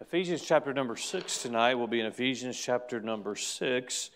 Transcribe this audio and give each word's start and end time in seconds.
Ephesians 0.00 0.42
chapter 0.42 0.72
number 0.72 0.94
six 0.94 1.42
tonight. 1.42 1.74
We'll 1.74 1.88
be 1.88 1.98
in 1.98 2.06
Ephesians 2.06 2.56
chapter 2.56 3.00
number 3.00 3.34
six. 3.34 4.10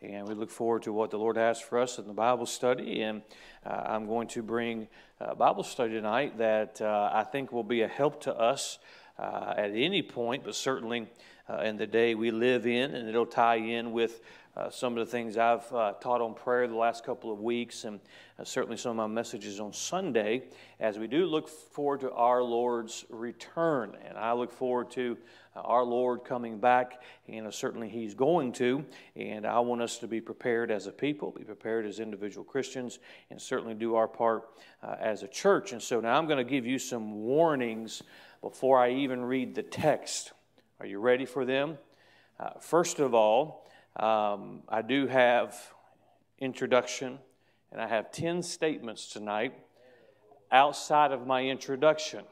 And 0.00 0.26
we 0.26 0.32
look 0.32 0.50
forward 0.50 0.84
to 0.84 0.94
what 0.94 1.10
the 1.10 1.18
Lord 1.18 1.36
has 1.36 1.60
for 1.60 1.78
us 1.78 1.98
in 1.98 2.06
the 2.06 2.14
Bible 2.14 2.46
study. 2.46 3.02
And 3.02 3.20
uh, 3.66 3.82
I'm 3.84 4.06
going 4.06 4.28
to 4.28 4.42
bring 4.42 4.88
a 5.20 5.34
Bible 5.34 5.62
study 5.62 5.92
tonight 5.92 6.38
that 6.38 6.80
uh, 6.80 7.10
I 7.12 7.22
think 7.24 7.52
will 7.52 7.64
be 7.64 7.82
a 7.82 7.86
help 7.86 8.22
to 8.22 8.34
us 8.34 8.78
uh, 9.18 9.52
at 9.58 9.72
any 9.74 10.00
point, 10.00 10.42
but 10.42 10.54
certainly 10.54 11.06
uh, 11.48 11.58
in 11.58 11.76
the 11.76 11.86
day 11.86 12.14
we 12.14 12.30
live 12.30 12.66
in. 12.66 12.94
And 12.94 13.08
it'll 13.08 13.26
tie 13.26 13.56
in 13.56 13.92
with 13.92 14.20
uh, 14.56 14.70
some 14.70 14.96
of 14.96 15.04
the 15.04 15.10
things 15.10 15.36
I've 15.36 15.70
uh, 15.70 15.92
taught 16.00 16.22
on 16.22 16.32
prayer 16.32 16.66
the 16.66 16.74
last 16.74 17.04
couple 17.04 17.30
of 17.30 17.40
weeks, 17.40 17.84
and 17.84 18.00
uh, 18.38 18.44
certainly 18.44 18.78
some 18.78 18.92
of 18.92 18.96
my 18.96 19.06
messages 19.06 19.60
on 19.60 19.74
Sunday, 19.74 20.44
as 20.80 20.98
we 20.98 21.06
do 21.06 21.26
look 21.26 21.46
forward 21.46 22.00
to 22.00 22.12
our 22.12 22.42
Lord's 22.42 23.04
return. 23.10 23.94
And 24.08 24.16
I 24.16 24.32
look 24.32 24.50
forward 24.50 24.90
to 24.92 25.18
uh, 25.54 25.60
our 25.60 25.84
Lord 25.84 26.24
coming 26.24 26.58
back, 26.58 27.02
and 27.28 27.52
certainly 27.52 27.90
He's 27.90 28.14
going 28.14 28.52
to. 28.52 28.82
And 29.14 29.46
I 29.46 29.60
want 29.60 29.82
us 29.82 29.98
to 29.98 30.06
be 30.06 30.22
prepared 30.22 30.70
as 30.70 30.86
a 30.86 30.92
people, 30.92 31.32
be 31.32 31.44
prepared 31.44 31.84
as 31.84 32.00
individual 32.00 32.44
Christians, 32.44 32.98
and 33.28 33.38
certainly 33.38 33.74
do 33.74 33.94
our 33.94 34.08
part 34.08 34.48
uh, 34.82 34.96
as 34.98 35.22
a 35.22 35.28
church. 35.28 35.72
And 35.72 35.82
so 35.82 36.00
now 36.00 36.16
I'm 36.16 36.26
going 36.26 36.42
to 36.42 36.50
give 36.50 36.64
you 36.64 36.78
some 36.78 37.24
warnings 37.24 38.02
before 38.40 38.78
I 38.78 38.92
even 38.92 39.22
read 39.22 39.54
the 39.54 39.62
text. 39.62 40.32
Are 40.78 40.86
you 40.86 40.98
ready 40.98 41.24
for 41.24 41.46
them? 41.46 41.78
first 42.60 42.98
of 42.98 43.14
all, 43.14 43.66
um, 43.98 44.62
I 44.68 44.82
do 44.82 45.06
have 45.06 45.56
introduction, 46.38 47.18
and 47.72 47.80
I 47.80 47.88
have 47.88 48.12
10 48.12 48.42
statements 48.42 49.10
tonight 49.10 49.54
outside 50.52 51.12
of 51.12 51.26
my 51.26 51.44
introduction. 51.44 52.24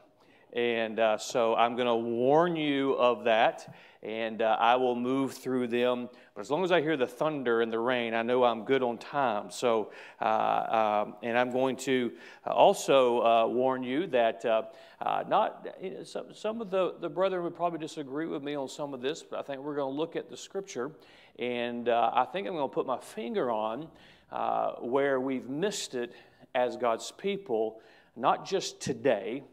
And 0.53 0.99
uh, 0.99 1.17
so 1.17 1.55
I'm 1.55 1.75
going 1.75 1.87
to 1.87 1.95
warn 1.95 2.55
you 2.55 2.93
of 2.93 3.25
that, 3.25 3.75
and 4.01 4.41
uh, 4.41 4.55
I 4.59 4.75
will 4.77 4.95
move 4.95 5.33
through 5.33 5.67
them. 5.67 6.09
But 6.33 6.41
as 6.41 6.51
long 6.51 6.63
as 6.63 6.71
I 6.71 6.81
hear 6.81 6.95
the 6.95 7.07
thunder 7.07 7.61
and 7.61 7.71
the 7.71 7.79
rain, 7.79 8.13
I 8.13 8.21
know 8.21 8.43
I'm 8.43 8.63
good 8.63 8.81
on 8.81 8.97
time. 8.97 9.51
So, 9.51 9.91
uh, 10.21 11.05
um, 11.05 11.15
and 11.23 11.37
I'm 11.37 11.51
going 11.51 11.75
to 11.77 12.13
also 12.45 13.21
uh, 13.21 13.47
warn 13.47 13.83
you 13.83 14.07
that 14.07 14.45
uh, 14.45 14.63
uh, 15.01 15.23
not 15.27 15.67
you 15.81 15.91
know, 15.91 16.03
some, 16.03 16.33
some 16.33 16.61
of 16.61 16.69
the, 16.69 16.95
the 17.01 17.09
brethren 17.09 17.43
would 17.43 17.55
probably 17.55 17.79
disagree 17.79 18.27
with 18.27 18.43
me 18.43 18.55
on 18.55 18.69
some 18.69 18.93
of 18.93 19.01
this, 19.01 19.23
but 19.23 19.39
I 19.39 19.41
think 19.41 19.61
we're 19.61 19.75
going 19.75 19.93
to 19.93 19.97
look 19.97 20.15
at 20.15 20.29
the 20.29 20.37
scripture 20.37 20.91
and 21.37 21.89
uh, 21.89 22.11
I 22.13 22.25
think 22.25 22.47
I'm 22.47 22.53
going 22.53 22.69
to 22.69 22.73
put 22.73 22.85
my 22.85 22.99
finger 22.99 23.51
on 23.51 23.87
uh, 24.31 24.73
where 24.75 25.19
we've 25.19 25.49
missed 25.49 25.95
it 25.95 26.13
as 26.53 26.77
God's 26.77 27.11
people, 27.11 27.81
not 28.15 28.45
just 28.45 28.79
today, 28.79 29.43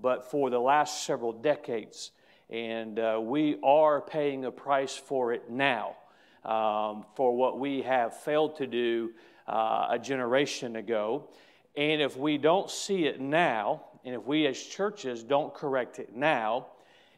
but 0.00 0.30
for 0.30 0.50
the 0.50 0.58
last 0.58 1.04
several 1.04 1.32
decades. 1.32 2.10
And 2.50 2.98
uh, 2.98 3.20
we 3.22 3.58
are 3.62 4.00
paying 4.00 4.44
a 4.44 4.50
price 4.50 4.94
for 4.96 5.32
it 5.32 5.50
now, 5.50 5.96
um, 6.44 7.04
for 7.14 7.34
what 7.36 7.58
we 7.58 7.82
have 7.82 8.16
failed 8.16 8.56
to 8.56 8.66
do 8.66 9.12
uh, 9.48 9.88
a 9.90 9.98
generation 9.98 10.76
ago. 10.76 11.28
And 11.76 12.00
if 12.00 12.16
we 12.16 12.38
don't 12.38 12.70
see 12.70 13.06
it 13.06 13.20
now, 13.20 13.84
and 14.04 14.14
if 14.14 14.24
we 14.24 14.46
as 14.46 14.60
churches 14.62 15.22
don't 15.22 15.52
correct 15.54 15.98
it 15.98 16.14
now, 16.14 16.66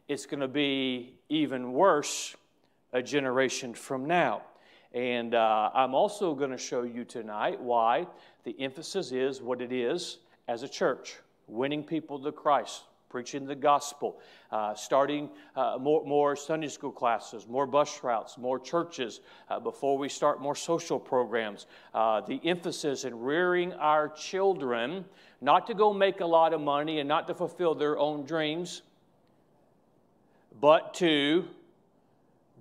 it's 0.07 0.25
going 0.25 0.39
to 0.39 0.47
be 0.47 1.19
even 1.29 1.73
worse 1.73 2.35
a 2.93 3.01
generation 3.01 3.73
from 3.73 4.05
now. 4.05 4.41
And 4.93 5.35
uh, 5.35 5.69
I'm 5.73 5.93
also 5.93 6.33
going 6.33 6.51
to 6.51 6.57
show 6.57 6.83
you 6.83 7.03
tonight 7.03 7.59
why 7.59 8.07
the 8.45 8.55
emphasis 8.59 9.11
is 9.11 9.41
what 9.41 9.61
it 9.61 9.73
is 9.73 10.19
as 10.47 10.63
a 10.63 10.69
church 10.69 11.17
winning 11.47 11.83
people 11.83 12.19
to 12.19 12.31
Christ, 12.31 12.83
preaching 13.09 13.45
the 13.45 13.55
gospel, 13.55 14.19
uh, 14.51 14.73
starting 14.75 15.29
uh, 15.55 15.77
more, 15.79 16.05
more, 16.05 16.35
Sunday 16.35 16.67
school 16.67 16.91
classes, 16.91 17.47
more 17.47 17.65
bus 17.65 18.03
routes, 18.03 18.37
more 18.37 18.59
churches, 18.59 19.21
uh, 19.49 19.59
before 19.59 19.97
we 19.97 20.09
start 20.09 20.41
more 20.41 20.55
social 20.55 20.99
programs. 20.99 21.65
Uh, 21.93 22.21
the 22.21 22.39
emphasis 22.43 23.05
in 23.05 23.17
rearing 23.17 23.73
our 23.73 24.09
children, 24.09 25.05
not 25.41 25.67
to 25.67 25.73
go 25.73 25.93
make 25.93 26.19
a 26.19 26.25
lot 26.25 26.53
of 26.53 26.61
money 26.61 26.99
and 26.99 27.07
not 27.07 27.27
to 27.27 27.33
fulfill 27.33 27.75
their 27.75 27.97
own 27.97 28.25
dreams, 28.25 28.81
but 30.59 30.93
to 30.95 31.45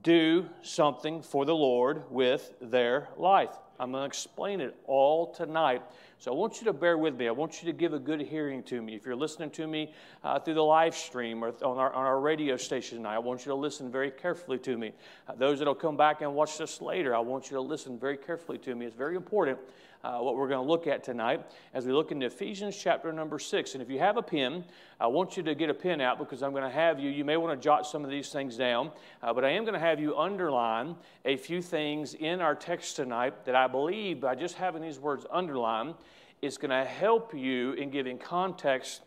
do 0.03 0.49
something 0.62 1.22
for 1.22 1.44
the 1.44 1.55
Lord 1.55 2.05
with 2.10 2.53
their 2.60 3.09
life. 3.16 3.50
I'm 3.81 3.91
going 3.91 4.03
to 4.03 4.06
explain 4.06 4.60
it 4.60 4.75
all 4.87 5.33
tonight. 5.33 5.83
So 6.19 6.32
I 6.32 6.34
want 6.34 6.60
you 6.60 6.65
to 6.65 6.72
bear 6.72 6.97
with 6.97 7.15
me. 7.15 7.28
I 7.28 7.31
want 7.31 7.62
you 7.62 7.71
to 7.71 7.77
give 7.77 7.93
a 7.93 7.99
good 7.99 8.21
hearing 8.21 8.62
to 8.65 8.81
me. 8.81 8.94
If 8.94 9.04
you're 9.04 9.15
listening 9.15 9.50
to 9.50 9.66
me 9.66 9.93
uh, 10.25 10.38
through 10.38 10.54
the 10.54 10.65
live 10.65 10.97
stream 10.97 11.44
or 11.44 11.49
on 11.62 11.77
our, 11.77 11.93
on 11.93 12.04
our 12.06 12.21
radio 12.21 12.56
station 12.56 12.99
tonight, 12.99 13.15
I 13.15 13.19
want 13.19 13.44
you 13.44 13.50
to 13.50 13.56
listen 13.56 13.93
very 13.93 14.10
carefully 14.10 14.59
to 14.60 14.78
me. 14.78 14.93
Uh, 15.28 15.34
those 15.34 15.59
that 15.59 15.66
will 15.66 15.75
come 15.75 15.97
back 15.97 16.22
and 16.22 16.34
watch 16.34 16.56
this 16.56 16.81
later, 16.81 17.15
I 17.15 17.19
want 17.19 17.50
you 17.50 17.56
to 17.56 17.60
listen 17.60 17.99
very 17.99 18.16
carefully 18.16 18.56
to 18.59 18.75
me. 18.75 18.87
It's 18.87 18.97
very 18.97 19.15
important 19.15 19.59
uh, 20.06 20.19
what 20.21 20.37
we're 20.37 20.47
going 20.47 20.65
to 20.65 20.71
look 20.71 20.87
at 20.87 21.03
tonight 21.03 21.44
as 21.75 21.84
we 21.84 21.93
look 21.93 22.12
into 22.12 22.27
Ephesians 22.27 22.77
chapter 22.81 23.12
number 23.12 23.41
six. 23.41 23.75
And 23.75 23.83
if 23.83 23.91
you 23.91 23.99
have 23.99 24.17
a 24.17 24.22
pen, 24.22 24.65
I 25.00 25.09
want 25.09 25.37
you 25.37 25.43
to 25.43 25.55
get 25.55 25.69
a 25.69 25.75
pen 25.75 26.00
out 26.00 26.19
because 26.19 26.44
I'm 26.44 26.53
going 26.53 26.62
to 26.62 26.71
have 26.71 27.00
you, 27.00 27.11
you 27.11 27.25
may 27.25 27.37
want 27.37 27.59
to 27.59 27.62
jot 27.62 27.87
some 27.87 28.05
of 28.05 28.11
these 28.11 28.28
things 28.28 28.56
down, 28.56 28.93
uh, 29.21 29.33
but 29.33 29.45
I 29.45 29.50
am 29.50 29.65
going 29.65 29.75
to 29.75 29.81
have 29.81 29.99
you 29.99 30.16
underline 30.16 30.95
a 31.25 31.37
few 31.37 31.61
things 31.61 32.15
in 32.15 32.41
our 32.41 32.55
text 32.55 32.95
tonight 32.95 33.45
that 33.47 33.56
I 33.56 33.66
believe 33.66 34.21
by 34.21 34.37
just 34.37 34.55
having 34.55 34.81
these 34.81 35.00
words 35.00 35.27
underlined 35.28 35.95
is 36.41 36.56
going 36.56 36.71
to 36.71 36.84
help 36.84 37.34
you 37.34 37.72
in 37.72 37.91
giving 37.91 38.16
context 38.16 39.00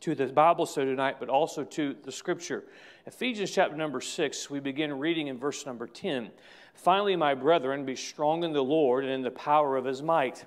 to 0.00 0.14
the 0.14 0.26
Bible 0.26 0.64
study 0.64 0.90
tonight, 0.90 1.16
but 1.18 1.28
also 1.28 1.64
to 1.64 1.96
the 2.04 2.12
scripture. 2.12 2.62
Ephesians 3.06 3.50
chapter 3.50 3.76
number 3.76 4.00
6, 4.00 4.48
we 4.48 4.60
begin 4.60 4.96
reading 4.96 5.26
in 5.26 5.38
verse 5.38 5.66
number 5.66 5.88
10. 5.88 6.30
Finally, 6.78 7.16
my 7.16 7.34
brethren, 7.34 7.84
be 7.84 7.96
strong 7.96 8.44
in 8.44 8.52
the 8.52 8.62
Lord 8.62 9.02
and 9.02 9.12
in 9.12 9.22
the 9.22 9.32
power 9.32 9.76
of 9.76 9.84
his 9.84 10.00
might. 10.00 10.44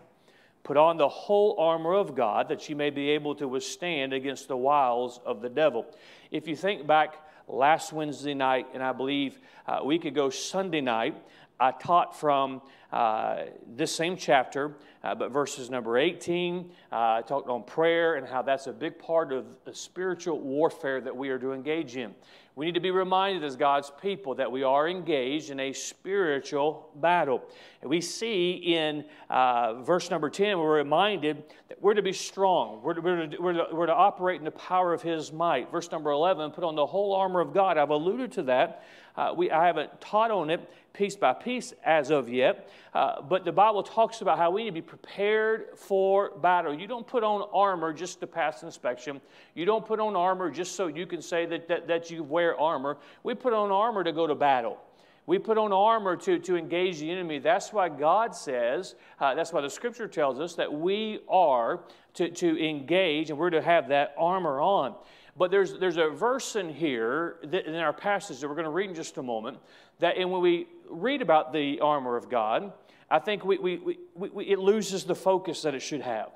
Put 0.63 0.77
on 0.77 0.95
the 0.95 1.09
whole 1.09 1.59
armor 1.59 1.93
of 1.93 2.15
God 2.15 2.47
that 2.47 2.69
you 2.69 2.75
may 2.75 2.89
be 2.89 3.09
able 3.09 3.35
to 3.35 3.49
withstand 3.49 4.13
against 4.13 4.47
the 4.47 4.55
wiles 4.55 5.19
of 5.25 5.41
the 5.41 5.49
devil. 5.49 5.85
If 6.31 6.47
you 6.47 6.55
think 6.55 6.87
back 6.87 7.15
last 7.49 7.91
Wednesday 7.91 8.33
night, 8.33 8.67
and 8.73 8.81
I 8.81 8.93
believe 8.93 9.39
uh, 9.67 9.79
a 9.81 9.85
week 9.85 10.05
ago 10.05 10.29
Sunday 10.29 10.79
night, 10.79 11.15
I 11.59 11.71
taught 11.71 12.19
from 12.19 12.61
uh, 12.91 13.43
this 13.75 13.93
same 13.93 14.17
chapter, 14.17 14.75
uh, 15.03 15.15
but 15.15 15.31
verses 15.31 15.69
number 15.69 15.97
18, 15.97 16.71
uh, 16.91 16.95
I 16.95 17.21
talked 17.21 17.49
on 17.49 17.63
prayer 17.63 18.15
and 18.15 18.27
how 18.27 18.41
that's 18.41 18.67
a 18.67 18.73
big 18.73 18.97
part 18.99 19.31
of 19.31 19.45
the 19.63 19.73
spiritual 19.73 20.39
warfare 20.39 21.01
that 21.01 21.15
we 21.15 21.29
are 21.29 21.39
to 21.39 21.53
engage 21.53 21.97
in. 21.97 22.13
We 22.53 22.65
need 22.65 22.73
to 22.73 22.81
be 22.81 22.91
reminded 22.91 23.45
as 23.45 23.55
God's 23.55 23.91
people 24.01 24.35
that 24.35 24.51
we 24.51 24.63
are 24.63 24.89
engaged 24.89 25.51
in 25.51 25.59
a 25.61 25.71
spiritual 25.71 26.91
battle. 26.95 27.41
And 27.81 27.89
we 27.89 28.01
see 28.01 28.51
in 28.51 29.05
uh, 29.29 29.81
verse 29.83 30.09
number 30.11 30.29
10, 30.29 30.59
we're 30.59 30.75
reminded 30.75 31.43
that 31.69 31.81
we're 31.81 31.93
to 31.93 32.01
be 32.01 32.11
strong. 32.11 32.81
We're 32.83 32.95
to, 32.95 33.01
we're, 33.01 33.27
to, 33.27 33.37
we're, 33.41 33.53
to, 33.53 33.67
we're 33.71 33.85
to 33.85 33.95
operate 33.95 34.39
in 34.39 34.45
the 34.45 34.51
power 34.51 34.93
of 34.93 35.01
His 35.01 35.31
might. 35.31 35.71
Verse 35.71 35.89
number 35.91 36.11
11, 36.11 36.51
put 36.51 36.65
on 36.65 36.75
the 36.75 36.85
whole 36.85 37.15
armor 37.15 37.39
of 37.39 37.53
God. 37.53 37.77
I've 37.77 37.89
alluded 37.89 38.33
to 38.33 38.43
that. 38.43 38.83
Uh, 39.15 39.33
we, 39.35 39.49
I 39.49 39.67
haven't 39.67 40.01
taught 40.01 40.31
on 40.31 40.49
it 40.49 40.69
piece 40.93 41.15
by 41.15 41.33
piece 41.33 41.73
as 41.85 42.09
of 42.09 42.29
yet, 42.29 42.69
uh, 42.93 43.21
but 43.21 43.45
the 43.45 43.51
Bible 43.51 43.83
talks 43.83 44.21
about 44.21 44.37
how 44.37 44.51
we 44.51 44.63
need 44.63 44.69
to 44.69 44.73
be 44.73 44.81
prepared 44.81 45.77
for 45.77 46.31
battle. 46.37 46.73
You 46.73 46.87
don't 46.87 47.07
put 47.07 47.23
on 47.23 47.47
armor 47.53 47.93
just 47.93 48.19
to 48.19 48.27
pass 48.27 48.63
inspection. 48.63 49.21
You 49.55 49.65
don't 49.65 49.85
put 49.85 49.99
on 49.99 50.15
armor 50.15 50.49
just 50.49 50.75
so 50.75 50.87
you 50.87 51.05
can 51.05 51.21
say 51.21 51.45
that, 51.45 51.67
that, 51.67 51.87
that 51.87 52.11
you 52.11 52.23
wear 52.23 52.59
armor. 52.59 52.97
We 53.23 53.33
put 53.33 53.53
on 53.53 53.71
armor 53.71 54.03
to 54.03 54.11
go 54.11 54.27
to 54.27 54.35
battle. 54.35 54.79
We 55.27 55.37
put 55.37 55.57
on 55.57 55.71
armor 55.71 56.17
to, 56.17 56.39
to 56.39 56.57
engage 56.57 56.99
the 56.99 57.11
enemy. 57.11 57.39
That's 57.39 57.71
why 57.71 57.89
God 57.89 58.35
says, 58.35 58.95
uh, 59.19 59.35
that's 59.35 59.53
why 59.53 59.61
the 59.61 59.69
scripture 59.69 60.07
tells 60.07 60.39
us 60.39 60.55
that 60.55 60.73
we 60.73 61.19
are 61.29 61.81
to, 62.15 62.29
to 62.29 62.61
engage 62.61 63.29
and 63.29 63.37
we're 63.37 63.51
to 63.51 63.61
have 63.61 63.89
that 63.89 64.15
armor 64.17 64.59
on. 64.59 64.95
But 65.37 65.51
there's, 65.51 65.79
there's 65.79 65.97
a 65.97 66.09
verse 66.09 66.55
in 66.55 66.69
here 66.69 67.37
that, 67.45 67.65
in 67.65 67.75
our 67.75 67.93
passage 67.93 68.39
that 68.39 68.47
we're 68.47 68.55
going 68.55 68.65
to 68.65 68.71
read 68.71 68.89
in 68.89 68.95
just 68.95 69.17
a 69.17 69.23
moment 69.23 69.57
that 69.99 70.17
and 70.17 70.31
when 70.31 70.41
we 70.41 70.67
read 70.89 71.21
about 71.21 71.53
the 71.53 71.79
armor 71.79 72.17
of 72.17 72.29
God, 72.29 72.73
I 73.09 73.19
think 73.19 73.45
we, 73.45 73.57
we, 73.57 73.97
we, 74.15 74.29
we, 74.29 74.45
it 74.45 74.59
loses 74.59 75.03
the 75.03 75.15
focus 75.15 75.61
that 75.61 75.73
it 75.75 75.81
should 75.81 76.01
have 76.01 76.31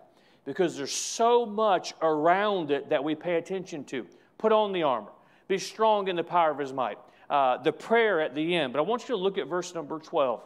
because 0.46 0.78
there's 0.78 0.94
so 0.94 1.46
much 1.46 1.94
around 2.02 2.72
it 2.72 2.90
that 2.90 3.04
we 3.04 3.16
pay 3.16 3.36
attention 3.36 3.84
to. 3.86 4.06
Put 4.38 4.52
on 4.52 4.72
the 4.72 4.84
armor, 4.84 5.12
be 5.48 5.58
strong 5.58 6.08
in 6.08 6.16
the 6.16 6.24
power 6.24 6.52
of 6.52 6.60
his 6.60 6.72
might. 6.72 6.98
Uh, 7.30 7.58
the 7.58 7.72
prayer 7.72 8.22
at 8.22 8.36
the 8.36 8.56
end. 8.56 8.72
But 8.72 8.80
I 8.80 8.84
want 8.84 9.04
you 9.04 9.16
to 9.16 9.22
look 9.22 9.38
at 9.38 9.48
verse 9.48 9.74
number 9.74 9.98
12. 9.98 10.42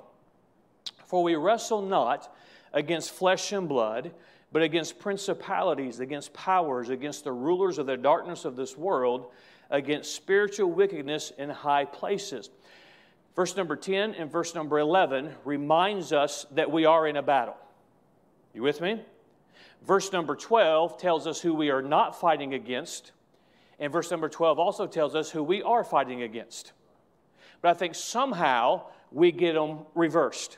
For 1.06 1.22
we 1.24 1.36
wrestle 1.36 1.81
not 1.81 2.34
against 2.72 3.12
flesh 3.12 3.52
and 3.52 3.68
blood 3.68 4.12
but 4.51 4.62
against 4.62 5.00
principalities, 5.00 6.00
against 6.00 6.34
powers, 6.34 6.90
against 6.90 7.24
the 7.24 7.31
rulers 7.31 7.78
of 7.78 7.86
the 7.86 7.98
darkness 7.98 8.46
of 8.46 8.56
this 8.56 8.75
world, 8.78 9.31
against 9.69 10.16
spiritual 10.16 10.72
wickedness 10.72 11.31
in 11.38 11.50
high 11.50 11.86
places. 11.86 12.50
Verse 13.36 13.56
number 13.56 13.75
10 13.75 14.16
and 14.16 14.31
verse 14.31 14.56
number 14.56 14.80
11 14.80 15.34
reminds 15.46 16.12
us 16.12 16.46
that 16.51 16.72
we 16.72 16.86
are 16.86 17.07
in 17.07 17.16
a 17.16 17.22
battle. 17.22 17.56
You 18.54 18.63
with 18.63 18.81
me? 18.81 19.01
Verse 19.86 20.12
number 20.12 20.36
12 20.36 20.98
tells 20.98 21.28
us 21.28 21.40
who 21.40 21.54
we 21.54 21.69
are 21.69 21.81
not 21.81 22.19
fighting 22.19 22.54
against. 22.54 23.12
And 23.80 23.94
verse 23.94 24.12
number 24.12 24.28
12 24.28 24.60
also 24.60 24.88
tells 24.88 25.16
us 25.16 25.30
who 25.30 25.44
we 25.44 25.62
are 25.62 25.84
fighting 25.84 26.24
against. 26.24 26.74
But 27.62 27.69
I 27.69 27.74
think 27.75 27.95
somehow 27.95 28.88
we 29.12 29.31
get 29.31 29.54
them 29.54 29.80
reversed. 29.95 30.57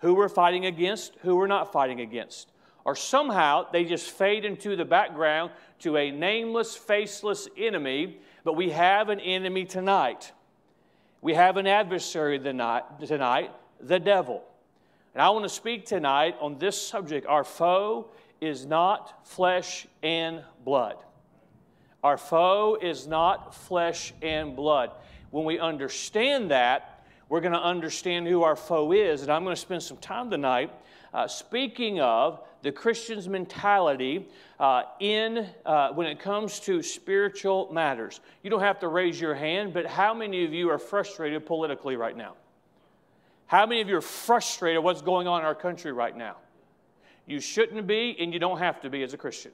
Who 0.00 0.14
we're 0.14 0.28
fighting 0.28 0.66
against, 0.66 1.14
who 1.22 1.36
we're 1.36 1.46
not 1.46 1.72
fighting 1.72 2.00
against. 2.00 2.50
Or 2.86 2.94
somehow 2.94 3.66
they 3.72 3.84
just 3.84 4.12
fade 4.12 4.44
into 4.44 4.76
the 4.76 4.84
background 4.84 5.50
to 5.80 5.96
a 5.96 6.12
nameless, 6.12 6.76
faceless 6.76 7.48
enemy, 7.58 8.18
but 8.44 8.52
we 8.52 8.70
have 8.70 9.08
an 9.08 9.18
enemy 9.18 9.64
tonight. 9.64 10.30
We 11.20 11.34
have 11.34 11.56
an 11.56 11.66
adversary 11.66 12.38
tonight, 12.38 13.50
the 13.80 13.98
devil. 13.98 14.44
And 15.14 15.20
I 15.20 15.30
want 15.30 15.42
to 15.44 15.48
speak 15.48 15.84
tonight 15.84 16.36
on 16.40 16.58
this 16.58 16.80
subject. 16.80 17.26
Our 17.26 17.42
foe 17.42 18.12
is 18.40 18.64
not 18.64 19.26
flesh 19.26 19.88
and 20.04 20.44
blood. 20.64 20.94
Our 22.04 22.16
foe 22.16 22.78
is 22.80 23.08
not 23.08 23.52
flesh 23.52 24.14
and 24.22 24.54
blood. 24.54 24.92
When 25.32 25.44
we 25.44 25.58
understand 25.58 26.52
that, 26.52 27.04
we're 27.28 27.40
going 27.40 27.52
to 27.52 27.60
understand 27.60 28.28
who 28.28 28.44
our 28.44 28.54
foe 28.54 28.92
is. 28.92 29.22
And 29.22 29.32
I'm 29.32 29.42
going 29.42 29.56
to 29.56 29.60
spend 29.60 29.82
some 29.82 29.96
time 29.96 30.30
tonight 30.30 30.70
uh, 31.16 31.26
speaking 31.26 31.98
of 31.98 32.40
the 32.60 32.70
Christian's 32.70 33.26
mentality 33.26 34.28
uh, 34.60 34.82
in 35.00 35.48
uh, 35.64 35.88
when 35.92 36.06
it 36.06 36.20
comes 36.20 36.60
to 36.60 36.82
spiritual 36.82 37.72
matters. 37.72 38.20
You 38.42 38.50
don't 38.50 38.60
have 38.60 38.80
to 38.80 38.88
raise 38.88 39.18
your 39.18 39.34
hand, 39.34 39.72
but 39.72 39.86
how 39.86 40.12
many 40.12 40.44
of 40.44 40.52
you 40.52 40.68
are 40.68 40.78
frustrated 40.78 41.46
politically 41.46 41.96
right 41.96 42.16
now? 42.16 42.34
How 43.46 43.64
many 43.64 43.80
of 43.80 43.88
you 43.88 43.96
are 43.96 44.02
frustrated 44.02 44.84
what's 44.84 45.00
going 45.00 45.26
on 45.26 45.40
in 45.40 45.46
our 45.46 45.54
country 45.54 45.90
right 45.90 46.14
now? 46.14 46.36
You 47.24 47.40
shouldn't 47.40 47.86
be, 47.86 48.14
and 48.20 48.32
you 48.34 48.38
don't 48.38 48.58
have 48.58 48.82
to 48.82 48.90
be 48.90 49.02
as 49.02 49.14
a 49.14 49.16
Christian. 49.16 49.52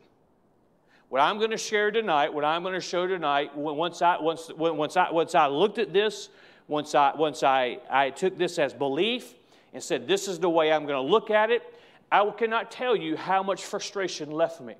What 1.10 1.20
I'm 1.20 1.38
going 1.38 1.50
to 1.52 1.58
share 1.58 1.92
tonight, 1.92 2.34
what 2.34 2.44
I'm 2.44 2.62
going 2.62 2.74
to 2.74 2.80
show 2.80 3.06
tonight, 3.06 3.56
once 3.56 4.02
I, 4.02 4.20
once, 4.20 4.50
once 4.56 4.96
I, 4.96 5.10
once 5.12 5.34
I 5.36 5.46
looked 5.46 5.78
at 5.78 5.92
this, 5.92 6.28
once 6.66 6.94
I, 6.96 7.14
once 7.14 7.44
I, 7.44 7.78
I 7.88 8.10
took 8.10 8.36
this 8.36 8.58
as 8.58 8.72
belief 8.72 9.34
and 9.72 9.82
said, 9.82 10.06
this 10.06 10.28
is 10.28 10.38
the 10.38 10.50
way 10.50 10.72
I'm 10.72 10.86
going 10.86 11.04
to 11.04 11.10
look 11.10 11.30
at 11.30 11.50
it, 11.50 11.62
I 12.10 12.28
cannot 12.36 12.70
tell 12.70 12.94
you 12.94 13.16
how 13.16 13.42
much 13.42 13.64
frustration 13.64 14.30
left 14.30 14.60
me. 14.60 14.74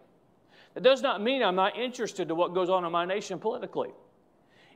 That 0.75 0.83
does 0.83 1.03
not 1.03 1.23
mean 1.23 1.43
I'm 1.43 1.55
not 1.55 1.79
interested 1.79 2.31
in 2.31 2.37
what 2.37 2.55
goes 2.55 2.69
on 2.69 2.85
in 2.85 2.93
my 2.93 3.05
nation 3.05 3.39
politically. 3.39 3.91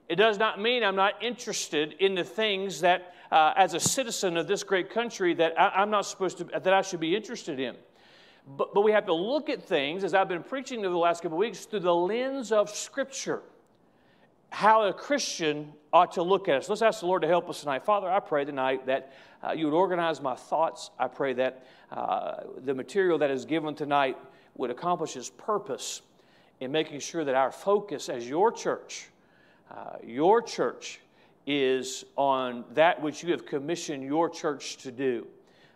It 0.09 0.17
does 0.17 0.39
not 0.39 0.61
mean 0.61 0.85
I'm 0.85 0.97
not 0.97 1.23
interested 1.23 1.95
in 1.99 2.15
the 2.15 2.25
things 2.25 2.81
that, 2.81 3.15
uh, 3.33 3.53
as 3.57 3.75
a 3.75 3.81
citizen 3.81 4.37
of 4.37 4.47
this 4.47 4.63
great 4.63 4.91
country, 4.91 5.35
that 5.35 5.59
I, 5.61 5.69
I'm 5.69 5.91
not 5.91 6.07
supposed 6.07 6.39
to, 6.39 6.45
that 6.45 6.73
I 6.73 6.83
should 6.83 7.01
be 7.01 7.17
interested 7.17 7.59
in. 7.59 7.75
But, 8.47 8.73
but 8.73 8.83
we 8.83 8.93
have 8.93 9.07
to 9.07 9.15
look 9.15 9.51
at 9.51 9.63
things, 9.63 10.05
as 10.05 10.15
I've 10.15 10.29
been 10.29 10.45
preaching 10.45 10.81
over 10.81 10.91
the 10.91 10.99
last 10.99 11.23
couple 11.23 11.37
of 11.37 11.41
weeks, 11.41 11.65
through 11.65 11.81
the 11.81 11.95
lens 11.95 12.53
of 12.53 12.71
Scripture. 12.71 13.43
How 14.51 14.85
a 14.89 14.93
Christian 14.93 15.73
ought 15.93 16.13
to 16.13 16.23
look 16.23 16.49
at 16.49 16.57
us. 16.57 16.69
Let's 16.69 16.83
ask 16.83 17.01
the 17.01 17.07
Lord 17.07 17.23
to 17.23 17.29
help 17.29 17.49
us 17.49 17.61
tonight. 17.61 17.85
Father, 17.85 18.11
I 18.11 18.21
pray 18.21 18.45
tonight 18.45 18.87
that 18.87 19.13
uh, 19.43 19.53
you 19.53 19.67
would 19.67 19.75
organize 19.75 20.21
my 20.21 20.35
thoughts. 20.35 20.91
I 20.99 21.09
pray 21.09 21.33
that 21.35 21.67
uh, 21.93 22.41
the 22.65 22.75
material 22.75 23.19
that 23.19 23.31
is 23.31 23.45
given 23.45 23.75
tonight 23.75 24.17
would 24.57 24.71
accomplish 24.71 25.17
its 25.17 25.31
purpose 25.31 26.03
in 26.61 26.73
making 26.73 27.01
sure 27.01 27.25
that 27.25 27.35
our 27.35 27.51
focus 27.51 28.09
as 28.09 28.29
your 28.29 28.51
church, 28.51 29.09
uh, 29.71 29.97
your 30.05 30.41
church, 30.41 31.01
is 31.47 32.05
on 32.17 32.65
that 32.73 33.01
which 33.01 33.23
you 33.23 33.31
have 33.31 33.47
commissioned 33.47 34.03
your 34.03 34.29
church 34.29 34.79
to 34.79 34.91
do. 34.91 35.27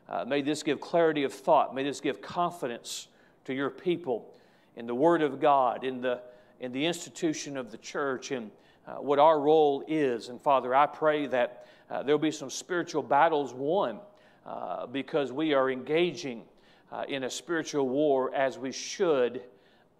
Uh, 0.08 0.24
may 0.24 0.42
this 0.42 0.62
give 0.62 0.80
clarity 0.80 1.22
of 1.22 1.32
thought. 1.32 1.74
May 1.74 1.84
this 1.84 2.00
give 2.00 2.20
confidence 2.20 3.08
to 3.44 3.54
your 3.54 3.70
people 3.70 4.34
in 4.76 4.86
the 4.86 4.94
Word 4.94 5.22
of 5.22 5.40
God, 5.40 5.84
in 5.84 6.00
the, 6.00 6.20
in 6.60 6.72
the 6.72 6.84
institution 6.84 7.56
of 7.56 7.70
the 7.70 7.78
church, 7.78 8.32
and 8.32 8.50
uh, 8.90 8.94
what 9.00 9.18
our 9.18 9.38
role 9.38 9.84
is. 9.86 10.28
And 10.28 10.40
Father, 10.40 10.74
I 10.74 10.86
pray 10.86 11.26
that 11.28 11.66
uh, 11.90 12.02
there'll 12.02 12.18
be 12.18 12.30
some 12.30 12.50
spiritual 12.50 13.02
battles 13.02 13.52
won 13.52 14.00
uh, 14.44 14.86
because 14.86 15.32
we 15.32 15.54
are 15.54 15.70
engaging 15.70 16.42
uh, 16.90 17.04
in 17.08 17.24
a 17.24 17.30
spiritual 17.30 17.88
war 17.88 18.34
as 18.34 18.58
we 18.58 18.72
should 18.72 19.42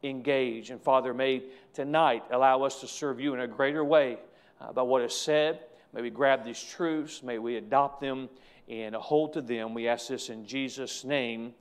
engage. 0.02 0.70
And 0.70 0.80
Father, 0.80 1.14
may 1.14 1.42
tonight 1.72 2.24
allow 2.30 2.62
us 2.62 2.80
to 2.80 2.88
serve 2.88 3.20
you 3.20 3.32
in 3.34 3.40
a 3.40 3.46
greater 3.46 3.84
way 3.84 4.18
uh, 4.60 4.72
by 4.72 4.82
what 4.82 5.02
is 5.02 5.14
said. 5.14 5.60
May 5.92 6.02
we 6.02 6.10
grab 6.10 6.44
these 6.44 6.62
truths, 6.62 7.22
may 7.22 7.38
we 7.38 7.56
adopt 7.56 8.00
them 8.00 8.28
and 8.68 8.94
hold 8.94 9.34
to 9.34 9.42
them. 9.42 9.74
We 9.74 9.88
ask 9.88 10.08
this 10.08 10.30
in 10.30 10.46
Jesus' 10.46 11.04
name. 11.04 11.54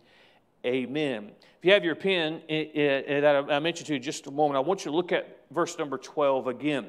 Amen. 0.66 1.32
If 1.58 1.66
you 1.66 1.74
have 1.74 1.84
your 1.84 1.96
pen 1.96 2.42
that 2.50 3.46
I 3.50 3.60
mentioned 3.60 3.88
to 3.88 3.94
you 3.94 4.00
just 4.00 4.28
a 4.28 4.32
moment, 4.32 4.58
I 4.58 4.60
want 4.60 4.86
you 4.86 4.92
to 4.92 4.98
look 4.98 5.12
at 5.12 5.40
verse 5.52 5.78
number 5.78 5.98
12 5.98 6.48
again. 6.48 6.88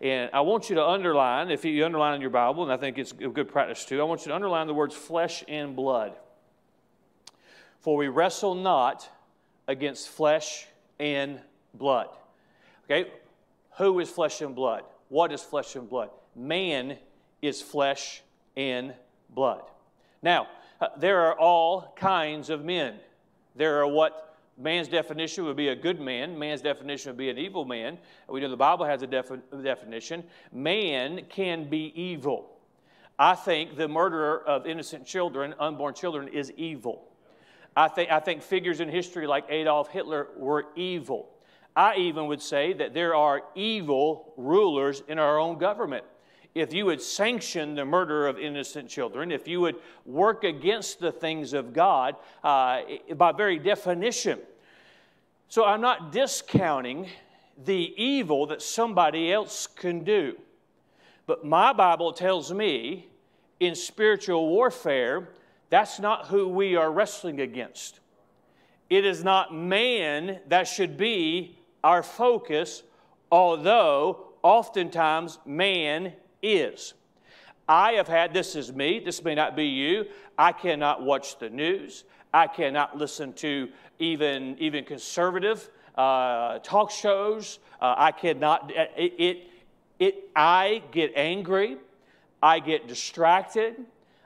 And 0.00 0.30
I 0.32 0.40
want 0.42 0.68
you 0.68 0.76
to 0.76 0.86
underline, 0.86 1.50
if 1.50 1.64
you 1.64 1.84
underline 1.84 2.14
in 2.14 2.20
your 2.20 2.30
Bible, 2.30 2.62
and 2.62 2.72
I 2.72 2.76
think 2.76 2.98
it's 2.98 3.12
a 3.12 3.28
good 3.28 3.48
practice 3.48 3.84
too, 3.84 4.00
I 4.00 4.04
want 4.04 4.22
you 4.22 4.28
to 4.28 4.34
underline 4.34 4.66
the 4.66 4.74
words 4.74 4.94
flesh 4.94 5.42
and 5.48 5.74
blood. 5.74 6.12
For 7.80 7.96
we 7.96 8.08
wrestle 8.08 8.54
not 8.54 9.08
against 9.68 10.08
flesh 10.08 10.66
and 10.98 11.40
blood. 11.74 12.08
Okay? 12.84 13.10
Who 13.78 13.98
is 14.00 14.10
flesh 14.10 14.40
and 14.40 14.54
blood? 14.54 14.82
What 15.08 15.32
is 15.32 15.42
flesh 15.42 15.76
and 15.76 15.88
blood? 15.88 16.10
Man 16.34 16.98
is 17.40 17.62
flesh 17.62 18.22
and 18.56 18.94
blood. 19.30 19.62
Now, 20.22 20.48
uh, 20.80 20.88
there 20.98 21.20
are 21.22 21.38
all 21.38 21.92
kinds 21.96 22.50
of 22.50 22.64
men. 22.64 22.96
There 23.54 23.80
are 23.80 23.86
what 23.86 24.35
man's 24.58 24.88
definition 24.88 25.44
would 25.44 25.56
be 25.56 25.68
a 25.68 25.76
good 25.76 26.00
man, 26.00 26.38
man's 26.38 26.62
definition 26.62 27.10
would 27.10 27.18
be 27.18 27.30
an 27.30 27.38
evil 27.38 27.64
man. 27.64 27.98
We 28.28 28.40
know 28.40 28.48
the 28.48 28.56
Bible 28.56 28.84
has 28.84 29.02
a 29.02 29.06
defi- 29.06 29.40
definition. 29.62 30.24
Man 30.52 31.22
can 31.28 31.68
be 31.68 31.92
evil. 32.00 32.50
I 33.18 33.34
think 33.34 33.76
the 33.76 33.88
murderer 33.88 34.42
of 34.46 34.66
innocent 34.66 35.06
children, 35.06 35.54
unborn 35.58 35.94
children, 35.94 36.28
is 36.28 36.52
evil. 36.52 37.08
I 37.76 37.88
think, 37.88 38.10
I 38.10 38.20
think 38.20 38.42
figures 38.42 38.80
in 38.80 38.88
history 38.88 39.26
like 39.26 39.44
Adolf 39.48 39.88
Hitler 39.88 40.28
were 40.36 40.66
evil. 40.76 41.30
I 41.74 41.96
even 41.96 42.26
would 42.28 42.40
say 42.40 42.72
that 42.74 42.94
there 42.94 43.14
are 43.14 43.42
evil 43.54 44.32
rulers 44.36 45.02
in 45.08 45.18
our 45.18 45.38
own 45.38 45.58
government 45.58 46.04
if 46.56 46.72
you 46.72 46.86
would 46.86 47.02
sanction 47.02 47.74
the 47.74 47.84
murder 47.84 48.26
of 48.26 48.38
innocent 48.38 48.88
children, 48.88 49.30
if 49.30 49.46
you 49.46 49.60
would 49.60 49.76
work 50.06 50.42
against 50.42 50.98
the 51.00 51.12
things 51.12 51.52
of 51.52 51.74
God 51.74 52.16
uh, 52.42 52.80
by 53.14 53.32
very 53.32 53.58
definition. 53.58 54.38
So 55.48 55.66
I'm 55.66 55.82
not 55.82 56.12
discounting 56.12 57.08
the 57.62 57.92
evil 58.02 58.46
that 58.46 58.62
somebody 58.62 59.30
else 59.30 59.66
can 59.66 60.02
do. 60.02 60.36
But 61.26 61.44
my 61.44 61.74
Bible 61.74 62.14
tells 62.14 62.50
me 62.50 63.08
in 63.60 63.74
spiritual 63.74 64.48
warfare, 64.48 65.28
that's 65.68 66.00
not 66.00 66.28
who 66.28 66.48
we 66.48 66.74
are 66.74 66.90
wrestling 66.90 67.40
against. 67.40 68.00
It 68.88 69.04
is 69.04 69.22
not 69.22 69.54
man 69.54 70.40
that 70.48 70.68
should 70.68 70.96
be 70.96 71.58
our 71.84 72.02
focus, 72.02 72.82
although 73.30 74.28
oftentimes 74.42 75.38
man 75.44 76.14
is. 76.42 76.94
I 77.68 77.92
have 77.92 78.08
had, 78.08 78.32
this 78.32 78.54
is 78.54 78.72
me, 78.72 79.00
this 79.00 79.24
may 79.24 79.34
not 79.34 79.56
be 79.56 79.66
you, 79.66 80.06
I 80.38 80.52
cannot 80.52 81.02
watch 81.02 81.38
the 81.38 81.50
news. 81.50 82.04
I 82.32 82.46
cannot 82.46 82.96
listen 82.96 83.32
to 83.34 83.68
even, 83.98 84.56
even 84.58 84.84
conservative 84.84 85.68
uh, 85.96 86.58
talk 86.58 86.90
shows. 86.90 87.58
Uh, 87.80 87.94
I 87.96 88.12
cannot, 88.12 88.70
it, 88.74 89.14
it, 89.18 89.50
it, 89.98 90.30
I 90.36 90.82
get 90.92 91.12
angry. 91.16 91.78
I 92.42 92.60
get 92.60 92.86
distracted. 92.86 93.76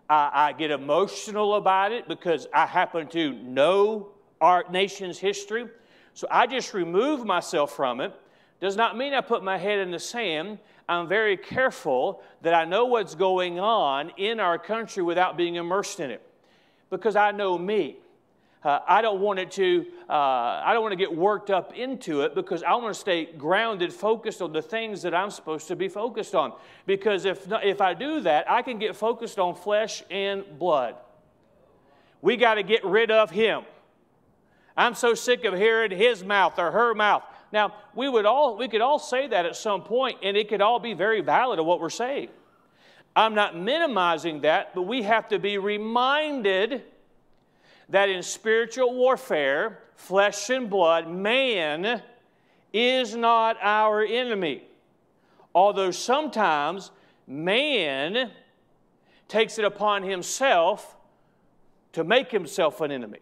I, 0.09 0.31
I 0.33 0.53
get 0.53 0.71
emotional 0.71 1.55
about 1.55 1.93
it 1.93 2.09
because 2.09 2.49
I 2.53 2.67
happen 2.67 3.07
to 3.09 3.33
know 3.33 4.09
our 4.41 4.65
nation's 4.71 5.19
history. 5.19 5.69
So 6.15 6.27
I 6.31 6.47
just 6.47 6.75
remove 6.75 7.25
myself 7.25 7.77
from 7.77 8.01
it. 8.01 8.13
Does 8.61 8.77
not 8.77 8.97
mean 8.97 9.15
I 9.15 9.21
put 9.21 9.45
my 9.45 9.57
head 9.57 9.79
in 9.79 9.91
the 9.91 9.99
sand. 9.99 10.59
I'm 10.91 11.07
very 11.07 11.37
careful 11.37 12.21
that 12.43 12.53
I 12.53 12.65
know 12.65 12.87
what's 12.87 13.15
going 13.15 13.61
on 13.61 14.11
in 14.17 14.41
our 14.41 14.59
country 14.59 15.05
without 15.05 15.37
being 15.37 15.55
immersed 15.55 16.01
in 16.01 16.11
it 16.11 16.21
because 16.91 17.15
I 17.15 17.31
know 17.31 17.57
me. 17.57 17.99
Uh, 18.65 18.81
I 18.87 19.01
don't 19.01 19.21
want 19.21 19.39
it 19.39 19.53
to. 19.53 19.87
Uh, 20.09 20.13
I 20.13 20.73
don't 20.75 20.83
want 20.83 20.93
to 20.93 20.97
get 20.97 21.15
worked 21.15 21.49
up 21.49 21.75
into 21.75 22.23
it 22.23 22.35
because 22.35 22.65
I 22.65 22.75
want 22.75 22.93
to 22.93 23.01
stay 23.01 23.25
grounded, 23.25 23.93
focused 23.93 24.43
on 24.43 24.53
the 24.53 24.61
things 24.61 25.01
that 25.03 25.15
I'm 25.15 25.31
supposed 25.31 25.69
to 25.69 25.77
be 25.77 25.89
focused 25.89 26.35
on. 26.35 26.53
Because 26.87 27.25
if 27.25 27.47
if 27.63 27.81
I 27.81 27.95
do 27.95 28.21
that, 28.23 28.51
I 28.51 28.61
can 28.61 28.79
get 28.79 28.97
focused 28.97 29.39
on 29.39 29.55
flesh 29.55 30.03
and 30.11 30.45
blood. 30.59 30.97
We 32.21 32.37
got 32.37 32.55
to 32.55 32.63
get 32.63 32.85
rid 32.85 33.11
of 33.11 33.31
him. 33.31 33.63
I'm 34.77 34.95
so 34.95 35.15
sick 35.15 35.45
of 35.45 35.55
hearing 35.55 35.93
his 35.93 36.25
mouth 36.25 36.59
or 36.59 36.71
her 36.73 36.95
mouth. 36.95 37.23
Now, 37.53 37.75
we, 37.95 38.09
would 38.09 38.27
all, 38.27 38.57
we 38.57 38.69
could 38.69 38.81
all 38.81 38.99
say 38.99 39.27
that 39.27 39.47
at 39.47 39.57
some 39.57 39.83
point, 39.83 40.19
and 40.23 40.37
it 40.37 40.49
could 40.49 40.61
all 40.61 40.79
be 40.79 40.95
very 40.95 41.21
valid 41.21 41.59
of 41.59 41.67
what 41.67 41.81
we're 41.81 41.91
saying. 41.91 42.29
I'm 43.17 43.35
not 43.35 43.57
minimizing 43.57 44.43
that, 44.43 44.75
but 44.75 44.83
we 44.83 45.03
have 45.03 45.29
to 45.29 45.39
be 45.39 45.59
reminded 45.59 46.85
that 47.89 48.09
in 48.09 48.23
spiritual 48.23 48.95
warfare, 48.95 49.81
flesh 49.97 50.49
and 50.51 50.71
blood, 50.71 51.09
man 51.09 52.03
is 52.73 53.17
not 53.17 53.57
our 53.61 54.03
enemy. 54.03 54.63
Although 55.53 55.91
sometimes 55.91 56.93
man 57.27 58.31
takes 59.27 59.59
it 59.59 59.65
upon 59.65 60.05
himself 60.05 60.97
to 61.93 62.05
make 62.05 62.31
himself 62.31 62.81
an 62.81 62.93
enemy. 62.93 63.19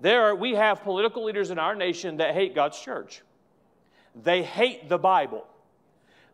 There 0.00 0.24
are, 0.26 0.34
we 0.34 0.54
have 0.54 0.82
political 0.82 1.24
leaders 1.24 1.50
in 1.50 1.58
our 1.58 1.74
nation 1.74 2.18
that 2.18 2.34
hate 2.34 2.54
God's 2.54 2.78
church. 2.78 3.22
They 4.14 4.42
hate 4.42 4.88
the 4.88 4.98
Bible. 4.98 5.46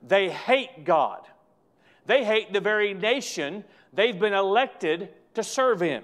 They 0.07 0.31
hate 0.31 0.85
God. 0.85 1.21
They 2.07 2.25
hate 2.25 2.53
the 2.53 2.61
very 2.61 2.95
nation 2.95 3.65
they've 3.93 4.19
been 4.19 4.33
elected 4.33 5.11
to 5.35 5.43
serve 5.43 5.83
in. 5.83 6.03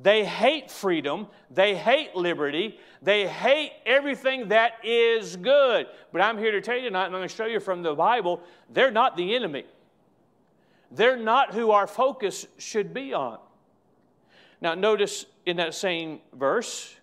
They 0.00 0.24
hate 0.24 0.70
freedom. 0.70 1.26
They 1.50 1.76
hate 1.76 2.14
liberty. 2.14 2.78
They 3.02 3.26
hate 3.26 3.72
everything 3.84 4.48
that 4.48 4.72
is 4.82 5.36
good. 5.36 5.86
But 6.12 6.22
I'm 6.22 6.38
here 6.38 6.52
to 6.52 6.62
tell 6.62 6.76
you 6.76 6.84
tonight, 6.84 7.06
and 7.06 7.14
I'm 7.14 7.20
going 7.20 7.28
to 7.28 7.34
show 7.34 7.46
you 7.46 7.60
from 7.60 7.82
the 7.82 7.94
Bible, 7.94 8.40
they're 8.70 8.90
not 8.90 9.16
the 9.16 9.34
enemy. 9.34 9.64
They're 10.90 11.18
not 11.18 11.52
who 11.52 11.70
our 11.70 11.86
focus 11.86 12.46
should 12.58 12.94
be 12.94 13.12
on. 13.12 13.38
Now, 14.62 14.74
notice 14.74 15.26
in 15.44 15.56
that 15.56 15.74
same 15.74 16.20
verse, 16.32 16.94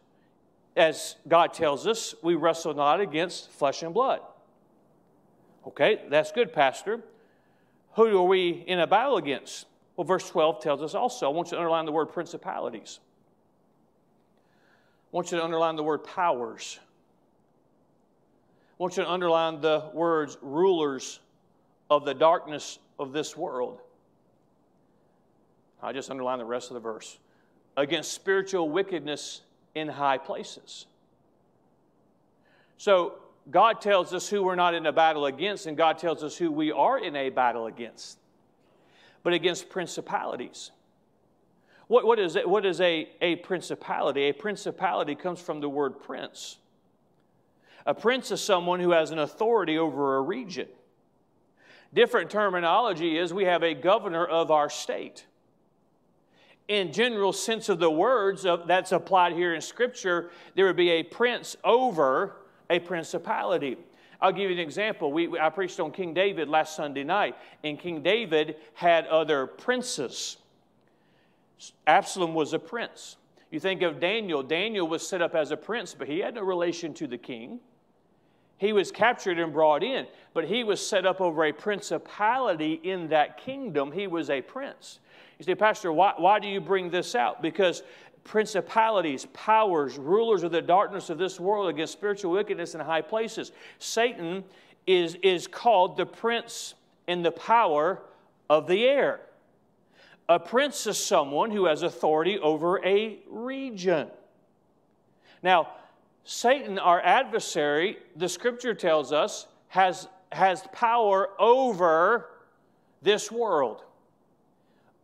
as 0.78 1.18
God 1.28 1.54
tells 1.54 1.86
us, 1.86 2.16
we 2.24 2.36
wrestle 2.36 2.74
not 2.74 3.02
against 3.02 3.52
flesh 3.52 3.84
and 3.84 3.94
blood. 3.94 4.22
Okay, 5.68 6.02
that's 6.10 6.32
good, 6.32 6.54
Pastor. 6.54 7.02
Who 7.96 8.18
are 8.18 8.24
we 8.24 8.52
in 8.66 8.80
a 8.80 8.88
battle 8.88 9.18
against? 9.18 9.66
Well, 9.98 10.06
verse 10.06 10.30
12 10.30 10.62
tells 10.62 10.82
us 10.82 10.96
also. 10.96 11.30
I 11.30 11.34
want 11.34 11.50
you 11.50 11.58
to 11.58 11.58
underline 11.58 11.86
the 11.86 11.92
word 11.92 12.06
principalities. 12.06 13.02
I 15.12 15.18
want 15.18 15.30
you 15.34 15.38
to 15.38 15.44
underline 15.44 15.76
the 15.76 15.84
word 15.84 16.06
powers. 16.06 16.80
I 18.72 18.76
want 18.78 18.96
you 18.96 19.04
to 19.04 19.12
underline 19.12 19.60
the 19.60 19.92
words 19.94 20.38
rulers 20.42 21.20
of 21.90 22.06
the 22.06 22.14
darkness 22.14 22.80
of 22.98 23.12
this 23.12 23.36
world. 23.36 23.82
I 25.84 25.92
just 25.92 26.10
underline 26.10 26.40
the 26.40 26.46
rest 26.46 26.70
of 26.70 26.76
the 26.76 26.80
verse. 26.80 27.20
Against 27.78 28.12
spiritual 28.14 28.70
wickedness 28.70 29.42
in 29.76 29.88
high 29.88 30.18
places. 30.18 30.86
So, 32.78 33.16
God 33.50 33.82
tells 33.82 34.14
us 34.14 34.30
who 34.30 34.44
we're 34.44 34.56
not 34.56 34.74
in 34.74 34.86
a 34.86 34.92
battle 34.92 35.26
against, 35.26 35.66
and 35.66 35.76
God 35.76 35.98
tells 35.98 36.24
us 36.24 36.38
who 36.38 36.52
we 36.52 36.72
are 36.72 37.00
in 37.00 37.16
a 37.16 37.30
battle 37.30 37.66
against 37.66 38.20
but 39.24 39.34
against 39.34 39.70
principalities. 39.70 40.72
What, 41.88 42.06
what 42.06 42.20
is, 42.20 42.36
it, 42.36 42.48
what 42.48 42.66
is 42.66 42.80
a, 42.82 43.10
a 43.22 43.38
principality? 43.38 44.24
A 44.24 44.34
principality 44.34 45.16
comes 45.16 45.42
from 45.42 45.60
the 45.60 45.70
word 45.70 46.00
prince. 46.00 46.58
A 47.86 47.94
prince 47.94 48.32
is 48.32 48.42
someone 48.42 48.80
who 48.80 48.92
has 48.92 49.12
an 49.12 49.20
authority 49.20 49.78
over 49.78 50.18
a 50.18 50.22
region. 50.22 50.68
Different 51.94 52.30
terminology 52.30 53.18
is 53.18 53.34
we 53.34 53.46
have 53.46 53.64
a 53.64 53.74
governor 53.74 54.26
of 54.26 54.52
our 54.52 54.70
state. 54.70 55.26
In 56.70 56.94
general 56.94 57.34
sense 57.34 57.68
of 57.68 57.80
the 57.80 57.90
words 57.90 58.46
of, 58.46 58.68
that's 58.68 58.92
applied 58.92 59.34
here 59.34 59.56
in 59.56 59.60
Scripture, 59.60 60.30
there 60.56 60.66
would 60.68 60.76
be 60.76 60.92
a 60.92 61.04
prince 61.04 61.58
over 61.64 62.36
a 62.70 62.78
principality. 62.78 63.76
I'll 64.22 64.32
give 64.32 64.52
you 64.52 64.56
an 64.56 64.62
example. 64.62 65.12
We, 65.12 65.40
I 65.40 65.50
preached 65.50 65.80
on 65.80 65.92
King 65.92 66.14
David 66.14 66.48
last 66.48 66.76
Sunday 66.76 67.04
night, 67.04 67.36
and 67.64 67.80
King 67.80 68.04
David 68.04 68.58
had 68.76 69.08
other 69.08 69.48
princes. 69.48 70.38
Absalom 71.88 72.36
was 72.36 72.54
a 72.54 72.60
prince. 72.60 73.16
You 73.50 73.60
think 73.60 73.82
of 73.82 74.00
Daniel. 74.00 74.44
Daniel 74.44 74.88
was 74.88 75.06
set 75.06 75.24
up 75.24 75.34
as 75.34 75.50
a 75.50 75.58
prince, 75.58 75.96
but 75.98 76.08
he 76.08 76.20
had 76.20 76.36
no 76.36 76.44
relation 76.44 76.94
to 76.96 77.08
the 77.08 77.18
king. 77.18 77.60
He 78.58 78.74
was 78.74 78.92
captured 78.92 79.40
and 79.40 79.52
brought 79.52 79.84
in, 79.84 80.06
but 80.36 80.46
he 80.46 80.64
was 80.64 80.86
set 80.86 81.06
up 81.08 81.20
over 81.20 81.46
a 81.46 81.52
principality 81.52 82.74
in 82.84 83.08
that 83.08 83.38
kingdom. 83.38 83.92
He 83.92 84.06
was 84.06 84.30
a 84.30 84.42
prince. 84.42 85.00
You 85.40 85.46
say, 85.46 85.56
Pastor, 85.56 85.92
why, 85.92 86.14
why 86.18 86.40
do 86.40 86.48
you 86.48 86.60
bring 86.60 86.90
this 86.90 87.16
out? 87.16 87.42
Because 87.42 87.82
principalities, 88.26 89.26
powers, 89.34 89.98
rulers 89.98 90.44
of 90.44 90.52
the 90.52 90.62
darkness 90.62 91.10
of 91.10 91.18
this 91.18 91.40
world 91.40 91.70
against 91.70 91.94
spiritual 91.94 92.32
wickedness 92.32 92.76
in 92.76 92.82
high 92.82 93.02
places. 93.02 93.54
Satan 93.80 94.44
is, 94.86 95.16
is 95.24 95.48
called 95.48 95.98
the 95.98 96.06
prince 96.06 96.76
in 97.08 97.24
the 97.24 97.32
power 97.32 98.02
of 98.50 98.68
the 98.68 98.86
air. 98.86 99.22
A 100.28 100.40
prince 100.40 100.86
is 100.86 101.04
someone 101.04 101.52
who 101.52 101.66
has 101.66 101.82
authority 101.82 102.38
over 102.38 102.86
a 102.86 103.18
region. 103.30 104.10
Now, 105.42 105.70
Satan, 106.26 106.78
our 106.78 107.02
adversary, 107.02 107.98
the 108.16 108.30
scripture 108.30 108.74
tells 108.74 109.12
us, 109.12 109.48
has, 109.70 110.08
has 110.32 110.64
power 110.74 111.30
over 111.40 112.30
this 113.02 113.32
world. 113.32 113.84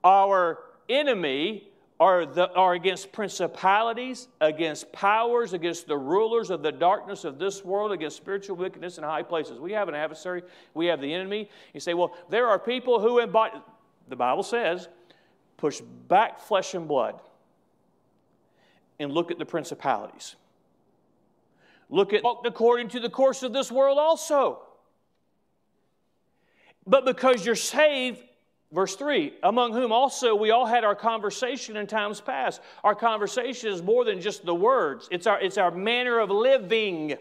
Our 0.05 0.59
enemy 0.87 1.67
are, 1.99 2.25
the, 2.25 2.51
are 2.53 2.73
against 2.73 3.11
principalities, 3.11 4.27
against 4.39 4.91
powers, 4.91 5.53
against 5.53 5.87
the 5.87 5.97
rulers 5.97 6.51
of 6.51 6.61
the 6.61 6.71
darkness 6.71 7.23
of 7.23 7.39
this 7.39 7.65
world, 7.65 7.91
against 7.91 8.17
spiritual 8.17 8.55
wickedness 8.55 8.97
in 8.97 9.03
high 9.03 9.23
places. 9.23 9.59
We 9.59 9.71
have 9.71 9.89
an 9.89 9.95
adversary, 9.95 10.43
we 10.73 10.85
have 10.87 11.01
the 11.01 11.11
enemy. 11.11 11.49
You 11.73 11.79
say, 11.79 11.93
well, 11.93 12.15
there 12.29 12.47
are 12.47 12.59
people 12.59 12.99
who 12.99 13.19
embody, 13.19 13.57
the 14.07 14.15
Bible 14.15 14.43
says, 14.43 14.87
push 15.57 15.81
back 16.07 16.39
flesh 16.39 16.75
and 16.75 16.87
blood 16.87 17.19
and 18.99 19.11
look 19.11 19.31
at 19.31 19.39
the 19.39 19.45
principalities. 19.45 20.35
Look 21.89 22.13
at 22.13 22.23
according 22.45 22.89
to 22.89 22.99
the 22.99 23.09
course 23.09 23.41
of 23.41 23.53
this 23.53 23.71
world 23.71 23.97
also. 23.97 24.61
But 26.85 27.05
because 27.05 27.45
you're 27.45 27.55
saved, 27.55 28.21
Verse 28.71 28.95
3 28.95 29.33
Among 29.43 29.73
whom 29.73 29.91
also 29.91 30.35
we 30.35 30.51
all 30.51 30.65
had 30.65 30.83
our 30.83 30.95
conversation 30.95 31.77
in 31.77 31.87
times 31.87 32.21
past. 32.21 32.61
Our 32.83 32.95
conversation 32.95 33.71
is 33.71 33.81
more 33.81 34.05
than 34.05 34.21
just 34.21 34.45
the 34.45 34.55
words, 34.55 35.07
it's 35.11 35.27
our, 35.27 35.39
it's 35.39 35.57
our 35.57 35.71
manner 35.71 36.19
of 36.19 36.29
living. 36.29 37.15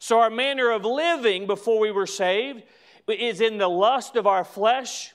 So, 0.00 0.20
our 0.20 0.30
manner 0.30 0.70
of 0.70 0.84
living 0.84 1.46
before 1.46 1.80
we 1.80 1.90
were 1.90 2.06
saved 2.06 2.62
is 3.08 3.40
in 3.40 3.58
the 3.58 3.68
lust 3.68 4.14
of 4.16 4.26
our 4.26 4.44
flesh, 4.44 5.12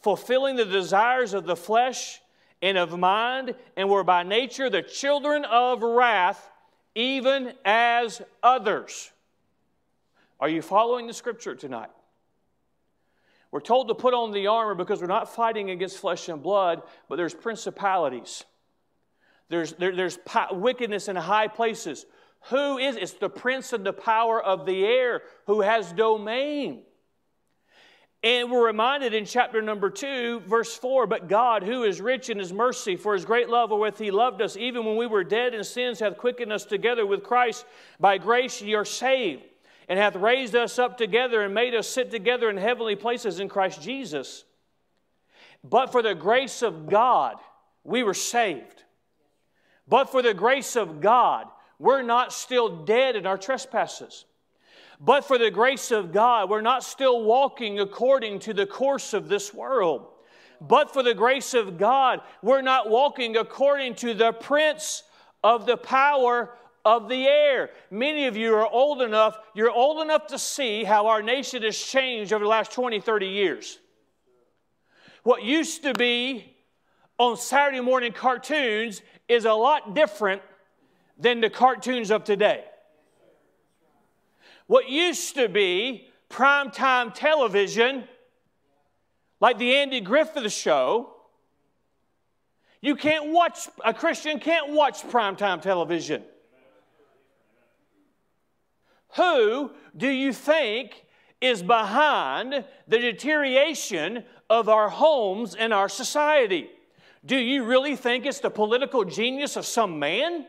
fulfilling 0.00 0.56
the 0.56 0.64
desires 0.64 1.34
of 1.34 1.44
the 1.44 1.56
flesh 1.56 2.20
and 2.60 2.78
of 2.78 2.96
mind, 2.96 3.56
and 3.76 3.88
we're 3.88 4.04
by 4.04 4.22
nature 4.22 4.70
the 4.70 4.82
children 4.82 5.44
of 5.44 5.82
wrath, 5.82 6.50
even 6.94 7.52
as 7.64 8.22
others. 8.42 9.10
Are 10.38 10.48
you 10.48 10.62
following 10.62 11.08
the 11.08 11.14
scripture 11.14 11.56
tonight? 11.56 11.90
We're 13.52 13.60
told 13.60 13.88
to 13.88 13.94
put 13.94 14.14
on 14.14 14.32
the 14.32 14.46
armor 14.46 14.74
because 14.74 15.00
we're 15.02 15.06
not 15.06 15.32
fighting 15.32 15.70
against 15.70 15.98
flesh 15.98 16.28
and 16.30 16.42
blood, 16.42 16.82
but 17.08 17.16
there's 17.16 17.34
principalities. 17.34 18.44
There's, 19.50 19.74
there, 19.74 19.94
there's 19.94 20.18
wickedness 20.50 21.08
in 21.08 21.16
high 21.16 21.48
places. 21.48 22.06
Who 22.48 22.78
is 22.78 22.96
It's 22.96 23.12
the 23.12 23.28
prince 23.28 23.74
and 23.74 23.84
the 23.84 23.92
power 23.92 24.42
of 24.42 24.64
the 24.64 24.84
air 24.84 25.20
who 25.46 25.60
has 25.60 25.92
domain. 25.92 26.82
And 28.24 28.50
we're 28.50 28.64
reminded 28.64 29.14
in 29.14 29.26
chapter 29.26 29.60
number 29.60 29.90
2, 29.90 30.40
verse 30.40 30.74
4 30.74 31.06
But 31.06 31.28
God, 31.28 31.62
who 31.62 31.82
is 31.82 32.00
rich 32.00 32.30
in 32.30 32.38
his 32.38 32.54
mercy, 32.54 32.96
for 32.96 33.12
his 33.12 33.26
great 33.26 33.50
love 33.50 33.68
wherewith 33.68 33.98
he 33.98 34.10
loved 34.10 34.40
us, 34.40 34.56
even 34.56 34.86
when 34.86 34.96
we 34.96 35.06
were 35.06 35.24
dead 35.24 35.52
in 35.52 35.62
sins, 35.62 35.98
hath 36.00 36.16
quickened 36.16 36.52
us 36.52 36.64
together 36.64 37.04
with 37.04 37.22
Christ. 37.22 37.66
By 38.00 38.16
grace 38.16 38.62
ye 38.62 38.74
are 38.74 38.86
saved 38.86 39.42
and 39.88 39.98
hath 39.98 40.16
raised 40.16 40.54
us 40.54 40.78
up 40.78 40.96
together 40.96 41.42
and 41.42 41.54
made 41.54 41.74
us 41.74 41.88
sit 41.88 42.10
together 42.10 42.48
in 42.48 42.56
heavenly 42.56 42.96
places 42.96 43.40
in 43.40 43.48
Christ 43.48 43.82
Jesus. 43.82 44.44
But 45.64 45.92
for 45.92 46.02
the 46.02 46.14
grace 46.14 46.62
of 46.62 46.88
God, 46.88 47.36
we 47.84 48.02
were 48.02 48.14
saved. 48.14 48.84
But 49.88 50.10
for 50.10 50.22
the 50.22 50.34
grace 50.34 50.76
of 50.76 51.00
God, 51.00 51.46
we're 51.78 52.02
not 52.02 52.32
still 52.32 52.84
dead 52.84 53.16
in 53.16 53.26
our 53.26 53.38
trespasses. 53.38 54.24
But 55.00 55.24
for 55.24 55.36
the 55.36 55.50
grace 55.50 55.90
of 55.90 56.12
God, 56.12 56.48
we're 56.48 56.60
not 56.60 56.84
still 56.84 57.24
walking 57.24 57.80
according 57.80 58.38
to 58.40 58.54
the 58.54 58.66
course 58.66 59.14
of 59.14 59.28
this 59.28 59.52
world. 59.52 60.06
But 60.60 60.92
for 60.92 61.02
the 61.02 61.14
grace 61.14 61.54
of 61.54 61.76
God, 61.76 62.20
we're 62.40 62.62
not 62.62 62.88
walking 62.88 63.36
according 63.36 63.96
to 63.96 64.14
the 64.14 64.32
prince 64.32 65.02
of 65.42 65.66
the 65.66 65.76
power 65.76 66.54
of 66.84 67.08
the 67.08 67.26
air. 67.26 67.70
Many 67.90 68.26
of 68.26 68.36
you 68.36 68.54
are 68.54 68.66
old 68.66 69.02
enough, 69.02 69.38
you're 69.54 69.70
old 69.70 70.02
enough 70.02 70.26
to 70.28 70.38
see 70.38 70.84
how 70.84 71.06
our 71.06 71.22
nation 71.22 71.62
has 71.62 71.78
changed 71.78 72.32
over 72.32 72.44
the 72.44 72.50
last 72.50 72.72
20, 72.72 73.00
30 73.00 73.26
years. 73.26 73.78
What 75.22 75.42
used 75.42 75.82
to 75.84 75.94
be 75.94 76.56
on 77.18 77.36
Saturday 77.36 77.80
morning 77.80 78.12
cartoons 78.12 79.02
is 79.28 79.44
a 79.44 79.52
lot 79.52 79.94
different 79.94 80.42
than 81.18 81.40
the 81.40 81.50
cartoons 81.50 82.10
of 82.10 82.24
today. 82.24 82.64
What 84.66 84.88
used 84.88 85.34
to 85.36 85.48
be 85.48 86.08
primetime 86.28 87.14
television, 87.14 88.04
like 89.40 89.58
the 89.58 89.76
Andy 89.76 90.00
Griffith 90.00 90.50
show, 90.52 91.14
you 92.80 92.96
can't 92.96 93.26
watch, 93.26 93.68
a 93.84 93.94
Christian 93.94 94.40
can't 94.40 94.70
watch 94.70 95.02
primetime 95.02 95.62
television. 95.62 96.24
Who 99.16 99.72
do 99.96 100.08
you 100.08 100.32
think 100.32 101.04
is 101.40 101.62
behind 101.62 102.64
the 102.88 102.98
deterioration 102.98 104.24
of 104.48 104.68
our 104.68 104.88
homes 104.88 105.54
and 105.54 105.72
our 105.72 105.88
society? 105.88 106.70
Do 107.24 107.36
you 107.36 107.64
really 107.64 107.96
think 107.96 108.26
it's 108.26 108.40
the 108.40 108.50
political 108.50 109.04
genius 109.04 109.56
of 109.56 109.66
some 109.66 109.98
man? 109.98 110.46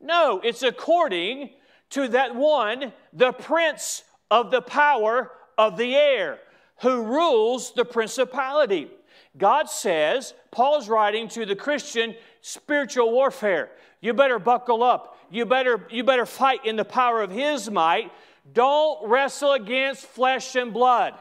No, 0.00 0.40
it's 0.42 0.62
according 0.62 1.50
to 1.90 2.08
that 2.08 2.34
one, 2.34 2.92
the 3.12 3.32
prince 3.32 4.04
of 4.30 4.50
the 4.50 4.62
power 4.62 5.32
of 5.56 5.76
the 5.76 5.94
air, 5.94 6.38
who 6.80 7.02
rules 7.02 7.72
the 7.74 7.84
principality. 7.84 8.90
God 9.36 9.68
says, 9.68 10.34
Paul's 10.50 10.88
writing 10.88 11.28
to 11.28 11.44
the 11.44 11.56
Christian, 11.56 12.14
spiritual 12.40 13.12
warfare. 13.12 13.70
You 14.00 14.14
better 14.14 14.38
buckle 14.38 14.82
up. 14.82 15.17
You 15.30 15.44
better, 15.46 15.86
you 15.90 16.04
better 16.04 16.26
fight 16.26 16.64
in 16.64 16.76
the 16.76 16.84
power 16.84 17.22
of 17.22 17.30
his 17.30 17.70
might. 17.70 18.10
Don't 18.52 19.08
wrestle 19.08 19.52
against 19.52 20.06
flesh 20.06 20.56
and 20.56 20.72
blood. 20.72 21.14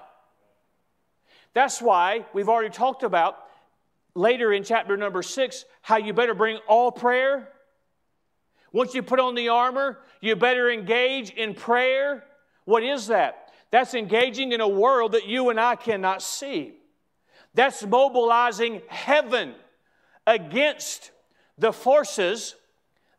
That's 1.54 1.82
why 1.82 2.26
we've 2.34 2.50
already 2.50 2.70
talked 2.70 3.04
about 3.04 3.38
later 4.16 4.54
in 4.54 4.64
chapter 4.64 4.98
number 4.98 5.22
six 5.22 5.66
how 5.82 5.98
you 5.98 6.14
better 6.14 6.34
bring 6.34 6.60
all 6.68 6.92
prayer. 6.92 7.50
Once 8.72 8.94
you 8.94 9.02
put 9.02 9.20
on 9.20 9.36
the 9.36 9.50
armor, 9.50 10.00
you 10.22 10.36
better 10.36 10.70
engage 10.70 11.32
in 11.32 11.54
prayer. 11.54 12.24
What 12.66 12.84
is 12.84 13.08
that? 13.08 13.52
That's 13.72 13.94
engaging 13.94 14.52
in 14.52 14.62
a 14.62 14.68
world 14.68 15.14
that 15.14 15.28
you 15.28 15.50
and 15.50 15.60
I 15.60 15.76
cannot 15.76 16.22
see. 16.22 16.74
That's 17.54 17.84
mobilizing 17.86 18.82
heaven 18.88 19.56
against 20.26 21.12
the 21.58 21.74
forces 21.74 22.56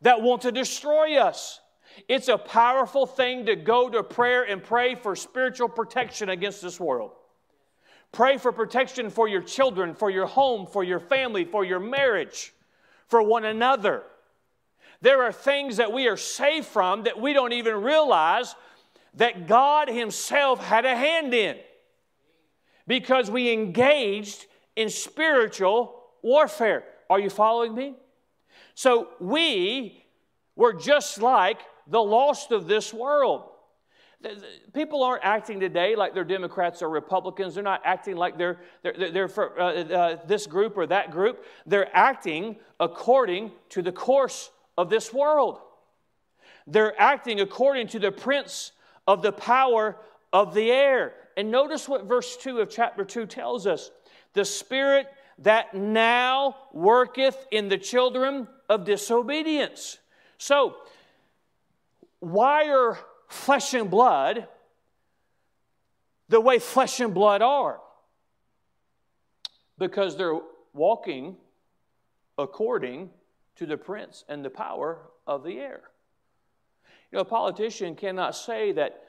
that 0.03 0.23
want 0.23 0.43
to 0.43 0.53
destroy 0.53 1.19
us. 1.19 1.61
It's 2.09 2.29
a 2.29 2.39
powerful 2.39 3.07
thing 3.07 3.47
to 3.47 3.57
go 3.57 3.91
to 3.91 4.03
prayer 4.03 4.45
and 4.45 4.63
pray 4.63 4.95
for 4.95 5.17
spiritual 5.17 5.69
protection 5.69 6.29
against 6.29 6.63
this 6.63 6.79
world. 6.79 7.13
Pray 8.13 8.39
for 8.39 8.53
protection 8.53 9.11
for 9.11 9.29
your 9.29 9.43
children, 9.43 9.95
for 9.95 10.11
your 10.11 10.27
home, 10.27 10.67
for 10.67 10.85
your 10.85 11.01
family, 11.01 11.45
for 11.45 11.65
your 11.65 11.81
marriage, 11.81 12.55
for 13.07 13.23
one 13.23 13.45
another. 13.45 14.03
There 15.01 15.23
are 15.23 15.33
things 15.33 15.77
that 15.77 15.93
we 15.93 16.09
are 16.09 16.17
saved 16.17 16.67
from 16.67 17.05
that 17.05 17.21
we 17.21 17.33
don't 17.33 17.53
even 17.53 17.77
realize 17.83 18.55
that 19.15 19.47
God 19.47 19.89
Himself 19.89 20.65
had 20.65 20.85
a 20.85 20.97
hand 20.97 21.35
in 21.35 21.57
because 22.87 23.31
we 23.31 23.53
engaged 23.53 24.47
in 24.75 24.89
spiritual 24.89 26.03
warfare. 26.23 26.85
Are 27.11 27.21
you 27.21 27.31
following 27.31 27.75
me? 27.75 27.95
So 28.79 29.09
we 29.19 30.05
were 30.55 30.73
just 30.73 31.21
like 31.21 31.59
the 31.89 32.01
lost 32.01 32.53
of 32.53 32.69
this 32.69 32.95
world. 32.95 33.43
People 34.73 35.03
aren't 35.03 35.25
acting 35.25 35.59
today 35.59 35.97
like 35.97 36.15
they're 36.15 36.23
Democrats 36.23 36.81
or 36.81 36.89
Republicans. 36.89 37.57
They're 37.57 37.65
not 37.65 37.83
acting 37.85 38.15
like 38.15 38.39
they're, 38.39 38.61
they're, 38.85 39.11
they're 39.11 39.27
for 39.27 39.61
uh, 39.61 39.83
uh, 39.83 40.17
this 40.29 40.47
group 40.47 40.77
or 40.77 40.87
that 40.87 41.11
group. 41.11 41.45
They're 41.67 41.91
acting 41.93 42.55
according 42.79 43.51
to 43.71 43.83
the 43.83 43.91
course 43.91 44.49
of 44.77 44.91
this 44.91 45.13
world. 45.13 45.59
They're 46.69 46.95
acting 47.03 47.41
according 47.41 47.89
to 47.89 47.99
the 47.99 48.13
prince 48.13 48.71
of 49.09 49.23
the 49.23 49.33
power 49.33 49.97
of 50.33 50.55
the 50.55 50.71
air. 50.71 51.15
And 51.37 51.51
notice 51.51 51.89
what 51.89 52.05
verse 52.05 52.37
2 52.37 52.61
of 52.61 52.71
chapter 52.71 53.05
2 53.05 53.27
tells 53.27 53.67
us 53.67 53.91
the 54.35 54.45
spirit 54.45 55.09
that 55.39 55.75
now 55.75 56.57
worketh 56.73 57.47
in 57.51 57.69
the 57.69 57.79
children 57.79 58.49
of 58.69 58.85
disobedience. 58.85 59.99
So, 60.37 60.77
why 62.21 62.69
are 62.69 62.99
flesh 63.29 63.75
and 63.75 63.91
blood 63.91 64.49
the 66.29 66.41
way 66.41 66.59
flesh 66.59 67.01
and 67.01 67.15
blood 67.15 67.43
are? 67.43 67.81
Because 69.79 70.17
they're 70.17 70.41
walking 70.75 71.37
according 72.37 73.11
to 73.57 73.67
the 73.67 73.77
prince 73.77 74.25
and 74.29 74.45
the 74.45 74.51
power 74.51 74.99
of 75.27 75.45
the 75.45 75.59
air. 75.59 75.83
You 77.11 77.17
know, 77.17 77.21
a 77.21 77.25
politician 77.25 77.95
cannot 77.95 78.35
say 78.35 78.73
that 78.73 79.03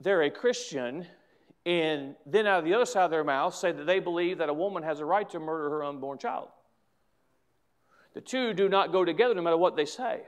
they're 0.00 0.22
a 0.22 0.30
Christian 0.30 1.06
and 1.68 2.14
then 2.24 2.46
out 2.46 2.60
of 2.60 2.64
the 2.64 2.72
other 2.72 2.86
side 2.86 3.04
of 3.04 3.10
their 3.10 3.22
mouth 3.22 3.54
say 3.54 3.72
that 3.72 3.86
they 3.86 3.98
believe 3.98 4.38
that 4.38 4.48
a 4.48 4.54
woman 4.54 4.82
has 4.82 5.00
a 5.00 5.04
right 5.04 5.28
to 5.28 5.38
murder 5.38 5.68
her 5.68 5.84
unborn 5.84 6.16
child. 6.16 6.48
The 8.14 8.22
two 8.22 8.54
do 8.54 8.70
not 8.70 8.90
go 8.90 9.04
together 9.04 9.34
no 9.34 9.42
matter 9.42 9.58
what 9.58 9.76
they 9.76 9.84
say. 9.84 10.22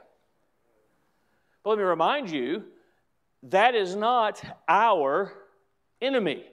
But 1.64 1.70
let 1.70 1.78
me 1.78 1.84
remind 1.84 2.30
you 2.30 2.64
that 3.44 3.74
is 3.74 3.96
not 3.96 4.44
our 4.68 5.32
enemy. 6.02 6.44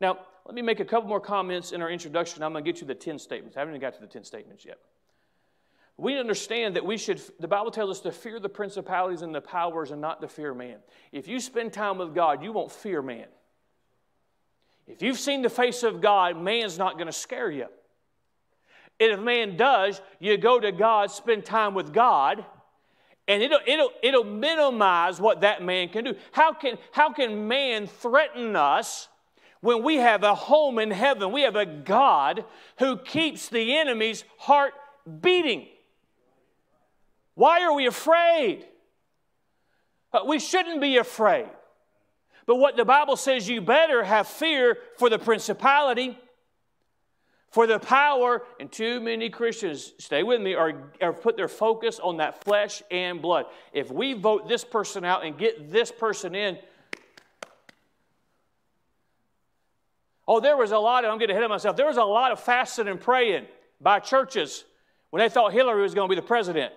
Now, 0.00 0.18
let 0.44 0.56
me 0.56 0.62
make 0.62 0.80
a 0.80 0.84
couple 0.84 1.08
more 1.08 1.20
comments 1.20 1.70
in 1.70 1.80
our 1.80 1.88
introduction. 1.88 2.42
I'm 2.42 2.50
going 2.50 2.64
to 2.64 2.72
get 2.72 2.80
you 2.80 2.88
the 2.88 2.96
10 2.96 3.20
statements. 3.20 3.56
I 3.56 3.60
haven't 3.60 3.76
even 3.76 3.80
got 3.80 3.94
to 3.94 4.00
the 4.00 4.08
10 4.08 4.24
statements 4.24 4.64
yet. 4.64 4.78
We 5.96 6.18
understand 6.18 6.74
that 6.74 6.84
we 6.84 6.98
should, 6.98 7.22
the 7.38 7.46
Bible 7.46 7.70
tells 7.70 7.90
us 7.90 8.00
to 8.00 8.10
fear 8.10 8.40
the 8.40 8.48
principalities 8.48 9.22
and 9.22 9.32
the 9.32 9.40
powers 9.40 9.92
and 9.92 10.00
not 10.00 10.20
to 10.20 10.26
fear 10.26 10.52
man. 10.52 10.78
If 11.12 11.28
you 11.28 11.38
spend 11.38 11.72
time 11.72 11.98
with 11.98 12.12
God, 12.12 12.42
you 12.42 12.50
won't 12.50 12.72
fear 12.72 13.00
man. 13.00 13.26
If 14.86 15.02
you've 15.02 15.18
seen 15.18 15.42
the 15.42 15.50
face 15.50 15.82
of 15.82 16.00
God, 16.00 16.36
man's 16.40 16.78
not 16.78 16.94
going 16.94 17.06
to 17.06 17.12
scare 17.12 17.50
you. 17.50 17.66
And 19.00 19.12
if 19.12 19.20
man 19.20 19.56
does, 19.56 20.00
you 20.20 20.36
go 20.36 20.60
to 20.60 20.70
God, 20.70 21.10
spend 21.10 21.44
time 21.44 21.74
with 21.74 21.92
God, 21.92 22.44
and 23.26 23.42
it'll, 23.42 23.60
it'll, 23.66 23.90
it'll 24.02 24.24
minimize 24.24 25.20
what 25.20 25.40
that 25.40 25.62
man 25.62 25.88
can 25.88 26.04
do. 26.04 26.14
How 26.32 26.52
can, 26.52 26.76
how 26.92 27.12
can 27.12 27.48
man 27.48 27.86
threaten 27.86 28.54
us 28.54 29.08
when 29.60 29.82
we 29.82 29.96
have 29.96 30.22
a 30.22 30.34
home 30.34 30.78
in 30.78 30.90
heaven? 30.90 31.32
We 31.32 31.42
have 31.42 31.56
a 31.56 31.64
God 31.64 32.44
who 32.78 32.98
keeps 32.98 33.48
the 33.48 33.78
enemy's 33.78 34.24
heart 34.36 34.74
beating. 35.22 35.66
Why 37.34 37.62
are 37.62 37.74
we 37.74 37.86
afraid? 37.86 38.66
Uh, 40.12 40.20
we 40.26 40.38
shouldn't 40.38 40.80
be 40.80 40.98
afraid. 40.98 41.48
But 42.46 42.56
what 42.56 42.76
the 42.76 42.84
Bible 42.84 43.16
says, 43.16 43.48
you 43.48 43.60
better 43.60 44.04
have 44.04 44.28
fear 44.28 44.78
for 44.98 45.08
the 45.08 45.18
principality, 45.18 46.18
for 47.50 47.66
the 47.66 47.78
power, 47.78 48.42
and 48.60 48.70
too 48.70 49.00
many 49.00 49.30
Christians, 49.30 49.92
stay 49.98 50.22
with 50.22 50.40
me, 50.40 50.54
are, 50.54 50.90
are 51.00 51.12
put 51.12 51.36
their 51.36 51.48
focus 51.48 52.00
on 52.00 52.18
that 52.18 52.42
flesh 52.42 52.82
and 52.90 53.22
blood. 53.22 53.46
If 53.72 53.90
we 53.90 54.12
vote 54.12 54.48
this 54.48 54.64
person 54.64 55.04
out 55.04 55.24
and 55.24 55.38
get 55.38 55.70
this 55.70 55.90
person 55.90 56.34
in, 56.34 56.58
oh, 60.26 60.40
there 60.40 60.56
was 60.56 60.72
a 60.72 60.78
lot, 60.78 61.04
of, 61.04 61.12
I'm 61.12 61.18
getting 61.18 61.34
ahead 61.34 61.44
of 61.44 61.50
myself, 61.50 61.76
there 61.76 61.86
was 61.86 61.96
a 61.96 62.04
lot 62.04 62.32
of 62.32 62.40
fasting 62.40 62.88
and 62.88 63.00
praying 63.00 63.46
by 63.80 64.00
churches 64.00 64.64
when 65.10 65.20
they 65.20 65.28
thought 65.28 65.52
Hillary 65.52 65.82
was 65.82 65.94
going 65.94 66.08
to 66.08 66.14
be 66.14 66.20
the 66.20 66.26
president. 66.26 66.74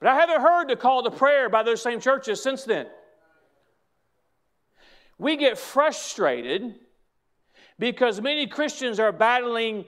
But 0.00 0.08
I 0.08 0.16
haven't 0.16 0.40
heard 0.40 0.68
the 0.68 0.74
call 0.74 1.04
to 1.04 1.12
prayer 1.12 1.48
by 1.48 1.62
those 1.62 1.80
same 1.80 2.00
churches 2.00 2.42
since 2.42 2.64
then. 2.64 2.88
We 5.22 5.36
get 5.36 5.56
frustrated 5.56 6.74
because 7.78 8.20
many 8.20 8.48
Christians 8.48 8.98
are 8.98 9.12
battling 9.12 9.84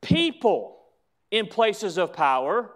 people 0.00 0.78
in 1.30 1.46
places 1.46 1.98
of 1.98 2.14
power 2.14 2.70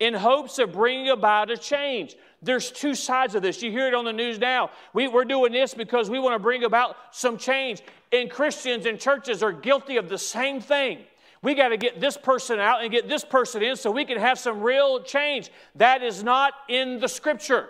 in 0.00 0.14
hopes 0.14 0.58
of 0.58 0.72
bringing 0.72 1.10
about 1.10 1.48
a 1.52 1.56
change. 1.56 2.16
There's 2.42 2.72
two 2.72 2.96
sides 2.96 3.36
of 3.36 3.42
this. 3.42 3.62
You 3.62 3.70
hear 3.70 3.86
it 3.86 3.94
on 3.94 4.04
the 4.04 4.12
news 4.12 4.40
now. 4.40 4.70
We, 4.92 5.06
are 5.06 5.24
doing 5.24 5.52
this 5.52 5.74
because 5.74 6.10
we 6.10 6.18
want 6.18 6.34
to 6.34 6.40
bring 6.40 6.64
about 6.64 6.96
some 7.12 7.38
change. 7.38 7.82
And 8.12 8.28
Christians 8.28 8.84
and 8.84 8.98
churches 8.98 9.40
are 9.40 9.52
guilty 9.52 9.96
of 9.96 10.08
the 10.08 10.18
same 10.18 10.60
thing. 10.60 10.98
We 11.40 11.54
got 11.54 11.68
to 11.68 11.76
get 11.76 12.00
this 12.00 12.16
person 12.16 12.58
out 12.58 12.82
and 12.82 12.90
get 12.90 13.08
this 13.08 13.24
person 13.24 13.62
in 13.62 13.76
so 13.76 13.92
we 13.92 14.04
can 14.04 14.18
have 14.18 14.40
some 14.40 14.60
real 14.60 15.04
change. 15.04 15.52
That 15.76 16.02
is 16.02 16.24
not 16.24 16.52
in 16.68 16.98
the 16.98 17.08
scripture. 17.08 17.68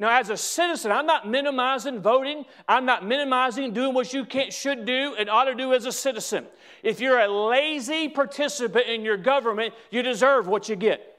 Now, 0.00 0.16
as 0.16 0.30
a 0.30 0.36
citizen, 0.36 0.92
I'm 0.92 1.06
not 1.06 1.28
minimizing 1.28 2.00
voting. 2.00 2.44
I'm 2.68 2.84
not 2.84 3.04
minimizing 3.04 3.72
doing 3.72 3.94
what 3.94 4.12
you 4.12 4.24
can, 4.24 4.50
should 4.50 4.84
do 4.84 5.16
and 5.18 5.28
ought 5.28 5.44
to 5.44 5.54
do 5.54 5.74
as 5.74 5.86
a 5.86 5.92
citizen. 5.92 6.46
If 6.82 7.00
you're 7.00 7.18
a 7.18 7.28
lazy 7.28 8.08
participant 8.08 8.86
in 8.86 9.02
your 9.02 9.16
government, 9.16 9.74
you 9.90 10.02
deserve 10.02 10.46
what 10.46 10.68
you 10.68 10.76
get. 10.76 11.16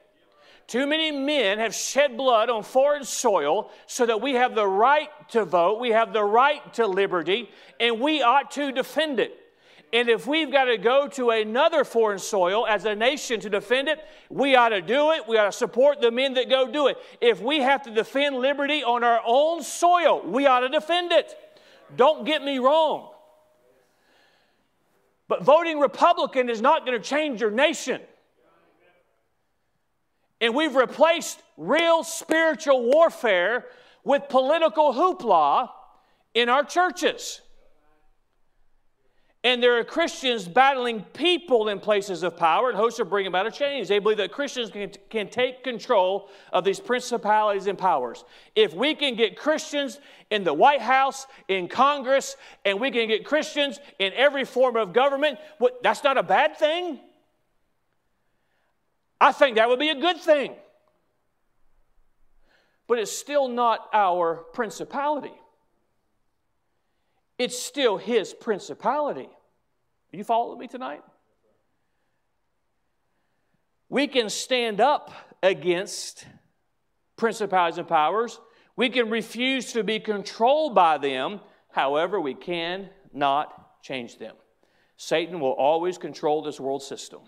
Too 0.66 0.86
many 0.86 1.10
men 1.10 1.58
have 1.58 1.74
shed 1.74 2.16
blood 2.16 2.48
on 2.48 2.62
foreign 2.62 3.04
soil 3.04 3.70
so 3.86 4.06
that 4.06 4.20
we 4.22 4.34
have 4.34 4.54
the 4.54 4.66
right 4.66 5.08
to 5.30 5.44
vote, 5.44 5.80
we 5.80 5.90
have 5.90 6.12
the 6.12 6.22
right 6.22 6.72
to 6.74 6.86
liberty, 6.86 7.50
and 7.80 8.00
we 8.00 8.22
ought 8.22 8.52
to 8.52 8.70
defend 8.70 9.18
it. 9.18 9.36
And 9.92 10.08
if 10.08 10.26
we've 10.26 10.52
got 10.52 10.64
to 10.64 10.78
go 10.78 11.08
to 11.08 11.30
another 11.30 11.82
foreign 11.82 12.20
soil 12.20 12.64
as 12.66 12.84
a 12.84 12.94
nation 12.94 13.40
to 13.40 13.50
defend 13.50 13.88
it, 13.88 13.98
we 14.28 14.54
ought 14.54 14.68
to 14.68 14.80
do 14.80 15.10
it. 15.10 15.26
We 15.26 15.36
ought 15.36 15.46
to 15.46 15.52
support 15.52 16.00
the 16.00 16.12
men 16.12 16.34
that 16.34 16.48
go 16.48 16.70
do 16.70 16.86
it. 16.86 16.96
If 17.20 17.40
we 17.40 17.58
have 17.60 17.82
to 17.82 17.90
defend 17.90 18.36
liberty 18.36 18.84
on 18.84 19.02
our 19.02 19.20
own 19.26 19.62
soil, 19.64 20.22
we 20.24 20.46
ought 20.46 20.60
to 20.60 20.68
defend 20.68 21.10
it. 21.10 21.36
Don't 21.96 22.24
get 22.24 22.42
me 22.42 22.58
wrong. 22.58 23.10
But 25.26 25.42
voting 25.42 25.80
Republican 25.80 26.48
is 26.48 26.60
not 26.60 26.86
going 26.86 27.00
to 27.00 27.04
change 27.04 27.40
your 27.40 27.50
nation. 27.50 28.00
And 30.40 30.54
we've 30.54 30.74
replaced 30.74 31.42
real 31.56 32.04
spiritual 32.04 32.82
warfare 32.84 33.66
with 34.04 34.28
political 34.28 34.92
hoopla 34.92 35.68
in 36.34 36.48
our 36.48 36.64
churches. 36.64 37.40
And 39.42 39.62
there 39.62 39.78
are 39.78 39.84
Christians 39.84 40.46
battling 40.46 41.00
people 41.14 41.68
in 41.68 41.80
places 41.80 42.22
of 42.22 42.36
power, 42.36 42.68
and 42.68 42.76
hosts 42.76 43.00
are 43.00 43.06
bringing 43.06 43.28
about 43.28 43.46
a 43.46 43.50
change. 43.50 43.88
They 43.88 43.98
believe 43.98 44.18
that 44.18 44.32
Christians 44.32 44.68
can, 44.68 44.92
can 45.08 45.30
take 45.30 45.64
control 45.64 46.28
of 46.52 46.62
these 46.62 46.78
principalities 46.78 47.66
and 47.66 47.78
powers. 47.78 48.24
If 48.54 48.74
we 48.74 48.94
can 48.94 49.16
get 49.16 49.38
Christians 49.38 49.98
in 50.30 50.44
the 50.44 50.52
White 50.52 50.82
House, 50.82 51.26
in 51.48 51.68
Congress, 51.68 52.36
and 52.66 52.78
we 52.78 52.90
can 52.90 53.08
get 53.08 53.24
Christians 53.24 53.80
in 53.98 54.12
every 54.12 54.44
form 54.44 54.76
of 54.76 54.92
government, 54.92 55.38
what, 55.56 55.82
that's 55.82 56.04
not 56.04 56.18
a 56.18 56.22
bad 56.22 56.58
thing. 56.58 57.00
I 59.18 59.32
think 59.32 59.56
that 59.56 59.70
would 59.70 59.78
be 59.78 59.88
a 59.88 59.98
good 59.98 60.18
thing. 60.18 60.54
But 62.86 62.98
it's 62.98 63.12
still 63.12 63.48
not 63.48 63.88
our 63.94 64.34
principality. 64.34 65.39
It's 67.40 67.58
still 67.58 67.96
his 67.96 68.34
principality. 68.34 69.30
Are 70.12 70.16
you 70.16 70.24
following 70.24 70.58
me 70.58 70.68
tonight? 70.68 71.00
We 73.88 74.08
can 74.08 74.28
stand 74.28 74.78
up 74.78 75.10
against 75.42 76.26
principalities 77.16 77.78
and 77.78 77.88
powers. 77.88 78.38
We 78.76 78.90
can 78.90 79.08
refuse 79.08 79.72
to 79.72 79.82
be 79.82 80.00
controlled 80.00 80.74
by 80.74 80.98
them. 80.98 81.40
However, 81.70 82.20
we 82.20 82.34
cannot 82.34 83.82
change 83.82 84.18
them. 84.18 84.36
Satan 84.98 85.40
will 85.40 85.52
always 85.52 85.96
control 85.96 86.42
this 86.42 86.60
world 86.60 86.82
system. 86.82 87.20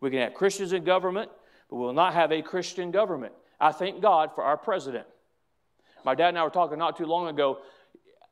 We 0.00 0.08
can 0.08 0.20
have 0.20 0.32
Christians 0.32 0.72
in 0.72 0.84
government, 0.84 1.30
but 1.68 1.76
we 1.76 1.82
will 1.82 1.92
not 1.92 2.14
have 2.14 2.32
a 2.32 2.40
Christian 2.40 2.90
government. 2.90 3.34
I 3.60 3.72
thank 3.72 4.00
God 4.00 4.30
for 4.34 4.42
our 4.42 4.56
president. 4.56 5.06
My 6.02 6.14
dad 6.14 6.30
and 6.30 6.38
I 6.38 6.44
were 6.44 6.48
talking 6.48 6.78
not 6.78 6.96
too 6.96 7.04
long 7.04 7.28
ago 7.28 7.58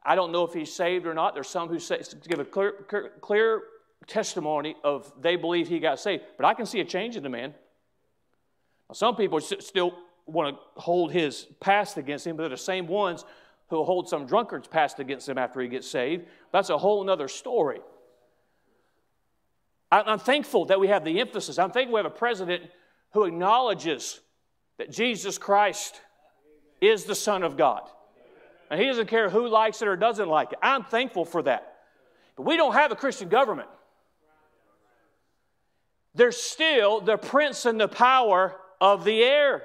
I 0.07 0.15
don't 0.15 0.31
know 0.31 0.45
if 0.45 0.53
he's 0.53 0.73
saved 0.73 1.07
or 1.07 1.15
not. 1.15 1.35
There's 1.35 1.49
some 1.49 1.69
who 1.69 1.79
say, 1.81 2.01
give 2.29 2.39
a 2.39 2.45
clear, 2.45 2.73
clear, 3.21 3.63
testimony 4.07 4.77
of 4.85 5.13
they 5.21 5.35
believe 5.35 5.67
he 5.67 5.81
got 5.81 5.99
saved, 5.99 6.23
but 6.37 6.47
I 6.47 6.55
can 6.55 6.65
see 6.65 6.79
a 6.79 6.85
change 6.85 7.17
in 7.17 7.25
the 7.25 7.29
man. 7.29 7.55
Now, 8.89 8.93
some 8.93 9.17
people 9.17 9.41
still 9.41 9.99
want 10.27 10.55
to 10.55 10.81
hold 10.81 11.11
his 11.11 11.49
past 11.59 11.97
against 11.97 12.25
him, 12.25 12.37
but 12.37 12.43
they're 12.43 12.51
the 12.51 12.57
same 12.57 12.87
ones 12.87 13.25
who 13.69 13.83
hold 13.83 14.09
some 14.09 14.27
drunkard's 14.27 14.69
past 14.69 15.01
against 15.01 15.29
him 15.29 15.39
after 15.39 15.61
he 15.61 15.67
gets 15.67 15.91
saved. 15.91 16.25
That's 16.53 16.71
a 16.71 16.79
whole 16.79 17.09
other 17.11 17.27
story. 17.27 17.81
I'm 19.91 20.21
thankful 20.21 20.67
that 20.67 20.79
we 20.79 20.89
have 20.89 21.05
the 21.05 21.21
emphasis. 21.21 21.59
I'm 21.59 21.71
thankful 21.71 21.95
we 21.95 21.99
have 21.99 22.07
a 22.07 22.11
president 22.11 22.65
who 23.13 23.25
acknowledges 23.25 24.21
that 24.79 24.91
Jesus 24.91 25.39
Christ 25.39 26.01
is 26.81 27.05
the 27.05 27.15
Son 27.15 27.43
of 27.43 27.57
God. 27.57 27.89
And 28.71 28.81
he 28.81 28.87
doesn't 28.87 29.07
care 29.07 29.31
who 29.31 29.49
likes 29.49 29.81
it 29.83 29.89
or 29.89 29.97
doesn't 29.97 30.29
like 30.29 30.53
it. 30.53 30.59
I'm 30.63 30.85
thankful 30.85 31.25
for 31.25 31.43
that. 31.43 31.77
But 32.37 32.43
we 32.43 32.57
don't 32.57 32.75
have 32.75 32.93
a 32.93 32.97
Christian 32.97 33.29
government. 33.29 33.69
There's 36.15 36.37
still 36.37 37.01
the 37.01 37.17
prince 37.17 37.67
and 37.67 37.81
the 37.81 37.89
power 37.89 38.57
of 38.81 39.05
the 39.05 39.23
air. 39.23 39.63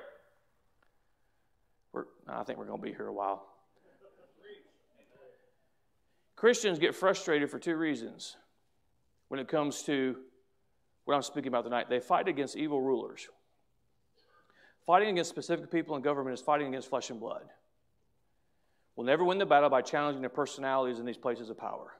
We're, 1.93 2.05
I 2.27 2.43
think 2.43 2.59
we're 2.59 2.65
going 2.65 2.79
to 2.79 2.85
be 2.85 2.93
here 2.93 3.07
a 3.07 3.13
while. 3.13 3.47
Christians 6.35 6.79
get 6.79 6.95
frustrated 6.95 7.49
for 7.49 7.59
two 7.59 7.75
reasons 7.75 8.35
when 9.27 9.39
it 9.39 9.47
comes 9.47 9.83
to 9.83 10.17
what 11.05 11.15
I'm 11.15 11.21
speaking 11.21 11.49
about 11.49 11.63
tonight. 11.63 11.87
They 11.87 11.99
fight 11.99 12.27
against 12.27 12.57
evil 12.57 12.81
rulers. 12.81 13.27
Fighting 14.85 15.09
against 15.09 15.29
specific 15.29 15.71
people 15.71 15.95
in 15.95 16.01
government 16.01 16.33
is 16.33 16.41
fighting 16.41 16.67
against 16.67 16.89
flesh 16.89 17.11
and 17.11 17.19
blood 17.19 17.43
will 18.95 19.05
never 19.05 19.23
win 19.23 19.37
the 19.37 19.45
battle 19.45 19.69
by 19.69 19.81
challenging 19.81 20.21
the 20.21 20.29
personalities 20.29 20.99
in 20.99 21.05
these 21.05 21.17
places 21.17 21.49
of 21.49 21.57
power. 21.57 21.93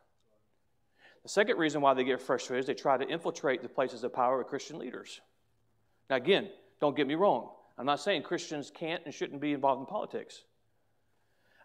The 1.23 1.29
second 1.29 1.57
reason 1.57 1.81
why 1.81 1.93
they 1.93 2.03
get 2.03 2.21
frustrated 2.21 2.63
is 2.63 2.67
they 2.67 2.73
try 2.73 2.97
to 2.97 3.07
infiltrate 3.07 3.61
the 3.61 3.69
places 3.69 4.03
of 4.03 4.13
power 4.13 4.37
with 4.37 4.47
Christian 4.47 4.79
leaders. 4.79 5.21
Now, 6.09 6.15
again, 6.15 6.49
don't 6.79 6.95
get 6.95 7.07
me 7.07 7.15
wrong. 7.15 7.49
I'm 7.77 7.85
not 7.85 7.99
saying 7.99 8.23
Christians 8.23 8.71
can't 8.73 9.01
and 9.05 9.13
shouldn't 9.13 9.39
be 9.39 9.53
involved 9.53 9.81
in 9.81 9.85
politics. 9.85 10.43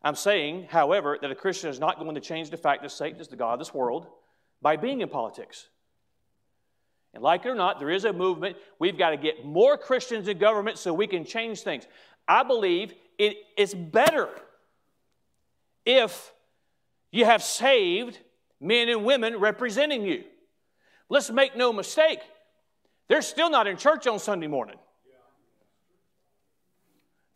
I'm 0.03 0.15
saying, 0.15 0.67
however, 0.71 1.19
that 1.21 1.31
a 1.31 1.35
Christian 1.35 1.71
is 1.71 1.81
not 1.81 1.99
going 1.99 2.15
to 2.15 2.21
change 2.21 2.51
the 2.51 2.57
fact 2.57 2.83
that 2.83 2.93
Satan 2.93 3.21
is 3.21 3.29
the 3.29 3.37
God 3.37 3.55
of 3.55 3.59
this 3.59 3.75
world 3.75 4.07
by 4.63 4.77
being 4.77 5.01
in 5.01 5.09
politics. 5.09 5.69
And 7.15 7.23
like 7.23 7.47
it 7.47 7.49
or 7.49 7.55
not, 7.55 7.81
there 7.81 7.91
is 7.91 8.05
a 8.05 8.13
movement. 8.13 8.57
We've 8.79 8.99
got 8.99 9.11
to 9.11 9.17
get 9.17 9.45
more 9.45 9.79
Christians 9.79 10.29
in 10.29 10.39
government 10.39 10.77
so 10.77 10.93
we 10.93 11.07
can 11.07 11.25
change 11.25 11.63
things. 11.63 11.87
I 12.29 12.43
believe 12.43 12.95
it 13.19 13.37
is 13.57 13.75
better 13.75 14.29
if 15.87 16.35
you 17.13 17.25
have 17.25 17.43
saved 17.43 18.19
men 18.61 18.89
and 18.89 19.05
women 19.05 19.37
representing 19.39 20.05
you. 20.05 20.25
Let's 21.09 21.31
make 21.31 21.57
no 21.57 21.73
mistake, 21.73 22.19
they're 23.09 23.23
still 23.23 23.49
not 23.49 23.67
in 23.67 23.77
church 23.77 24.07
on 24.07 24.19
Sunday 24.19 24.49
morning. 24.49 24.77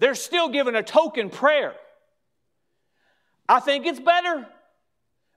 They're 0.01 0.15
still 0.15 0.49
giving 0.49 0.75
a 0.75 0.83
token 0.83 1.31
prayer. 1.31 1.75
I 3.49 3.61
think 3.61 3.87
it's 3.87 4.01
better, 4.01 4.47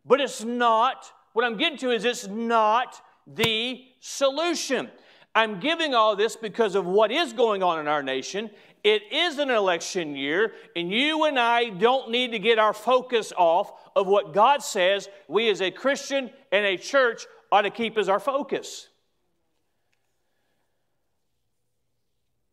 but 0.06 0.21
it's 0.21 0.43
not. 0.43 1.12
What 1.34 1.45
I'm 1.45 1.58
getting 1.58 1.78
to 1.80 1.91
is 1.91 2.06
it's 2.06 2.28
not 2.28 2.99
the 3.28 3.84
solution. 3.99 4.89
I'm 5.36 5.60
giving 5.60 5.93
all 5.93 6.15
this 6.15 6.36
because 6.36 6.76
of 6.76 6.86
what 6.86 7.12
is 7.12 7.34
going 7.34 7.62
on 7.62 7.80
in 7.80 7.88
our 7.88 8.04
nation 8.04 8.52
it 8.84 9.04
is 9.12 9.38
an 9.38 9.50
election 9.50 10.15
year, 10.15 10.54
and 10.76 10.91
you 10.91 11.24
and 11.24 11.39
I 11.39 11.69
don't 11.69 12.12
need 12.12 12.32
to 12.32 12.39
get 12.39 12.60
our 12.60 12.74
focus 12.74 13.32
off 13.38 13.72
of 13.96 14.08
what 14.08 14.34
God 14.34 14.62
says 14.62 15.08
we 15.28 15.50
as 15.50 15.62
a 15.62 15.72
Christian 15.72 16.30
and 16.52 16.65
a 16.65 16.78
church 16.78 17.26
ought 17.52 17.62
to 17.62 17.69
keep 17.69 17.98
as 17.98 18.10
our 18.10 18.19
focus. 18.19 18.89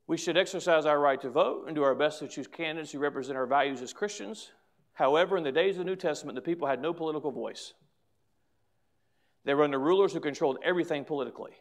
We 0.06 0.16
should 0.16 0.36
exercise 0.36 0.86
our 0.86 0.98
right 0.98 1.20
to 1.20 1.30
vote 1.30 1.64
and 1.66 1.74
do 1.74 1.82
our 1.82 1.94
best 1.94 2.18
to 2.18 2.28
choose 2.28 2.46
candidates 2.46 2.92
who 2.92 2.98
represent 2.98 3.36
our 3.36 3.46
values 3.46 3.80
as 3.80 3.92
Christians. 3.92 4.50
However, 4.92 5.36
in 5.36 5.44
the 5.44 5.52
days 5.52 5.76
of 5.76 5.78
the 5.78 5.84
New 5.84 5.96
Testament, 5.96 6.36
the 6.36 6.42
people 6.42 6.66
had 6.66 6.82
no 6.82 6.92
political 6.92 7.30
voice. 7.30 7.74
They 9.44 9.54
were 9.54 9.64
under 9.64 9.78
rulers 9.78 10.12
who 10.12 10.20
controlled 10.20 10.58
everything 10.64 11.04
politically. 11.04 11.52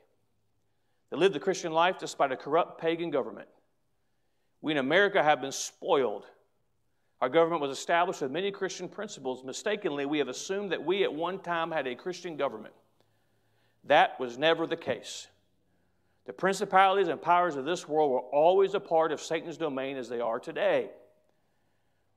They 1.09 1.17
lived 1.17 1.33
the 1.33 1.39
Christian 1.39 1.71
life 1.71 1.97
despite 1.99 2.31
a 2.31 2.37
corrupt 2.37 2.81
pagan 2.81 3.09
government. 3.09 3.47
We 4.61 4.73
in 4.73 4.77
America 4.77 5.23
have 5.23 5.41
been 5.41 5.51
spoiled. 5.51 6.25
Our 7.21 7.29
government 7.29 7.61
was 7.61 7.77
established 7.77 8.21
with 8.21 8.31
many 8.31 8.51
Christian 8.51 8.87
principles. 8.87 9.43
Mistakenly, 9.43 10.05
we 10.05 10.19
have 10.19 10.27
assumed 10.27 10.71
that 10.71 10.85
we 10.85 11.03
at 11.03 11.13
one 11.13 11.39
time 11.39 11.71
had 11.71 11.87
a 11.87 11.95
Christian 11.95 12.37
government. 12.37 12.73
That 13.85 14.19
was 14.19 14.37
never 14.37 14.67
the 14.67 14.77
case. 14.77 15.27
The 16.25 16.33
principalities 16.33 17.07
and 17.07 17.21
powers 17.21 17.55
of 17.55 17.65
this 17.65 17.87
world 17.87 18.11
were 18.11 18.19
always 18.19 18.73
a 18.73 18.79
part 18.79 19.11
of 19.11 19.21
Satan's 19.21 19.57
domain 19.57 19.97
as 19.97 20.09
they 20.09 20.19
are 20.19 20.39
today. 20.39 20.89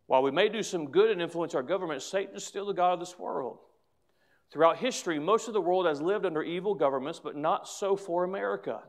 While 0.06 0.22
we 0.22 0.30
may 0.30 0.48
do 0.48 0.62
some 0.62 0.90
good 0.90 1.10
and 1.10 1.22
influence 1.22 1.54
our 1.54 1.62
government, 1.62 2.02
Satan 2.02 2.36
is 2.36 2.44
still 2.44 2.66
the 2.66 2.74
God 2.74 2.94
of 2.94 3.00
this 3.00 3.18
world. 3.18 3.58
Throughout 4.50 4.76
history, 4.76 5.18
most 5.18 5.48
of 5.48 5.54
the 5.54 5.60
world 5.60 5.86
has 5.86 6.02
lived 6.02 6.26
under 6.26 6.42
evil 6.42 6.74
governments, 6.74 7.20
but 7.22 7.36
not 7.36 7.66
so 7.66 7.96
for 7.96 8.24
America. 8.24 8.82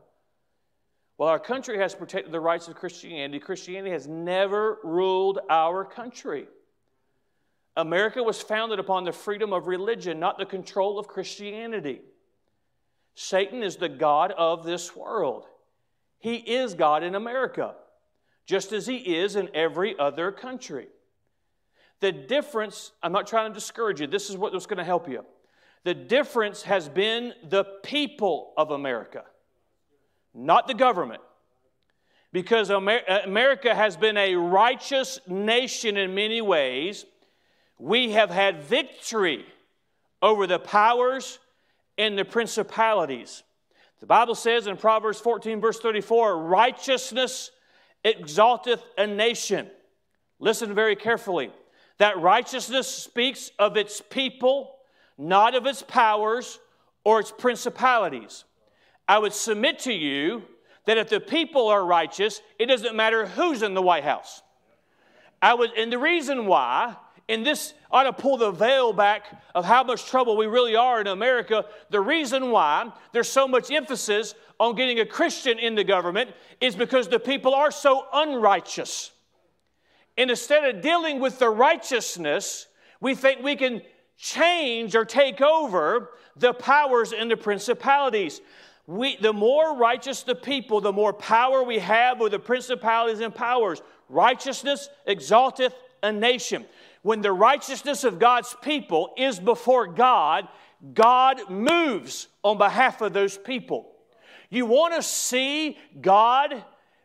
While 1.16 1.28
our 1.28 1.38
country 1.38 1.78
has 1.78 1.94
protected 1.94 2.32
the 2.32 2.40
rights 2.40 2.66
of 2.66 2.74
Christianity, 2.74 3.38
Christianity 3.38 3.90
has 3.90 4.08
never 4.08 4.78
ruled 4.82 5.38
our 5.48 5.84
country. 5.84 6.48
America 7.76 8.22
was 8.22 8.40
founded 8.40 8.78
upon 8.78 9.04
the 9.04 9.12
freedom 9.12 9.52
of 9.52 9.66
religion, 9.66 10.18
not 10.18 10.38
the 10.38 10.46
control 10.46 10.98
of 10.98 11.06
Christianity. 11.06 12.00
Satan 13.14 13.62
is 13.62 13.76
the 13.76 13.88
God 13.88 14.32
of 14.32 14.64
this 14.64 14.96
world. 14.96 15.46
He 16.18 16.36
is 16.36 16.74
God 16.74 17.04
in 17.04 17.14
America, 17.14 17.74
just 18.46 18.72
as 18.72 18.86
he 18.86 18.96
is 18.96 19.36
in 19.36 19.50
every 19.54 19.96
other 19.98 20.32
country. 20.32 20.88
The 22.00 22.12
difference, 22.12 22.92
I'm 23.02 23.12
not 23.12 23.26
trying 23.26 23.50
to 23.50 23.54
discourage 23.54 24.00
you, 24.00 24.06
this 24.08 24.30
is 24.30 24.36
what's 24.36 24.66
going 24.66 24.78
to 24.78 24.84
help 24.84 25.08
you. 25.08 25.24
The 25.84 25.94
difference 25.94 26.62
has 26.62 26.88
been 26.88 27.34
the 27.48 27.64
people 27.82 28.52
of 28.56 28.70
America 28.70 29.24
not 30.34 30.66
the 30.66 30.74
government. 30.74 31.22
Because 32.32 32.70
uh, 32.70 32.80
America 33.24 33.74
has 33.74 33.96
been 33.96 34.16
a 34.16 34.34
righteous 34.34 35.20
nation 35.28 35.96
in 35.96 36.14
many 36.14 36.40
ways, 36.42 37.04
we 37.78 38.10
have 38.10 38.30
had 38.30 38.64
victory 38.64 39.44
over 40.20 40.46
the 40.46 40.58
powers 40.58 41.38
and 41.96 42.18
the 42.18 42.24
principalities. 42.24 43.44
The 44.00 44.06
Bible 44.06 44.34
says 44.34 44.66
in 44.66 44.76
Proverbs 44.76 45.20
14, 45.20 45.60
verse 45.60 45.78
34, 45.78 46.42
righteousness 46.42 47.50
exalteth 48.02 48.82
a 48.98 49.06
nation. 49.06 49.68
Listen 50.40 50.74
very 50.74 50.96
carefully. 50.96 51.50
That 51.98 52.18
righteousness 52.20 52.88
speaks 52.88 53.50
of 53.58 53.76
its 53.76 54.00
people, 54.00 54.74
not 55.16 55.54
of 55.54 55.66
its 55.66 55.82
powers 55.82 56.58
or 57.04 57.20
its 57.20 57.30
principalities. 57.30 58.44
I 59.06 59.18
would 59.18 59.32
submit 59.32 59.80
to 59.80 59.92
you 59.92 60.42
that 60.86 60.98
if 60.98 61.08
the 61.08 61.20
people 61.20 61.68
are 61.68 61.84
righteous, 61.84 62.40
it 62.58 62.66
doesn't 62.66 62.94
matter 62.94 63.26
who's 63.26 63.62
in 63.62 63.74
the 63.74 63.82
White 63.82 64.04
House. 64.04 64.42
I 65.40 65.54
was, 65.54 65.70
and 65.76 65.92
the 65.92 65.98
reason 65.98 66.46
why, 66.46 66.96
and 67.28 67.44
this 67.44 67.74
ought 67.90 68.04
to 68.04 68.12
pull 68.12 68.36
the 68.36 68.50
veil 68.50 68.92
back 68.92 69.42
of 69.54 69.64
how 69.64 69.82
much 69.82 70.06
trouble 70.06 70.36
we 70.36 70.46
really 70.46 70.76
are 70.76 71.00
in 71.00 71.06
America. 71.06 71.64
The 71.90 72.00
reason 72.00 72.50
why 72.50 72.92
there's 73.12 73.28
so 73.28 73.48
much 73.48 73.70
emphasis 73.70 74.34
on 74.60 74.74
getting 74.74 75.00
a 75.00 75.06
Christian 75.06 75.58
in 75.58 75.74
the 75.74 75.84
government 75.84 76.30
is 76.60 76.76
because 76.76 77.08
the 77.08 77.18
people 77.18 77.54
are 77.54 77.70
so 77.70 78.06
unrighteous. 78.12 79.10
And 80.16 80.30
instead 80.30 80.64
of 80.64 80.82
dealing 80.82 81.18
with 81.18 81.38
the 81.38 81.50
righteousness, 81.50 82.66
we 83.00 83.14
think 83.14 83.42
we 83.42 83.56
can 83.56 83.82
change 84.16 84.94
or 84.94 85.04
take 85.04 85.40
over 85.40 86.10
the 86.36 86.52
powers 86.52 87.12
and 87.12 87.30
the 87.30 87.36
principalities. 87.36 88.40
We, 88.86 89.16
the 89.16 89.32
more 89.32 89.76
righteous 89.76 90.22
the 90.22 90.34
people, 90.34 90.80
the 90.80 90.92
more 90.92 91.12
power 91.12 91.62
we 91.62 91.78
have 91.78 92.20
with 92.20 92.32
the 92.32 92.38
principalities 92.38 93.20
and 93.20 93.34
powers. 93.34 93.80
Righteousness 94.08 94.88
exalteth 95.06 95.74
a 96.02 96.12
nation. 96.12 96.66
When 97.02 97.22
the 97.22 97.32
righteousness 97.32 98.04
of 98.04 98.18
God's 98.18 98.54
people 98.62 99.14
is 99.16 99.40
before 99.40 99.86
God, 99.86 100.48
God 100.92 101.50
moves 101.50 102.28
on 102.42 102.58
behalf 102.58 103.00
of 103.00 103.14
those 103.14 103.38
people. 103.38 103.90
You 104.50 104.66
want 104.66 104.94
to 104.94 105.02
see 105.02 105.78
God 106.00 106.62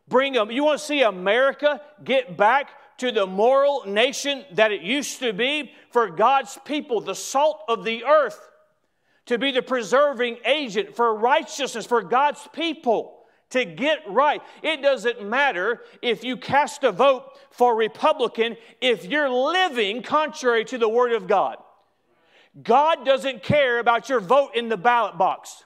bring 0.08 0.34
them, 0.34 0.52
you 0.52 0.64
want 0.64 0.80
to 0.80 0.86
see 0.86 1.02
America 1.02 1.82
get 2.04 2.36
back 2.36 2.70
to 2.98 3.12
the 3.12 3.26
moral 3.26 3.84
nation 3.86 4.44
that 4.54 4.72
it 4.72 4.82
used 4.82 5.20
to 5.20 5.32
be 5.32 5.72
for 5.92 6.10
God's 6.10 6.58
people, 6.66 7.00
the 7.00 7.16
salt 7.16 7.64
of 7.70 7.86
the 7.86 8.04
earth 8.04 8.50
to 9.30 9.38
be 9.38 9.52
the 9.52 9.62
preserving 9.62 10.40
agent 10.44 10.96
for 10.96 11.14
righteousness 11.14 11.86
for 11.86 12.02
God's 12.02 12.48
people 12.52 13.20
to 13.52 13.64
get 13.64 14.00
right. 14.08 14.42
It 14.64 14.82
doesn't 14.82 15.24
matter 15.24 15.84
if 16.02 16.24
you 16.24 16.36
cast 16.36 16.84
a 16.84 16.92
vote 16.92 17.38
for 17.52 17.76
Republican 17.76 18.58
if 18.82 19.06
you're 19.06 19.30
living 19.30 20.02
contrary 20.02 20.66
to 20.66 20.80
the 20.80 20.90
Word 20.90 21.12
of 21.12 21.28
God. 21.28 21.58
God 22.64 23.06
doesn't 23.06 23.44
care 23.44 23.78
about 23.78 24.10
your 24.10 24.20
vote 24.20 24.56
in 24.56 24.68
the 24.68 24.78
ballot 24.78 25.20
box. 25.20 25.64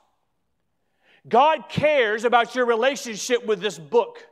God 1.30 1.70
cares 1.70 2.26
about 2.26 2.56
your 2.56 2.66
relationship 2.66 3.46
with 3.46 3.62
this 3.62 3.80
book. 3.80 4.28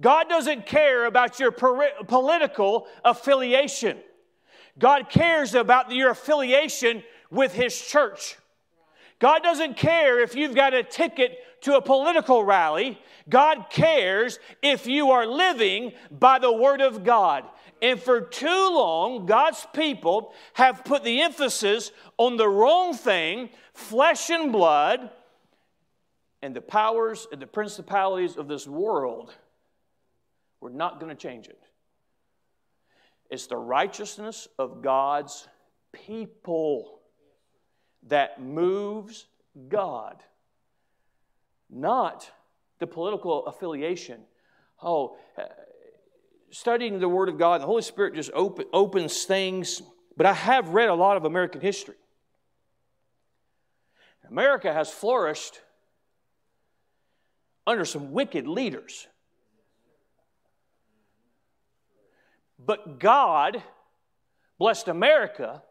God 0.00 0.30
doesn't 0.30 0.64
care 0.64 1.04
about 1.04 1.38
your 1.38 1.52
political 1.52 2.86
affiliation. 3.04 3.98
God 4.78 5.10
cares 5.10 5.54
about 5.54 5.92
your 5.92 6.08
affiliation 6.08 7.02
with 7.30 7.54
His 7.54 7.78
church. 7.80 8.36
God 9.18 9.42
doesn't 9.42 9.76
care 9.76 10.20
if 10.20 10.34
you've 10.34 10.54
got 10.54 10.74
a 10.74 10.82
ticket 10.82 11.38
to 11.62 11.76
a 11.76 11.82
political 11.82 12.44
rally. 12.44 13.00
God 13.28 13.66
cares 13.70 14.38
if 14.62 14.86
you 14.86 15.10
are 15.10 15.26
living 15.26 15.92
by 16.10 16.38
the 16.38 16.52
Word 16.52 16.80
of 16.80 17.04
God. 17.04 17.44
And 17.82 18.00
for 18.00 18.20
too 18.20 18.46
long, 18.46 19.26
God's 19.26 19.66
people 19.72 20.32
have 20.54 20.84
put 20.84 21.04
the 21.04 21.20
emphasis 21.20 21.90
on 22.16 22.36
the 22.36 22.48
wrong 22.48 22.94
thing, 22.94 23.50
flesh 23.72 24.30
and 24.30 24.52
blood, 24.52 25.10
and 26.42 26.54
the 26.54 26.60
powers 26.60 27.26
and 27.30 27.42
the 27.42 27.46
principalities 27.46 28.36
of 28.36 28.48
this 28.48 28.66
world. 28.66 29.34
We're 30.60 30.70
not 30.70 31.00
going 31.00 31.10
to 31.10 31.20
change 31.20 31.48
it. 31.48 31.60
It's 33.30 33.46
the 33.46 33.56
righteousness 33.56 34.48
of 34.58 34.82
God's 34.82 35.46
people 35.92 36.97
that 38.06 38.40
moves 38.40 39.26
God, 39.68 40.22
not 41.68 42.30
the 42.78 42.86
political 42.86 43.46
affiliation. 43.46 44.20
Oh, 44.82 45.16
uh, 45.36 45.42
studying 46.50 47.00
the 47.00 47.08
Word 47.08 47.28
of 47.28 47.38
God, 47.38 47.60
the 47.60 47.66
Holy 47.66 47.82
Spirit 47.82 48.14
just 48.14 48.30
open, 48.32 48.66
opens 48.72 49.24
things. 49.24 49.82
But 50.16 50.26
I 50.26 50.32
have 50.32 50.70
read 50.70 50.88
a 50.88 50.94
lot 50.94 51.16
of 51.16 51.24
American 51.24 51.60
history. 51.60 51.96
America 54.28 54.72
has 54.72 54.90
flourished 54.90 55.60
under 57.66 57.84
some 57.84 58.12
wicked 58.12 58.46
leaders. 58.46 59.06
But 62.58 62.98
God 62.98 63.62
blessed 64.58 64.88
America 64.88 65.62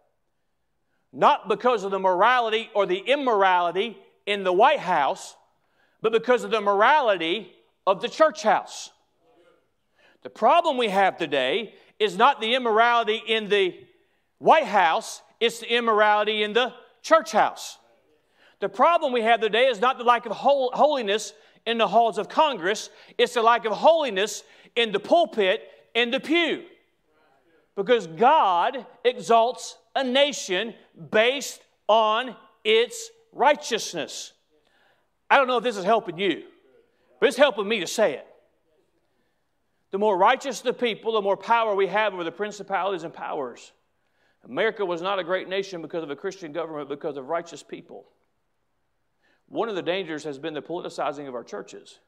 not 1.14 1.48
because 1.48 1.84
of 1.84 1.92
the 1.92 2.00
morality 2.00 2.70
or 2.74 2.86
the 2.86 3.00
immorality 3.00 3.98
in 4.26 4.44
the 4.44 4.54
White 4.54 4.80
House, 4.80 5.36
but 6.02 6.12
because 6.12 6.44
of 6.44 6.52
the 6.52 6.62
morality 6.62 7.52
of 7.86 8.02
the 8.02 8.10
church 8.10 8.44
house. 8.44 8.92
The 10.24 10.30
problem 10.30 10.78
we 10.78 10.90
have 10.90 11.18
today 11.18 11.74
is 12.00 12.18
not 12.18 12.42
the 12.42 12.54
immorality 12.54 13.22
in 13.26 13.50
the 13.50 13.76
White 14.40 14.66
House, 14.66 15.22
it's 15.40 15.60
the 15.60 15.74
immorality 15.74 16.44
in 16.44 16.54
the 16.54 16.74
church 17.02 17.32
house. 17.32 17.78
The 18.60 18.70
problem 18.70 19.14
we 19.14 19.22
have 19.22 19.40
today 19.40 19.68
is 19.68 19.80
not 19.80 19.98
the 19.98 20.04
lack 20.04 20.26
of 20.26 20.32
holiness 20.34 21.34
in 21.66 21.78
the 21.78 21.88
halls 21.88 22.18
of 22.18 22.30
Congress, 22.30 22.90
it's 23.18 23.34
the 23.34 23.42
lack 23.42 23.66
of 23.66 23.74
holiness 23.74 24.44
in 24.76 24.92
the 24.92 25.00
pulpit 25.00 25.62
and 25.96 26.14
the 26.14 26.20
pew. 26.20 26.64
Because 27.76 28.08
God 28.08 28.86
exalts 29.04 29.78
a 29.98 30.04
nation 30.04 30.76
based 31.12 31.60
on 31.88 32.36
its 32.64 33.10
righteousness. 33.34 34.32
I 35.30 35.38
don't 35.38 35.48
know 35.48 35.58
if 35.58 35.64
this 35.64 35.76
is 35.76 35.84
helping 35.84 36.20
you, 36.20 36.44
but 37.20 37.28
it's 37.28 37.38
helping 37.38 37.68
me 37.68 37.80
to 37.80 37.88
say 37.88 38.14
it. 38.14 38.28
The 39.90 39.98
more 39.98 40.16
righteous 40.16 40.62
the 40.62 40.72
people, 40.72 41.14
the 41.14 41.22
more 41.22 41.36
power 41.36 41.74
we 41.74 41.88
have 41.88 42.14
over 42.14 42.24
the 42.24 42.32
principalities 42.32 43.04
and 43.04 43.14
powers. 43.14 43.72
America 44.46 44.86
was 44.86 45.02
not 45.02 45.18
a 45.18 45.24
great 45.24 45.50
nation 45.50 45.82
because 45.82 46.04
of 46.04 46.12
a 46.12 46.16
Christian 46.16 46.52
government, 46.52 46.90
because 46.90 47.18
of 47.18 47.28
righteous 47.28 47.64
people. 47.64 48.06
One 49.48 49.68
of 49.68 49.76
the 49.76 49.82
dangers 49.82 50.24
has 50.26 50.38
been 50.38 50.54
the 50.54 50.62
politicizing 50.62 51.28
of 51.28 51.34
our 51.34 51.44
churches. 51.44 52.00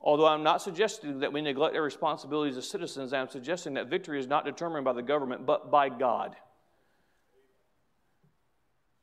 Although 0.00 0.28
I'm 0.28 0.44
not 0.44 0.62
suggesting 0.62 1.18
that 1.20 1.32
we 1.32 1.40
neglect 1.40 1.74
our 1.74 1.82
responsibilities 1.82 2.56
as 2.56 2.68
citizens, 2.68 3.12
I'm 3.12 3.28
suggesting 3.28 3.74
that 3.74 3.88
victory 3.88 4.20
is 4.20 4.28
not 4.28 4.44
determined 4.44 4.84
by 4.84 4.92
the 4.92 5.02
government, 5.02 5.46
but 5.46 5.70
by 5.70 5.88
God 5.88 6.36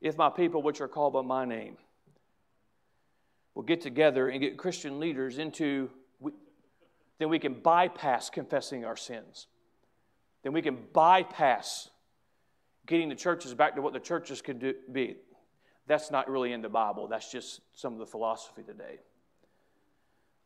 if 0.04 0.18
my 0.18 0.30
people, 0.30 0.62
which 0.62 0.82
are 0.82 0.88
called 0.90 1.14
by 1.14 1.22
my 1.22 1.46
name, 1.46 1.78
will 3.56 3.64
get 3.64 3.82
together 3.82 4.28
and 4.28 4.42
get 4.42 4.58
Christian 4.58 5.00
leaders 5.00 5.38
into, 5.38 5.90
then 7.20 7.30
we 7.30 7.40
can 7.40 7.54
bypass 7.54 8.30
confessing 8.30 8.84
our 8.84 8.98
sins. 8.98 9.48
Then 10.44 10.52
we 10.52 10.62
can 10.62 10.78
bypass 10.92 11.90
getting 12.86 13.08
the 13.08 13.16
churches 13.16 13.54
back 13.54 13.76
to 13.76 13.82
what 13.82 13.94
the 13.94 14.00
churches 14.00 14.42
could 14.42 14.60
do, 14.60 14.74
be. 14.92 15.16
That's 15.88 16.12
not 16.12 16.30
really 16.30 16.52
in 16.52 16.62
the 16.62 16.70
Bible. 16.70 17.08
That's 17.08 17.32
just 17.32 17.62
some 17.74 17.94
of 17.94 18.00
the 18.00 18.06
philosophy 18.06 18.64
today. 18.64 19.00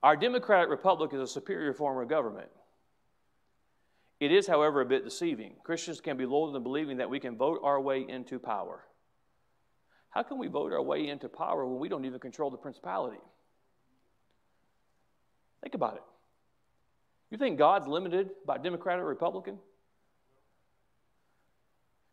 Our 0.03 0.15
democratic 0.15 0.69
republic 0.69 1.13
is 1.13 1.19
a 1.19 1.27
superior 1.27 1.73
form 1.73 1.99
of 1.99 2.07
government. 2.07 2.49
It 4.19 4.31
is, 4.31 4.45
however, 4.45 4.81
a 4.81 4.85
bit 4.85 5.03
deceiving. 5.03 5.53
Christians 5.63 5.99
can 5.99 6.15
be 6.15 6.27
lulled 6.27 6.49
into 6.49 6.59
believing 6.59 6.97
that 6.97 7.09
we 7.09 7.19
can 7.19 7.37
vote 7.37 7.59
our 7.63 7.81
way 7.81 8.05
into 8.07 8.37
power. 8.37 8.83
How 10.09 10.23
can 10.23 10.37
we 10.37 10.47
vote 10.47 10.71
our 10.71 10.81
way 10.81 11.09
into 11.09 11.29
power 11.29 11.65
when 11.65 11.79
we 11.79 11.89
don't 11.89 12.05
even 12.05 12.19
control 12.19 12.49
the 12.49 12.57
principality? 12.57 13.19
Think 15.61 15.75
about 15.75 15.95
it. 15.95 16.03
You 17.29 17.37
think 17.37 17.57
God's 17.57 17.87
limited 17.87 18.29
by 18.45 18.57
Democrat 18.57 18.99
or 18.99 19.05
Republican? 19.05 19.57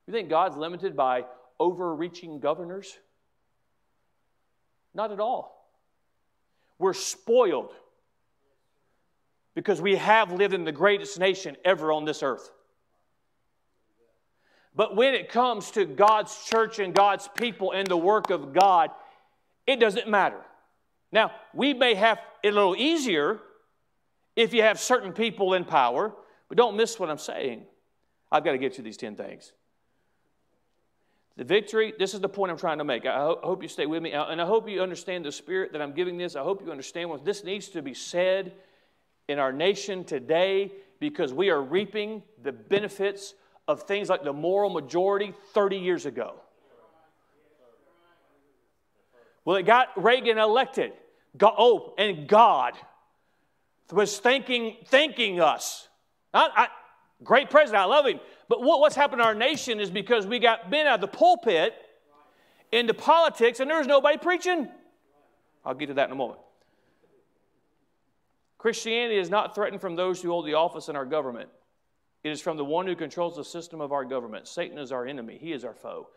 You 0.07 0.13
think 0.13 0.29
God's 0.29 0.57
limited 0.57 0.97
by 0.97 1.25
overreaching 1.59 2.41
governors? 2.41 2.99
Not 4.93 5.13
at 5.13 5.21
all. 5.21 5.69
We're 6.79 6.95
spoiled 6.95 7.73
because 9.55 9.81
we 9.81 9.97
have 9.97 10.33
lived 10.33 10.53
in 10.53 10.65
the 10.65 10.73
greatest 10.73 11.19
nation 11.19 11.57
ever 11.65 11.93
on 11.93 12.05
this 12.05 12.23
earth. 12.23 12.51
But 14.75 14.97
when 14.97 15.15
it 15.15 15.29
comes 15.29 15.71
to 15.73 15.85
God's 15.85 16.45
church 16.45 16.79
and 16.79 16.95
God's 16.95 17.29
people 17.37 17.73
and 17.73 17.87
the 17.87 17.97
work 17.97 18.31
of 18.31 18.53
God, 18.53 18.91
it 19.67 19.79
doesn't 19.79 20.09
matter. 20.09 20.41
Now, 21.13 21.31
we 21.53 21.75
may 21.75 21.95
have 21.95 22.19
it 22.43 22.49
a 22.49 22.53
little 22.53 22.75
easier 22.77 23.41
if 24.35 24.53
you 24.53 24.63
have 24.63 24.81
certain 24.81 25.13
people 25.13 25.55
in 25.55 25.65
power, 25.65 26.13
but 26.49 26.59
don't 26.59 26.77
miss 26.77 26.99
what 26.99 27.09
I'm 27.09 27.19
saying. 27.19 27.63
I've 28.33 28.45
got 28.45 28.53
to 28.53 28.59
get 28.59 28.77
you 28.77 28.83
these 28.83 28.97
10 28.97 29.15
things. 29.15 29.53
The 31.37 31.45
victory, 31.45 31.93
this 31.99 32.15
is 32.15 32.21
the 32.21 32.29
point 32.29 32.51
I'm 32.51 32.59
trying 32.59 32.79
to 32.79 32.85
make. 32.85 33.07
I 33.07 33.35
hope 33.43 33.63
you 33.63 33.69
stay 33.69 33.87
with 33.87 34.03
me, 34.03 34.13
uh, 34.13 34.27
and 34.27 34.41
I 34.41 34.47
hope 34.47 34.69
you 34.69 34.81
understand 34.83 35.25
the 35.25 35.33
spirit 35.33 35.73
that 35.73 35.83
I'm 35.83 35.93
giving 35.93 36.17
this. 36.17 36.37
I 36.37 36.43
hope 36.43 36.65
you 36.65 36.71
understand 36.71 37.11
what 37.11 37.25
this 37.25 37.45
needs 37.45 37.69
to 37.71 37.83
be 37.83 37.95
said 37.95 38.53
in 39.29 39.39
our 39.39 39.53
nation 39.53 40.05
today 40.05 40.73
because 41.01 41.33
we 41.33 41.51
are 41.51 41.61
reaping 41.61 42.23
the 42.43 42.53
benefits 42.53 43.35
of 43.67 43.83
things 43.85 44.09
like 44.09 44.25
the 44.25 44.33
moral 44.33 44.71
majority 44.71 45.35
30 45.53 45.77
years 45.77 46.07
ago. 46.07 46.35
Well, 49.45 49.57
it 49.57 49.65
got 49.65 49.89
Reagan 50.03 50.39
elected. 50.39 50.93
God, 51.37 51.55
oh, 51.59 51.95
and 51.99 52.27
God 52.29 52.75
was 53.93 54.19
thanking, 54.19 54.77
thanking 54.87 55.41
us. 55.41 55.89
I, 56.33 56.49
I, 56.57 56.69
great 57.23 57.51
president, 57.51 57.83
I 57.83 57.87
love 57.87 58.07
him. 58.07 58.21
But 58.49 58.63
what, 58.63 58.81
what's 58.81 58.97
happened 58.97 59.21
to 59.21 59.27
our 59.27 59.35
nation 59.35 59.81
is 59.81 59.91
because 59.91 60.27
we 60.27 60.39
got 60.39 60.71
bent 60.71 60.89
out 60.89 60.97
of 60.97 61.01
the 61.01 61.17
pulpit 61.17 61.75
into 62.73 62.95
politics 62.95 63.61
and 63.61 63.71
there's 63.71 63.87
nobody 63.87 64.19
preaching. 64.19 64.69
I'll 65.65 65.75
get 65.75 65.87
to 65.87 65.95
that 65.95 66.09
in 66.09 66.13
a 66.13 66.17
moment. 66.17 66.41
Christianity 68.59 69.19
is 69.19 69.29
not 69.29 69.55
threatened 69.55 69.81
from 69.81 69.95
those 69.95 70.23
who 70.23 70.31
hold 70.31 70.47
the 70.47 70.55
office 70.55 70.89
in 70.89 70.97
our 70.97 71.05
government. 71.05 71.51
It 72.25 72.33
is 72.33 72.41
from 72.41 72.57
the 72.57 72.65
one 72.65 72.87
who 72.87 72.97
controls 72.97 73.37
the 73.37 73.45
system 73.45 73.83
of 73.83 73.93
our 73.93 74.05
government. 74.05 74.49
Satan 74.49 74.79
is 74.79 74.91
our 74.91 75.07
enemy, 75.07 75.39
he 75.39 75.53
is 75.53 75.65
our 75.65 75.75
foe. 75.75 76.09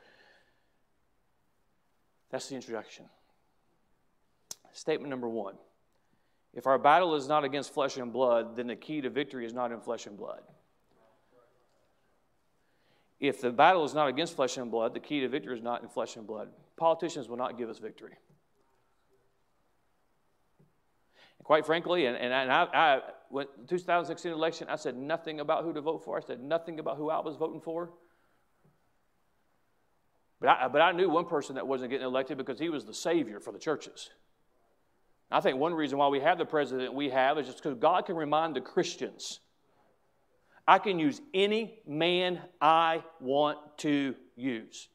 That's 2.31 2.47
the 2.47 2.55
introduction. 2.55 3.05
Statement 4.71 5.09
number 5.09 5.27
one 5.27 5.55
If 6.53 6.65
our 6.65 6.79
battle 6.79 7.15
is 7.15 7.27
not 7.27 7.43
against 7.43 7.73
flesh 7.73 7.97
and 7.97 8.13
blood, 8.13 8.55
then 8.55 8.67
the 8.67 8.75
key 8.75 9.01
to 9.01 9.09
victory 9.09 9.45
is 9.45 9.53
not 9.53 9.71
in 9.71 9.81
flesh 9.81 10.07
and 10.07 10.17
blood. 10.17 10.41
If 13.19 13.41
the 13.41 13.51
battle 13.51 13.83
is 13.83 13.93
not 13.93 14.07
against 14.07 14.35
flesh 14.35 14.57
and 14.57 14.71
blood, 14.71 14.93
the 14.93 14.99
key 14.99 15.21
to 15.21 15.27
victory 15.27 15.57
is 15.57 15.63
not 15.63 15.81
in 15.81 15.89
flesh 15.89 16.15
and 16.15 16.25
blood. 16.25 16.49
Politicians 16.77 17.27
will 17.27 17.37
not 17.37 17.57
give 17.57 17.69
us 17.69 17.79
victory. 17.79 18.13
And 21.36 21.36
quite 21.47 21.65
frankly, 21.65 22.07
and, 22.07 22.17
and 22.17 22.51
I, 22.51 22.67
I 22.73 22.99
when 23.29 23.47
2016 23.69 24.33
election, 24.33 24.67
I 24.69 24.75
said 24.75 24.97
nothing 24.97 25.39
about 25.39 25.63
who 25.63 25.71
to 25.71 25.79
vote 25.79 26.03
for. 26.03 26.17
I 26.17 26.19
said 26.19 26.43
nothing 26.43 26.77
about 26.77 26.97
who 26.97 27.09
I 27.09 27.21
was 27.21 27.37
voting 27.37 27.61
for. 27.61 27.89
But 30.41 30.49
I, 30.49 30.67
but 30.67 30.81
I 30.81 30.91
knew 30.91 31.09
one 31.09 31.23
person 31.23 31.55
that 31.55 31.65
wasn't 31.65 31.91
getting 31.91 32.05
elected 32.05 32.37
because 32.37 32.59
he 32.59 32.67
was 32.67 32.83
the 32.83 32.93
savior 32.93 33.39
for 33.39 33.53
the 33.53 33.59
churches. 33.59 34.09
I 35.31 35.39
think 35.39 35.57
one 35.57 35.73
reason 35.73 35.97
why 35.97 36.09
we 36.09 36.19
have 36.19 36.37
the 36.37 36.45
president 36.45 36.93
we 36.93 37.11
have 37.11 37.37
is 37.37 37.47
just 37.47 37.63
because 37.63 37.79
God 37.79 38.05
can 38.05 38.17
remind 38.17 38.53
the 38.53 38.61
Christians 38.61 39.39
I 40.67 40.79
can 40.79 40.99
use 40.99 41.21
any 41.33 41.79
man 41.87 42.41
I 42.59 43.05
want 43.21 43.57
to 43.77 44.15
use. 44.35 44.89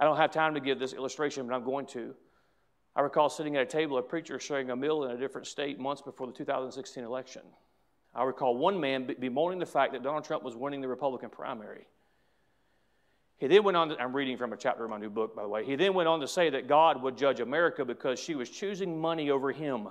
I 0.00 0.04
don't 0.04 0.16
have 0.16 0.32
time 0.32 0.54
to 0.54 0.60
give 0.60 0.80
this 0.80 0.92
illustration, 0.92 1.46
but 1.46 1.54
I'm 1.54 1.64
going 1.64 1.86
to. 1.86 2.16
I 2.96 3.00
recall 3.00 3.28
sitting 3.28 3.56
at 3.56 3.62
a 3.62 3.66
table, 3.66 3.98
a 3.98 4.02
preacher 4.02 4.38
sharing 4.38 4.70
a 4.70 4.76
meal 4.76 5.04
in 5.04 5.10
a 5.10 5.16
different 5.16 5.46
state 5.46 5.80
months 5.80 6.00
before 6.00 6.26
the 6.26 6.32
2016 6.32 7.02
election. 7.02 7.42
I 8.14 8.22
recall 8.22 8.56
one 8.56 8.78
man 8.78 9.12
bemoaning 9.18 9.58
the 9.58 9.66
fact 9.66 9.92
that 9.92 10.02
Donald 10.02 10.24
Trump 10.24 10.44
was 10.44 10.54
winning 10.54 10.80
the 10.80 10.88
Republican 10.88 11.30
primary. 11.30 11.86
He 13.38 13.48
then 13.48 13.64
went 13.64 13.76
on, 13.76 13.88
to, 13.88 14.00
I'm 14.00 14.14
reading 14.14 14.36
from 14.36 14.52
a 14.52 14.56
chapter 14.56 14.84
of 14.84 14.90
my 14.90 14.98
new 14.98 15.10
book, 15.10 15.34
by 15.34 15.42
the 15.42 15.48
way. 15.48 15.64
He 15.64 15.74
then 15.74 15.92
went 15.92 16.08
on 16.08 16.20
to 16.20 16.28
say 16.28 16.50
that 16.50 16.68
God 16.68 17.02
would 17.02 17.18
judge 17.18 17.40
America 17.40 17.84
because 17.84 18.20
she 18.20 18.36
was 18.36 18.48
choosing 18.48 19.00
money 19.00 19.30
over 19.30 19.50
him. 19.50 19.88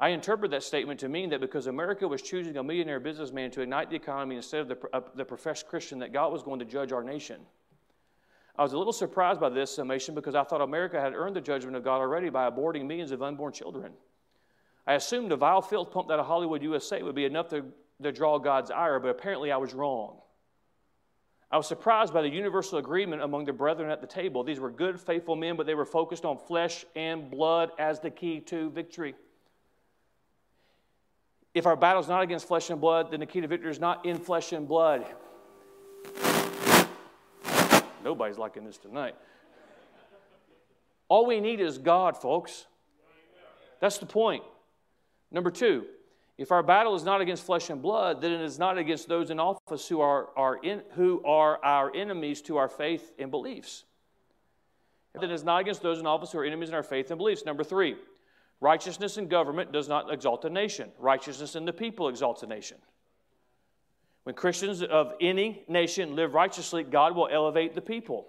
I 0.00 0.10
interpret 0.10 0.50
that 0.50 0.64
statement 0.64 1.00
to 1.00 1.08
mean 1.08 1.30
that 1.30 1.40
because 1.40 1.68
America 1.68 2.06
was 2.06 2.22
choosing 2.22 2.56
a 2.56 2.62
millionaire 2.62 3.00
businessman 3.00 3.50
to 3.52 3.62
ignite 3.62 3.90
the 3.90 3.96
economy 3.96 4.36
instead 4.36 4.60
of 4.60 4.68
the, 4.68 4.78
uh, 4.92 5.00
the 5.14 5.24
professed 5.24 5.68
Christian, 5.68 6.00
that 6.00 6.12
God 6.12 6.32
was 6.32 6.42
going 6.42 6.58
to 6.58 6.64
judge 6.64 6.92
our 6.92 7.02
nation. 7.02 7.40
I 8.58 8.62
was 8.62 8.72
a 8.72 8.78
little 8.78 8.92
surprised 8.92 9.40
by 9.40 9.50
this 9.50 9.70
summation 9.70 10.16
because 10.16 10.34
I 10.34 10.42
thought 10.42 10.60
America 10.60 11.00
had 11.00 11.14
earned 11.14 11.36
the 11.36 11.40
judgment 11.40 11.76
of 11.76 11.84
God 11.84 11.98
already 11.98 12.28
by 12.28 12.50
aborting 12.50 12.86
millions 12.86 13.12
of 13.12 13.22
unborn 13.22 13.52
children. 13.52 13.92
I 14.84 14.94
assumed 14.94 15.30
a 15.30 15.36
vile 15.36 15.62
filth 15.62 15.92
pumped 15.92 16.10
out 16.10 16.18
of 16.18 16.26
Hollywood, 16.26 16.62
USA 16.62 17.02
would 17.02 17.14
be 17.14 17.24
enough 17.24 17.48
to, 17.50 17.64
to 18.02 18.10
draw 18.10 18.38
God's 18.38 18.72
ire, 18.72 18.98
but 18.98 19.08
apparently 19.08 19.52
I 19.52 19.58
was 19.58 19.74
wrong. 19.74 20.16
I 21.52 21.56
was 21.56 21.68
surprised 21.68 22.12
by 22.12 22.22
the 22.22 22.28
universal 22.28 22.78
agreement 22.78 23.22
among 23.22 23.44
the 23.44 23.52
brethren 23.52 23.90
at 23.90 24.00
the 24.00 24.06
table. 24.06 24.42
These 24.42 24.60
were 24.60 24.70
good, 24.70 25.00
faithful 25.00 25.36
men, 25.36 25.56
but 25.56 25.66
they 25.66 25.74
were 25.74 25.86
focused 25.86 26.24
on 26.24 26.36
flesh 26.36 26.84
and 26.96 27.30
blood 27.30 27.70
as 27.78 28.00
the 28.00 28.10
key 28.10 28.40
to 28.40 28.70
victory. 28.70 29.14
If 31.54 31.64
our 31.64 31.76
battle 31.76 32.02
is 32.02 32.08
not 32.08 32.22
against 32.22 32.48
flesh 32.48 32.70
and 32.70 32.80
blood, 32.80 33.12
then 33.12 33.20
the 33.20 33.26
key 33.26 33.40
to 33.40 33.46
victory 33.46 33.70
is 33.70 33.80
not 33.80 34.04
in 34.04 34.18
flesh 34.18 34.52
and 34.52 34.66
blood. 34.66 35.06
Nobody's 38.04 38.38
liking 38.38 38.64
this 38.64 38.78
tonight. 38.78 39.14
All 41.08 41.26
we 41.26 41.40
need 41.40 41.60
is 41.60 41.78
God, 41.78 42.16
folks. 42.16 42.66
That's 43.80 43.98
the 43.98 44.06
point. 44.06 44.42
Number 45.30 45.50
two, 45.50 45.86
if 46.36 46.52
our 46.52 46.62
battle 46.62 46.94
is 46.94 47.04
not 47.04 47.20
against 47.20 47.44
flesh 47.44 47.70
and 47.70 47.80
blood, 47.80 48.20
then 48.20 48.32
it 48.32 48.40
is 48.40 48.58
not 48.58 48.78
against 48.78 49.08
those 49.08 49.30
in 49.30 49.40
office 49.40 49.88
who 49.88 50.00
are, 50.00 50.28
are 50.36 50.56
in, 50.56 50.82
who 50.92 51.22
are 51.24 51.62
our 51.64 51.94
enemies 51.94 52.42
to 52.42 52.56
our 52.56 52.68
faith 52.68 53.12
and 53.18 53.30
beliefs. 53.30 53.84
Then 55.14 55.24
it 55.24 55.32
is 55.32 55.44
not 55.44 55.60
against 55.60 55.82
those 55.82 55.98
in 55.98 56.06
office 56.06 56.32
who 56.32 56.38
are 56.38 56.44
enemies 56.44 56.68
in 56.68 56.74
our 56.74 56.82
faith 56.82 57.10
and 57.10 57.18
beliefs. 57.18 57.44
Number 57.44 57.64
three, 57.64 57.96
Righteousness 58.60 59.18
in 59.18 59.28
government 59.28 59.72
does 59.72 59.88
not 59.88 60.12
exalt 60.12 60.44
a 60.44 60.50
nation, 60.50 60.90
righteousness 60.98 61.54
in 61.54 61.64
the 61.64 61.72
people 61.72 62.08
exalts 62.08 62.42
a 62.42 62.46
nation. 62.46 62.78
When 64.28 64.34
Christians 64.34 64.82
of 64.82 65.14
any 65.22 65.64
nation 65.68 66.14
live 66.14 66.34
righteously, 66.34 66.82
God 66.82 67.16
will 67.16 67.30
elevate 67.32 67.74
the 67.74 67.80
people. 67.80 68.26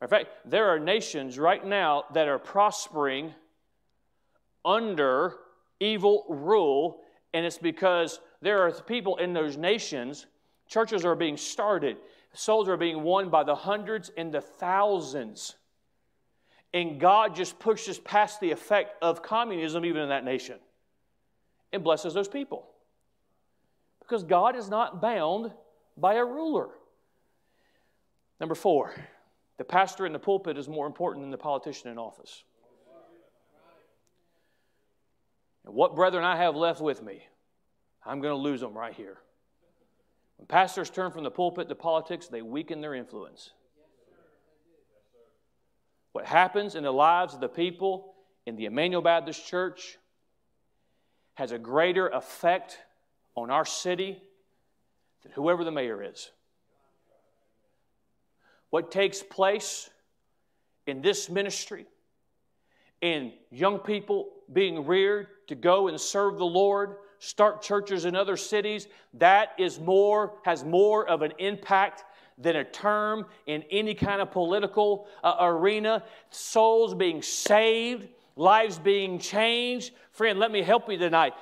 In 0.00 0.08
fact, 0.08 0.28
there 0.46 0.70
are 0.70 0.78
nations 0.78 1.38
right 1.38 1.62
now 1.62 2.04
that 2.14 2.26
are 2.26 2.38
prospering 2.38 3.34
under 4.64 5.34
evil 5.80 6.24
rule, 6.30 7.02
and 7.34 7.44
it's 7.44 7.58
because 7.58 8.20
there 8.40 8.62
are 8.62 8.72
people 8.72 9.18
in 9.18 9.34
those 9.34 9.58
nations, 9.58 10.24
churches 10.66 11.04
are 11.04 11.14
being 11.14 11.36
started, 11.36 11.98
souls 12.32 12.70
are 12.70 12.78
being 12.78 13.02
won 13.02 13.28
by 13.28 13.44
the 13.44 13.54
hundreds 13.54 14.10
and 14.16 14.32
the 14.32 14.40
thousands 14.40 15.56
and 16.72 16.98
God 16.98 17.36
just 17.36 17.58
pushes 17.58 17.98
past 17.98 18.40
the 18.40 18.50
effect 18.50 18.94
of 19.02 19.22
communism 19.22 19.84
even 19.84 20.00
in 20.00 20.08
that 20.08 20.24
nation 20.24 20.56
and 21.70 21.84
blesses 21.84 22.14
those 22.14 22.28
people. 22.28 22.73
Because 24.06 24.22
God 24.22 24.54
is 24.54 24.68
not 24.68 25.00
bound 25.00 25.50
by 25.96 26.14
a 26.14 26.24
ruler. 26.24 26.68
Number 28.38 28.54
four, 28.54 28.94
the 29.56 29.64
pastor 29.64 30.04
in 30.04 30.12
the 30.12 30.18
pulpit 30.18 30.58
is 30.58 30.68
more 30.68 30.86
important 30.86 31.22
than 31.22 31.30
the 31.30 31.38
politician 31.38 31.90
in 31.90 31.98
office. 31.98 32.44
And 35.64 35.74
what 35.74 35.96
brethren 35.96 36.24
I 36.24 36.36
have 36.36 36.54
left 36.54 36.80
with 36.80 37.02
me, 37.02 37.26
I'm 38.04 38.20
going 38.20 38.34
to 38.34 38.40
lose 38.42 38.60
them 38.60 38.76
right 38.76 38.92
here. 38.92 39.16
When 40.36 40.46
pastors 40.46 40.90
turn 40.90 41.10
from 41.10 41.24
the 41.24 41.30
pulpit 41.30 41.68
to 41.68 41.74
politics, 41.74 42.26
they 42.26 42.42
weaken 42.42 42.82
their 42.82 42.94
influence. 42.94 43.52
What 46.12 46.26
happens 46.26 46.74
in 46.74 46.84
the 46.84 46.92
lives 46.92 47.34
of 47.34 47.40
the 47.40 47.48
people 47.48 48.14
in 48.44 48.56
the 48.56 48.66
Emmanuel 48.66 49.00
Baptist 49.00 49.46
Church 49.46 49.96
has 51.34 51.50
a 51.50 51.58
greater 51.58 52.08
effect 52.08 52.78
on 53.34 53.50
our 53.50 53.64
city 53.64 54.22
than 55.22 55.32
whoever 55.32 55.64
the 55.64 55.70
mayor 55.70 56.02
is. 56.02 56.30
What 58.70 58.90
takes 58.90 59.22
place 59.22 59.88
in 60.86 61.00
this 61.00 61.30
ministry, 61.30 61.86
in 63.00 63.32
young 63.50 63.78
people 63.78 64.30
being 64.52 64.86
reared 64.86 65.28
to 65.48 65.54
go 65.54 65.88
and 65.88 66.00
serve 66.00 66.38
the 66.38 66.44
Lord, 66.44 66.96
start 67.18 67.62
churches 67.62 68.04
in 68.04 68.14
other 68.16 68.36
cities, 68.36 68.88
that 69.14 69.50
is 69.58 69.78
more, 69.78 70.34
has 70.44 70.64
more 70.64 71.08
of 71.08 71.22
an 71.22 71.32
impact 71.38 72.04
than 72.36 72.56
a 72.56 72.64
term 72.64 73.26
in 73.46 73.62
any 73.70 73.94
kind 73.94 74.20
of 74.20 74.30
political 74.32 75.06
uh, 75.22 75.36
arena. 75.40 76.02
Souls 76.30 76.94
being 76.94 77.22
saved, 77.22 78.08
lives 78.36 78.78
being 78.78 79.18
changed. 79.18 79.92
Friend, 80.10 80.38
let 80.38 80.50
me 80.50 80.62
help 80.62 80.88
you 80.88 80.96
tonight. 80.96 81.34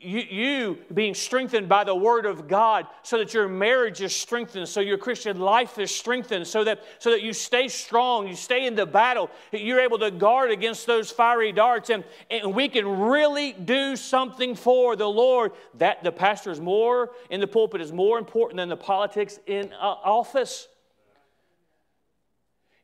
You, 0.00 0.18
you, 0.18 0.78
being 0.92 1.14
strengthened 1.14 1.68
by 1.68 1.84
the 1.84 1.94
Word 1.94 2.24
of 2.24 2.48
God 2.48 2.86
so 3.02 3.18
that 3.18 3.34
your 3.34 3.48
marriage 3.48 4.00
is 4.00 4.14
strengthened, 4.14 4.68
so 4.68 4.80
your 4.80 4.96
Christian 4.96 5.40
life 5.40 5.78
is 5.78 5.94
strengthened, 5.94 6.46
so 6.46 6.64
that, 6.64 6.82
so 6.98 7.10
that 7.10 7.22
you 7.22 7.32
stay 7.32 7.68
strong, 7.68 8.26
you 8.26 8.34
stay 8.34 8.66
in 8.66 8.74
the 8.74 8.86
battle, 8.86 9.30
you're 9.52 9.80
able 9.80 9.98
to 9.98 10.10
guard 10.10 10.50
against 10.50 10.86
those 10.86 11.10
fiery 11.10 11.52
darts, 11.52 11.90
and, 11.90 12.04
and 12.30 12.54
we 12.54 12.68
can 12.68 12.86
really 12.86 13.52
do 13.52 13.96
something 13.96 14.54
for 14.54 14.96
the 14.96 15.08
Lord. 15.08 15.52
That 15.74 16.02
the 16.02 16.12
pastor 16.12 16.50
is 16.50 16.60
more 16.60 17.10
in 17.28 17.40
the 17.40 17.46
pulpit 17.46 17.80
is 17.80 17.92
more 17.92 18.18
important 18.18 18.56
than 18.56 18.68
the 18.68 18.76
politics 18.76 19.38
in 19.46 19.72
uh, 19.72 19.96
office. 20.02 20.68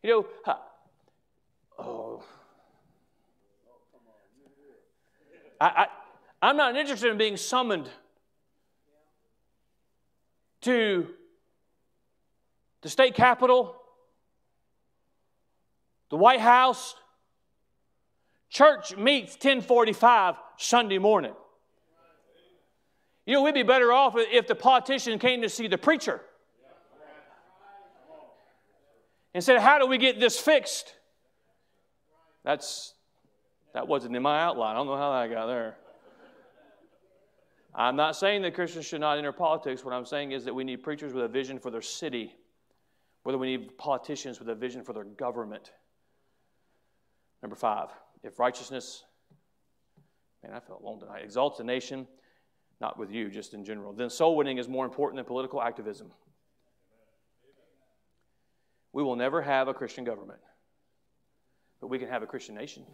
You 0.02 0.10
know, 0.10 0.26
uh, 0.46 0.54
oh. 1.78 2.22
I, 5.60 5.66
I, 5.66 5.86
I'm 6.42 6.56
not 6.56 6.76
interested 6.76 7.10
in 7.10 7.18
being 7.18 7.36
summoned 7.36 7.88
to 10.62 11.08
the 12.82 12.88
state 12.88 13.14
capitol, 13.14 13.76
the 16.08 16.16
White 16.16 16.40
House. 16.40 16.94
Church 18.48 18.96
meets 18.96 19.34
1045 19.34 20.34
Sunday 20.56 20.98
morning. 20.98 21.34
You 23.26 23.34
know, 23.34 23.42
we'd 23.42 23.54
be 23.54 23.62
better 23.62 23.92
off 23.92 24.14
if 24.16 24.46
the 24.48 24.54
politician 24.54 25.18
came 25.18 25.42
to 25.42 25.48
see 25.48 25.68
the 25.68 25.78
preacher 25.78 26.20
and 29.34 29.44
said, 29.44 29.60
How 29.60 29.78
do 29.78 29.86
we 29.86 29.98
get 29.98 30.18
this 30.18 30.38
fixed? 30.38 30.94
That's 32.42 32.94
that 33.74 33.86
wasn't 33.86 34.16
in 34.16 34.22
my 34.22 34.40
outline. 34.40 34.74
I 34.74 34.78
don't 34.78 34.86
know 34.86 34.96
how 34.96 35.12
that 35.20 35.32
got 35.32 35.46
there. 35.46 35.76
I'm 37.74 37.96
not 37.96 38.16
saying 38.16 38.42
that 38.42 38.54
Christians 38.54 38.86
should 38.86 39.00
not 39.00 39.18
enter 39.18 39.32
politics. 39.32 39.84
What 39.84 39.94
I'm 39.94 40.04
saying 40.04 40.32
is 40.32 40.44
that 40.44 40.54
we 40.54 40.64
need 40.64 40.82
preachers 40.82 41.12
with 41.12 41.24
a 41.24 41.28
vision 41.28 41.58
for 41.58 41.70
their 41.70 41.82
city, 41.82 42.34
whether 43.22 43.38
we 43.38 43.56
need 43.56 43.78
politicians 43.78 44.40
with 44.40 44.48
a 44.48 44.54
vision 44.54 44.82
for 44.82 44.92
their 44.92 45.04
government. 45.04 45.70
Number 47.42 47.56
five, 47.56 47.88
if 48.22 48.38
righteousness, 48.38 49.04
man, 50.42 50.52
I 50.52 50.60
felt 50.60 50.82
alone 50.82 50.98
tonight, 50.98 51.22
exalts 51.22 51.60
a 51.60 51.64
nation, 51.64 52.08
not 52.80 52.98
with 52.98 53.12
you, 53.12 53.30
just 53.30 53.54
in 53.54 53.64
general, 53.64 53.92
then 53.92 54.10
soul 54.10 54.36
winning 54.36 54.58
is 54.58 54.68
more 54.68 54.84
important 54.84 55.18
than 55.18 55.26
political 55.26 55.62
activism. 55.62 56.10
We 58.92 59.04
will 59.04 59.16
never 59.16 59.40
have 59.40 59.68
a 59.68 59.74
Christian 59.74 60.02
government, 60.02 60.40
but 61.80 61.86
we 61.86 61.98
can 62.00 62.08
have 62.08 62.24
a 62.24 62.26
Christian 62.26 62.56
nation. 62.56 62.84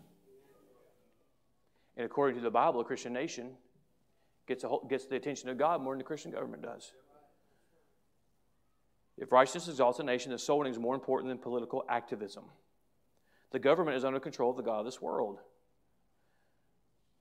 And 1.97 2.05
according 2.05 2.37
to 2.37 2.43
the 2.43 2.51
Bible, 2.51 2.81
a 2.81 2.85
Christian 2.85 3.13
nation 3.13 3.53
gets, 4.47 4.65
a, 4.65 4.77
gets 4.89 5.07
the 5.07 5.17
attention 5.17 5.49
of 5.49 5.59
God 5.59 5.83
more 5.83 5.93
than 5.93 5.99
the 5.99 6.05
Christian 6.05 6.31
government 6.31 6.63
does. 6.63 6.93
If 9.19 9.33
righteousness 9.33 9.69
exalts 9.69 9.99
a 9.99 10.03
nation, 10.03 10.31
the 10.31 10.39
soul 10.39 10.59
winning 10.59 10.75
is 10.75 10.79
more 10.79 10.95
important 10.95 11.31
than 11.31 11.39
political 11.39 11.85
activism. 11.89 12.45
The 13.53 13.59
government 13.59 13.97
is 13.97 14.05
under 14.05 14.21
control 14.21 14.51
of 14.51 14.57
the 14.57 14.63
God 14.63 14.81
of 14.81 14.85
this 14.85 15.01
world. 15.01 15.39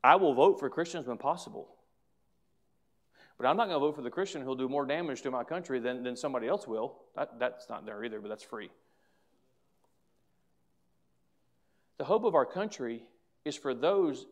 I 0.03 0.17
will 0.17 0.33
vote 0.33 0.59
for 0.59 0.69
Christians 0.69 1.07
when 1.07 1.17
possible. 1.17 1.69
But 3.37 3.47
I'm 3.47 3.57
not 3.57 3.67
going 3.67 3.75
to 3.75 3.79
vote 3.79 3.95
for 3.95 4.01
the 4.01 4.09
Christian 4.09 4.41
who'll 4.41 4.55
do 4.55 4.69
more 4.69 4.85
damage 4.85 5.21
to 5.23 5.31
my 5.31 5.43
country 5.43 5.79
than, 5.79 6.03
than 6.03 6.15
somebody 6.15 6.47
else 6.47 6.67
will. 6.67 6.97
That, 7.15 7.39
that's 7.39 7.69
not 7.69 7.85
there 7.85 8.03
either, 8.03 8.19
but 8.19 8.29
that's 8.29 8.43
free. 8.43 8.69
The 11.97 12.05
hope 12.05 12.23
of 12.23 12.35
our 12.35 12.45
country 12.45 13.03
is 13.45 13.55
for 13.55 13.73
those 13.73 14.25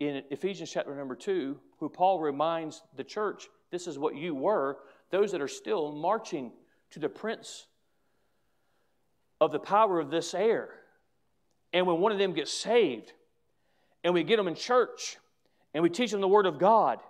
in 0.00 0.22
Ephesians 0.30 0.70
chapter 0.70 0.94
number 0.94 1.14
2 1.14 1.58
who 1.78 1.88
Paul 1.88 2.20
reminds 2.20 2.82
the 2.96 3.04
church 3.04 3.48
this 3.70 3.86
is 3.86 3.98
what 3.98 4.14
you 4.14 4.34
were, 4.34 4.78
those 5.10 5.32
that 5.32 5.40
are 5.40 5.48
still 5.48 5.92
marching 5.92 6.52
to 6.92 7.00
the 7.00 7.08
prince 7.08 7.66
of 9.40 9.52
the 9.52 9.58
power 9.58 9.98
of 9.98 10.10
this 10.10 10.32
air. 10.32 10.68
And 11.72 11.86
when 11.86 11.98
one 11.98 12.12
of 12.12 12.18
them 12.18 12.34
gets 12.34 12.52
saved, 12.52 13.12
and 14.04 14.14
we 14.14 14.22
get 14.22 14.36
them 14.36 14.46
in 14.46 14.54
church, 14.54 15.16
and 15.72 15.82
we 15.82 15.90
teach 15.90 16.12
them 16.12 16.20
the 16.20 16.28
Word 16.28 16.46
of 16.46 16.58
God, 16.58 17.00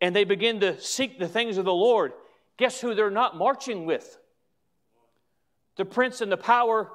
and 0.00 0.14
they 0.14 0.24
begin 0.24 0.60
to 0.60 0.78
seek 0.78 1.18
the 1.18 1.28
things 1.28 1.56
of 1.56 1.64
the 1.64 1.72
Lord, 1.72 2.12
guess 2.58 2.80
who 2.80 2.94
they're 2.94 3.10
not 3.10 3.38
marching 3.38 3.86
with? 3.86 4.18
The 5.76 5.86
prince 5.86 6.20
and 6.20 6.30
the 6.30 6.36
power 6.36 6.90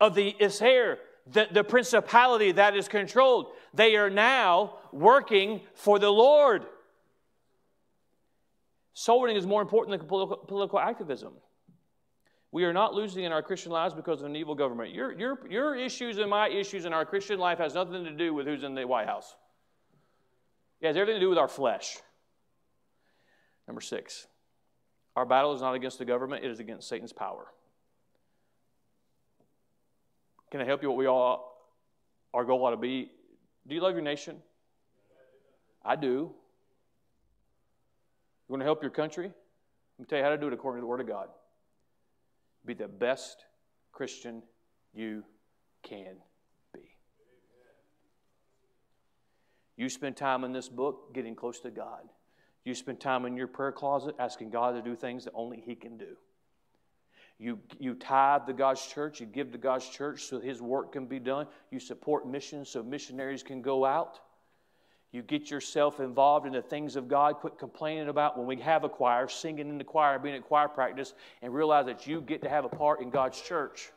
of 0.00 0.14
the 0.14 0.28
is 0.38 0.62
air, 0.62 0.98
the, 1.32 1.48
the 1.50 1.64
principality 1.64 2.52
that 2.52 2.76
is 2.76 2.88
controlled. 2.88 3.52
They 3.74 3.96
are 3.96 4.10
now 4.10 4.78
working 4.92 5.60
for 5.74 5.98
the 5.98 6.10
Lord. 6.10 6.64
Soul 8.94 9.22
winning 9.22 9.36
is 9.36 9.46
more 9.46 9.62
important 9.62 9.98
than 9.98 10.08
political, 10.08 10.36
political 10.38 10.78
activism. 10.78 11.34
We 12.50 12.64
are 12.64 12.72
not 12.72 12.94
losing 12.94 13.24
in 13.24 13.32
our 13.32 13.42
Christian 13.42 13.72
lives 13.72 13.94
because 13.94 14.20
of 14.20 14.26
an 14.26 14.36
evil 14.36 14.54
government. 14.54 14.94
Your, 14.94 15.12
your, 15.18 15.38
your 15.48 15.76
issues 15.76 16.18
and 16.18 16.30
my 16.30 16.48
issues 16.48 16.86
in 16.86 16.92
our 16.92 17.04
Christian 17.04 17.38
life 17.38 17.58
has 17.58 17.74
nothing 17.74 18.04
to 18.04 18.10
do 18.10 18.32
with 18.32 18.46
who's 18.46 18.64
in 18.64 18.74
the 18.74 18.86
White 18.86 19.06
House. 19.06 19.36
It 20.80 20.86
has 20.86 20.96
everything 20.96 21.20
to 21.20 21.24
do 21.24 21.28
with 21.28 21.38
our 21.38 21.48
flesh. 21.48 21.98
Number 23.66 23.82
six, 23.82 24.26
our 25.14 25.26
battle 25.26 25.52
is 25.52 25.60
not 25.60 25.74
against 25.74 25.98
the 25.98 26.06
government, 26.06 26.44
it 26.44 26.50
is 26.50 26.58
against 26.58 26.88
Satan's 26.88 27.12
power. 27.12 27.48
Can 30.50 30.60
I 30.60 30.64
help 30.64 30.82
you 30.82 30.88
what 30.88 30.96
we 30.96 31.06
all, 31.06 31.68
our 32.32 32.44
goal 32.44 32.64
ought 32.64 32.70
to 32.70 32.76
be? 32.76 33.10
Do 33.66 33.74
you 33.74 33.80
love 33.80 33.92
your 33.92 34.02
nation? 34.02 34.36
I 35.84 35.96
do. 35.96 36.06
You 36.08 36.34
want 38.48 38.60
to 38.60 38.64
help 38.64 38.82
your 38.82 38.90
country? 38.90 39.26
Let 39.26 39.98
me 39.98 40.06
tell 40.08 40.18
you 40.18 40.24
how 40.24 40.30
to 40.30 40.38
do 40.38 40.46
it 40.46 40.52
according 40.52 40.78
to 40.78 40.82
the 40.82 40.86
Word 40.86 41.00
of 41.00 41.06
God. 41.06 41.28
Be 42.64 42.74
the 42.74 42.88
best 42.88 43.44
Christian 43.92 44.42
you 44.94 45.24
can 45.82 46.16
be. 46.72 46.96
You 49.76 49.88
spend 49.88 50.16
time 50.16 50.44
in 50.44 50.52
this 50.52 50.68
book 50.68 51.14
getting 51.14 51.34
close 51.34 51.60
to 51.60 51.70
God. 51.70 52.08
You 52.64 52.74
spend 52.74 53.00
time 53.00 53.26
in 53.26 53.36
your 53.36 53.46
prayer 53.46 53.72
closet 53.72 54.14
asking 54.18 54.50
God 54.50 54.72
to 54.72 54.82
do 54.82 54.94
things 54.94 55.24
that 55.24 55.32
only 55.34 55.62
He 55.64 55.74
can 55.74 55.96
do. 55.96 56.16
You, 57.38 57.60
you 57.78 57.94
tithe 57.94 58.46
to 58.46 58.52
God's 58.52 58.84
church, 58.84 59.20
you 59.20 59.26
give 59.26 59.52
to 59.52 59.58
God's 59.58 59.88
church 59.88 60.24
so 60.24 60.40
His 60.40 60.60
work 60.60 60.92
can 60.92 61.06
be 61.06 61.20
done. 61.20 61.46
You 61.70 61.78
support 61.78 62.26
missions 62.26 62.68
so 62.68 62.82
missionaries 62.82 63.44
can 63.44 63.62
go 63.62 63.84
out. 63.84 64.20
You 65.12 65.22
get 65.22 65.50
yourself 65.50 66.00
involved 66.00 66.46
in 66.46 66.52
the 66.52 66.60
things 66.60 66.96
of 66.96 67.08
God. 67.08 67.36
Quit 67.36 67.58
complaining 67.58 68.08
about 68.08 68.36
when 68.36 68.46
we 68.46 68.56
have 68.56 68.84
a 68.84 68.88
choir, 68.88 69.28
singing 69.28 69.68
in 69.68 69.78
the 69.78 69.84
choir, 69.84 70.18
being 70.18 70.34
at 70.34 70.44
choir 70.44 70.68
practice, 70.68 71.14
and 71.40 71.54
realize 71.54 71.86
that 71.86 72.06
you 72.06 72.20
get 72.20 72.42
to 72.42 72.48
have 72.48 72.64
a 72.64 72.68
part 72.68 73.00
in 73.00 73.08
God's 73.08 73.40
church. 73.40 73.90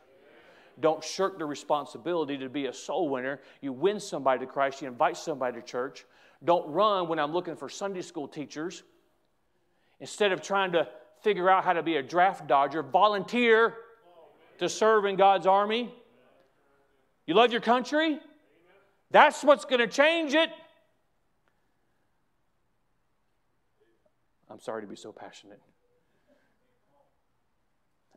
Don't 0.79 1.03
shirk 1.03 1.37
the 1.37 1.45
responsibility 1.45 2.37
to 2.37 2.47
be 2.47 2.67
a 2.67 2.73
soul 2.73 3.09
winner. 3.09 3.41
You 3.59 3.73
win 3.73 3.99
somebody 3.99 4.39
to 4.45 4.45
Christ, 4.45 4.81
you 4.81 4.87
invite 4.87 5.17
somebody 5.17 5.59
to 5.59 5.65
church. 5.65 6.05
Don't 6.43 6.71
run 6.71 7.07
when 7.07 7.19
I'm 7.19 7.33
looking 7.33 7.55
for 7.55 7.69
Sunday 7.69 8.01
school 8.01 8.27
teachers. 8.27 8.83
Instead 9.99 10.31
of 10.31 10.41
trying 10.41 10.71
to 10.71 10.87
figure 11.21 11.49
out 11.49 11.63
how 11.63 11.73
to 11.73 11.83
be 11.83 11.97
a 11.97 12.03
draft 12.03 12.47
dodger, 12.47 12.83
volunteer 12.83 13.75
to 14.59 14.69
serve 14.69 15.05
in 15.05 15.15
God's 15.15 15.47
army. 15.47 15.93
You 17.25 17.33
love 17.33 17.51
your 17.51 17.61
country? 17.61 18.19
That's 19.11 19.43
what's 19.43 19.65
going 19.65 19.79
to 19.79 19.87
change 19.87 20.33
it. 20.33 20.49
I'm 24.49 24.59
sorry 24.59 24.81
to 24.81 24.87
be 24.87 24.95
so 24.95 25.11
passionate. 25.11 25.59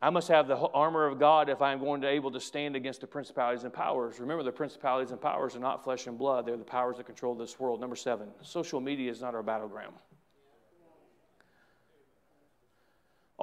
I 0.02 0.10
must 0.10 0.28
have 0.28 0.48
the 0.48 0.56
armor 0.56 1.06
of 1.06 1.18
God 1.18 1.48
if 1.48 1.62
I'm 1.62 1.78
going 1.78 2.02
to 2.02 2.08
able 2.08 2.30
to 2.32 2.40
stand 2.40 2.76
against 2.76 3.00
the 3.00 3.06
principalities 3.06 3.64
and 3.64 3.72
powers. 3.72 4.20
Remember, 4.20 4.42
the 4.42 4.52
principalities 4.52 5.12
and 5.12 5.20
powers 5.20 5.56
are 5.56 5.60
not 5.60 5.82
flesh 5.82 6.06
and 6.06 6.18
blood, 6.18 6.44
they're 6.44 6.58
the 6.58 6.64
powers 6.64 6.98
that 6.98 7.06
control 7.06 7.34
this 7.34 7.58
world. 7.58 7.80
Number 7.80 7.96
seven, 7.96 8.28
social 8.42 8.82
media 8.82 9.10
is 9.10 9.22
not 9.22 9.34
our 9.34 9.42
battleground. 9.42 9.94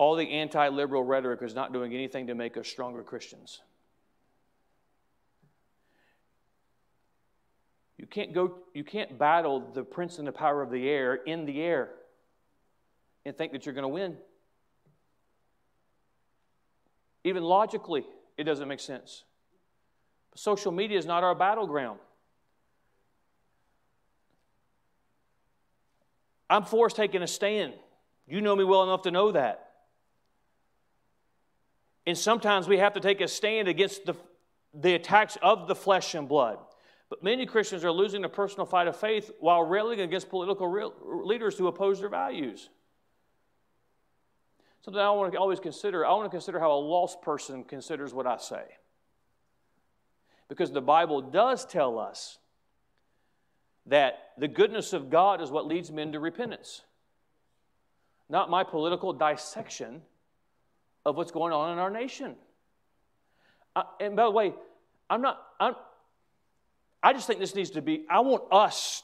All 0.01 0.15
the 0.15 0.31
anti 0.31 0.67
liberal 0.69 1.03
rhetoric 1.03 1.43
is 1.43 1.53
not 1.53 1.73
doing 1.73 1.93
anything 1.93 2.25
to 2.25 2.33
make 2.33 2.57
us 2.57 2.67
stronger 2.67 3.03
Christians. 3.03 3.61
You 7.99 8.07
can't, 8.07 8.33
go, 8.33 8.55
you 8.73 8.83
can't 8.83 9.19
battle 9.19 9.59
the 9.59 9.83
prince 9.83 10.17
and 10.17 10.27
the 10.27 10.31
power 10.31 10.63
of 10.63 10.71
the 10.71 10.89
air 10.89 11.13
in 11.13 11.45
the 11.45 11.61
air 11.61 11.91
and 13.27 13.37
think 13.37 13.51
that 13.51 13.67
you're 13.67 13.75
going 13.75 13.83
to 13.83 13.89
win. 13.89 14.17
Even 17.23 17.43
logically, 17.43 18.03
it 18.39 18.45
doesn't 18.45 18.67
make 18.67 18.79
sense. 18.79 19.23
Social 20.33 20.71
media 20.71 20.97
is 20.97 21.05
not 21.05 21.23
our 21.23 21.35
battleground. 21.35 21.99
I'm 26.49 26.65
forced 26.65 26.95
taking 26.95 27.21
a 27.21 27.27
stand. 27.27 27.73
You 28.27 28.41
know 28.41 28.55
me 28.55 28.63
well 28.63 28.81
enough 28.81 29.03
to 29.03 29.11
know 29.11 29.31
that. 29.33 29.67
And 32.05 32.17
sometimes 32.17 32.67
we 32.67 32.77
have 32.77 32.93
to 32.93 32.99
take 32.99 33.21
a 33.21 33.27
stand 33.27 33.67
against 33.67 34.05
the, 34.05 34.15
the 34.73 34.93
attacks 34.95 35.37
of 35.41 35.67
the 35.67 35.75
flesh 35.75 36.15
and 36.15 36.27
blood. 36.27 36.57
But 37.09 37.23
many 37.23 37.45
Christians 37.45 37.83
are 37.83 37.91
losing 37.91 38.21
the 38.21 38.29
personal 38.29 38.65
fight 38.65 38.87
of 38.87 38.95
faith 38.95 39.31
while 39.39 39.63
railing 39.63 39.99
against 39.99 40.29
political 40.29 40.67
real, 40.67 40.93
leaders 41.03 41.57
who 41.57 41.67
oppose 41.67 41.99
their 41.99 42.09
values. 42.09 42.69
Something 44.83 45.01
I 45.01 45.11
want 45.11 45.33
to 45.33 45.39
always 45.39 45.59
consider 45.59 46.05
I 46.05 46.11
want 46.13 46.25
to 46.25 46.29
consider 46.29 46.59
how 46.59 46.71
a 46.71 46.79
lost 46.79 47.21
person 47.21 47.63
considers 47.63 48.13
what 48.13 48.25
I 48.25 48.37
say. 48.37 48.63
Because 50.47 50.71
the 50.71 50.81
Bible 50.81 51.21
does 51.21 51.65
tell 51.65 51.99
us 51.99 52.39
that 53.85 54.31
the 54.37 54.47
goodness 54.47 54.93
of 54.93 55.09
God 55.09 55.41
is 55.41 55.51
what 55.51 55.67
leads 55.67 55.91
men 55.91 56.13
to 56.13 56.19
repentance. 56.19 56.81
Not 58.29 58.49
my 58.49 58.63
political 58.63 59.13
dissection 59.13 60.01
of 61.05 61.15
what's 61.15 61.31
going 61.31 61.53
on 61.53 61.73
in 61.73 61.79
our 61.79 61.89
nation. 61.89 62.35
Uh, 63.75 63.83
and 63.99 64.15
by 64.15 64.23
the 64.23 64.31
way, 64.31 64.53
I'm 65.09 65.21
not, 65.21 65.41
I'm, 65.59 65.75
I 67.01 67.13
just 67.13 67.27
think 67.27 67.39
this 67.39 67.55
needs 67.55 67.71
to 67.71 67.81
be, 67.81 68.05
I 68.09 68.19
want 68.19 68.43
us 68.51 69.03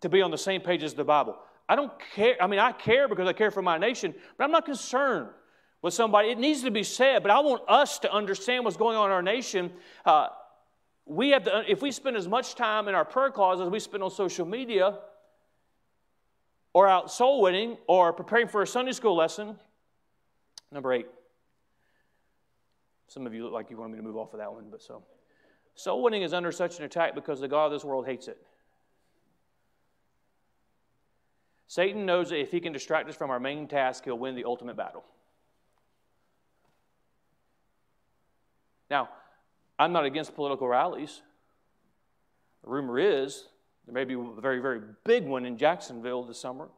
to 0.00 0.08
be 0.08 0.22
on 0.22 0.30
the 0.30 0.38
same 0.38 0.60
page 0.60 0.82
as 0.82 0.94
the 0.94 1.04
Bible. 1.04 1.36
I 1.68 1.76
don't 1.76 1.92
care. 2.14 2.36
I 2.40 2.46
mean, 2.46 2.58
I 2.58 2.72
care 2.72 3.08
because 3.08 3.28
I 3.28 3.32
care 3.32 3.50
for 3.50 3.62
my 3.62 3.78
nation, 3.78 4.14
but 4.36 4.44
I'm 4.44 4.50
not 4.50 4.64
concerned 4.64 5.28
with 5.82 5.94
somebody. 5.94 6.30
It 6.30 6.38
needs 6.38 6.62
to 6.62 6.70
be 6.70 6.82
said, 6.82 7.22
but 7.22 7.30
I 7.30 7.40
want 7.40 7.62
us 7.68 7.98
to 8.00 8.12
understand 8.12 8.64
what's 8.64 8.76
going 8.76 8.96
on 8.96 9.06
in 9.06 9.12
our 9.12 9.22
nation. 9.22 9.72
Uh, 10.04 10.28
we 11.04 11.30
have 11.30 11.44
to, 11.44 11.64
if 11.68 11.82
we 11.82 11.90
spend 11.90 12.16
as 12.16 12.28
much 12.28 12.54
time 12.54 12.88
in 12.88 12.94
our 12.94 13.04
prayer 13.04 13.30
closet 13.30 13.64
as 13.64 13.70
we 13.70 13.80
spend 13.80 14.02
on 14.02 14.10
social 14.10 14.46
media, 14.46 14.98
or 16.74 16.86
out 16.86 17.10
soul 17.10 17.40
winning, 17.40 17.76
or 17.86 18.12
preparing 18.12 18.46
for 18.46 18.62
a 18.62 18.66
Sunday 18.66 18.92
school 18.92 19.16
lesson. 19.16 19.56
Number 20.70 20.92
eight. 20.92 21.06
Some 23.08 23.26
of 23.26 23.34
you 23.34 23.42
look 23.42 23.52
like 23.52 23.70
you 23.70 23.76
want 23.78 23.90
me 23.90 23.96
to 23.96 24.04
move 24.04 24.16
off 24.16 24.34
of 24.34 24.38
that 24.38 24.52
one, 24.52 24.66
but 24.70 24.82
so. 24.82 25.02
Soul 25.74 26.02
winning 26.02 26.22
is 26.22 26.34
under 26.34 26.52
such 26.52 26.78
an 26.78 26.84
attack 26.84 27.14
because 27.14 27.40
the 27.40 27.48
God 27.48 27.66
of 27.66 27.72
this 27.72 27.84
world 27.84 28.06
hates 28.06 28.28
it. 28.28 28.38
Satan 31.66 32.06
knows 32.06 32.30
that 32.30 32.40
if 32.40 32.50
he 32.50 32.60
can 32.60 32.72
distract 32.72 33.08
us 33.08 33.16
from 33.16 33.30
our 33.30 33.40
main 33.40 33.66
task, 33.66 34.04
he'll 34.04 34.18
win 34.18 34.34
the 34.34 34.44
ultimate 34.44 34.76
battle. 34.76 35.04
Now, 38.90 39.08
I'm 39.78 39.92
not 39.92 40.04
against 40.04 40.34
political 40.34 40.66
rallies. 40.66 41.22
The 42.64 42.70
rumor 42.70 42.98
is 42.98 43.44
there 43.86 43.94
may 43.94 44.04
be 44.04 44.14
a 44.14 44.40
very, 44.40 44.60
very 44.60 44.80
big 45.04 45.24
one 45.24 45.46
in 45.46 45.56
Jacksonville 45.56 46.24
this 46.24 46.38
summer. 46.38 46.68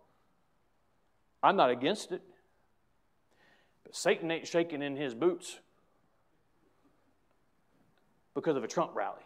I'm 1.42 1.56
not 1.56 1.70
against 1.70 2.12
it. 2.12 2.22
But 3.84 3.96
Satan 3.96 4.30
ain't 4.30 4.46
shaking 4.46 4.82
in 4.82 4.96
his 4.96 5.14
boots 5.14 5.58
because 8.34 8.56
of 8.56 8.64
a 8.64 8.68
Trump 8.68 8.92
rally. 8.94 9.22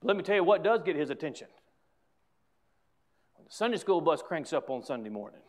But 0.00 0.08
let 0.08 0.16
me 0.16 0.22
tell 0.22 0.36
you 0.36 0.44
what 0.44 0.62
does 0.62 0.82
get 0.82 0.96
his 0.96 1.10
attention. 1.10 1.48
When 3.36 3.44
the 3.44 3.52
Sunday 3.52 3.76
school 3.76 4.00
bus 4.00 4.22
cranks 4.22 4.52
up 4.52 4.70
on 4.70 4.82
Sunday 4.82 5.10
morning. 5.10 5.40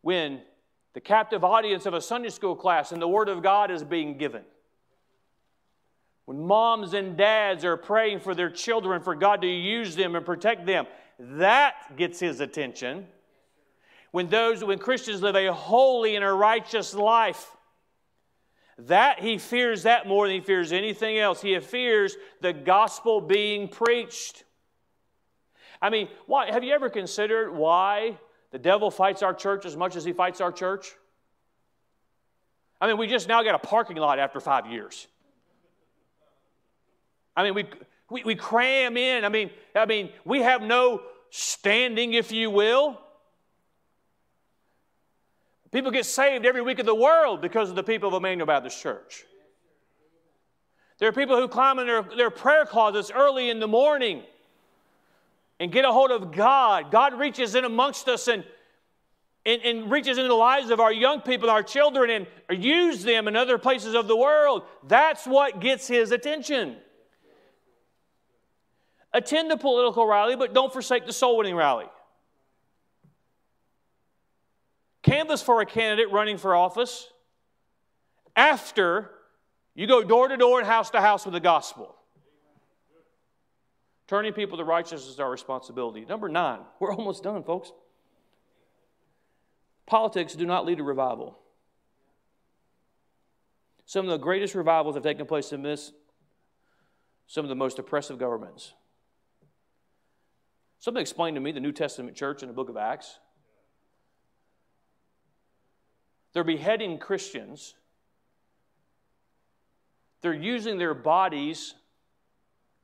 When 0.00 0.42
the 0.94 1.00
captive 1.00 1.44
audience 1.44 1.86
of 1.86 1.94
a 1.94 2.00
Sunday 2.00 2.28
school 2.28 2.56
class 2.56 2.92
and 2.92 3.00
the 3.00 3.08
Word 3.08 3.28
of 3.28 3.42
God 3.42 3.70
is 3.70 3.82
being 3.82 4.18
given. 4.18 4.42
When 6.24 6.46
moms 6.46 6.94
and 6.94 7.16
dads 7.16 7.64
are 7.64 7.76
praying 7.76 8.20
for 8.20 8.34
their 8.34 8.50
children 8.50 9.02
for 9.02 9.14
God 9.14 9.42
to 9.42 9.48
use 9.48 9.96
them 9.96 10.14
and 10.14 10.24
protect 10.24 10.66
them, 10.66 10.86
that 11.18 11.96
gets 11.96 12.20
his 12.20 12.40
attention. 12.40 13.06
When 14.12 14.28
those 14.28 14.62
when 14.62 14.78
Christians 14.78 15.22
live 15.22 15.36
a 15.36 15.52
holy 15.52 16.16
and 16.16 16.24
a 16.24 16.32
righteous 16.32 16.94
life, 16.94 17.56
that 18.78 19.20
he 19.20 19.38
fears 19.38 19.84
that 19.84 20.06
more 20.06 20.26
than 20.26 20.36
he 20.36 20.40
fears 20.40 20.72
anything 20.72 21.18
else. 21.18 21.40
He 21.40 21.58
fears 21.60 22.16
the 22.40 22.52
gospel 22.52 23.20
being 23.20 23.68
preached. 23.68 24.44
I 25.80 25.90
mean, 25.90 26.08
why, 26.26 26.50
have 26.50 26.62
you 26.62 26.72
ever 26.72 26.88
considered 26.88 27.54
why 27.54 28.18
the 28.50 28.58
devil 28.58 28.90
fights 28.90 29.22
our 29.22 29.34
church 29.34 29.66
as 29.66 29.76
much 29.76 29.96
as 29.96 30.04
he 30.04 30.12
fights 30.12 30.40
our 30.40 30.52
church? 30.52 30.92
I 32.80 32.86
mean, 32.86 32.98
we 32.98 33.06
just 33.06 33.28
now 33.28 33.42
got 33.42 33.54
a 33.54 33.58
parking 33.58 33.96
lot 33.96 34.18
after 34.18 34.40
five 34.40 34.66
years. 34.66 35.06
I 37.36 37.44
mean, 37.44 37.54
we, 37.54 37.64
we, 38.10 38.24
we 38.24 38.34
cram 38.34 38.96
in. 38.96 39.24
I 39.24 39.28
mean, 39.28 39.50
I 39.74 39.86
mean, 39.86 40.10
we 40.24 40.42
have 40.42 40.62
no 40.62 41.02
standing, 41.30 42.14
if 42.14 42.32
you 42.32 42.50
will. 42.50 42.98
People 45.72 45.90
get 45.90 46.04
saved 46.04 46.44
every 46.44 46.60
week 46.60 46.78
of 46.78 46.86
the 46.86 46.94
world 46.94 47.40
because 47.40 47.70
of 47.70 47.76
the 47.76 47.82
people 47.82 48.08
of 48.08 48.14
Emmanuel 48.14 48.46
Baptist 48.46 48.80
Church. 48.80 49.24
There 50.98 51.08
are 51.08 51.12
people 51.12 51.36
who 51.36 51.48
climb 51.48 51.78
in 51.78 51.86
their, 51.86 52.02
their 52.02 52.30
prayer 52.30 52.66
closets 52.66 53.10
early 53.10 53.48
in 53.48 53.58
the 53.58 53.66
morning 53.66 54.22
and 55.58 55.72
get 55.72 55.84
a 55.84 55.90
hold 55.90 56.10
of 56.10 56.30
God. 56.30 56.90
God 56.90 57.18
reaches 57.18 57.54
in 57.54 57.64
amongst 57.64 58.06
us 58.06 58.28
and, 58.28 58.44
and, 59.46 59.62
and 59.62 59.90
reaches 59.90 60.18
into 60.18 60.28
the 60.28 60.34
lives 60.34 60.70
of 60.70 60.78
our 60.78 60.92
young 60.92 61.22
people, 61.22 61.48
our 61.48 61.62
children, 61.62 62.26
and 62.48 62.64
use 62.64 63.02
them 63.02 63.26
in 63.26 63.34
other 63.34 63.56
places 63.56 63.94
of 63.94 64.08
the 64.08 64.16
world. 64.16 64.64
That's 64.86 65.26
what 65.26 65.60
gets 65.60 65.88
his 65.88 66.12
attention. 66.12 66.76
Attend 69.14 69.50
the 69.50 69.56
political 69.56 70.06
rally, 70.06 70.36
but 70.36 70.52
don't 70.52 70.72
forsake 70.72 71.06
the 71.06 71.12
soul 71.12 71.38
winning 71.38 71.56
rally. 71.56 71.86
Canvass 75.02 75.42
for 75.42 75.60
a 75.60 75.66
candidate 75.66 76.10
running 76.12 76.38
for 76.38 76.54
office 76.54 77.08
after 78.36 79.10
you 79.74 79.86
go 79.86 80.02
door 80.02 80.28
to 80.28 80.36
door 80.36 80.58
and 80.58 80.66
house 80.66 80.90
to 80.90 81.00
house 81.00 81.24
with 81.24 81.34
the 81.34 81.40
gospel. 81.40 81.96
Turning 84.06 84.32
people 84.32 84.58
to 84.58 84.64
righteousness 84.64 85.06
is 85.06 85.18
our 85.20 85.30
responsibility. 85.30 86.04
Number 86.04 86.28
nine, 86.28 86.60
we're 86.78 86.92
almost 86.92 87.22
done, 87.22 87.42
folks. 87.42 87.72
Politics 89.86 90.34
do 90.34 90.46
not 90.46 90.64
lead 90.64 90.78
to 90.78 90.84
revival. 90.84 91.38
Some 93.86 94.06
of 94.06 94.10
the 94.10 94.18
greatest 94.18 94.54
revivals 94.54 94.94
have 94.94 95.02
taken 95.02 95.26
place 95.26 95.52
in 95.52 95.62
this, 95.62 95.92
some 97.26 97.44
of 97.44 97.48
the 97.48 97.54
most 97.54 97.78
oppressive 97.78 98.18
governments. 98.18 98.74
Somebody 100.78 101.02
explained 101.02 101.36
to 101.36 101.40
me 101.40 101.52
the 101.52 101.60
New 101.60 101.72
Testament 101.72 102.16
church 102.16 102.42
in 102.42 102.48
the 102.48 102.54
book 102.54 102.68
of 102.68 102.76
Acts. 102.76 103.18
They're 106.32 106.44
beheading 106.44 106.98
Christians. 106.98 107.74
They're 110.22 110.32
using 110.32 110.78
their 110.78 110.94
bodies 110.94 111.74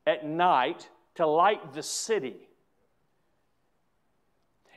at 0.05 0.25
night 0.25 0.89
to 1.15 1.25
light 1.25 1.73
the 1.73 1.83
city. 1.83 2.35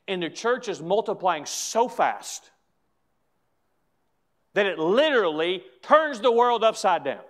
And 0.08 0.22
the 0.22 0.30
church 0.30 0.68
is 0.68 0.80
multiplying 0.80 1.46
so 1.46 1.88
fast 1.88 2.50
that 4.54 4.66
it 4.66 4.78
literally 4.78 5.62
turns 5.82 6.20
the 6.20 6.32
world 6.32 6.64
upside 6.64 7.04
down. 7.04 7.20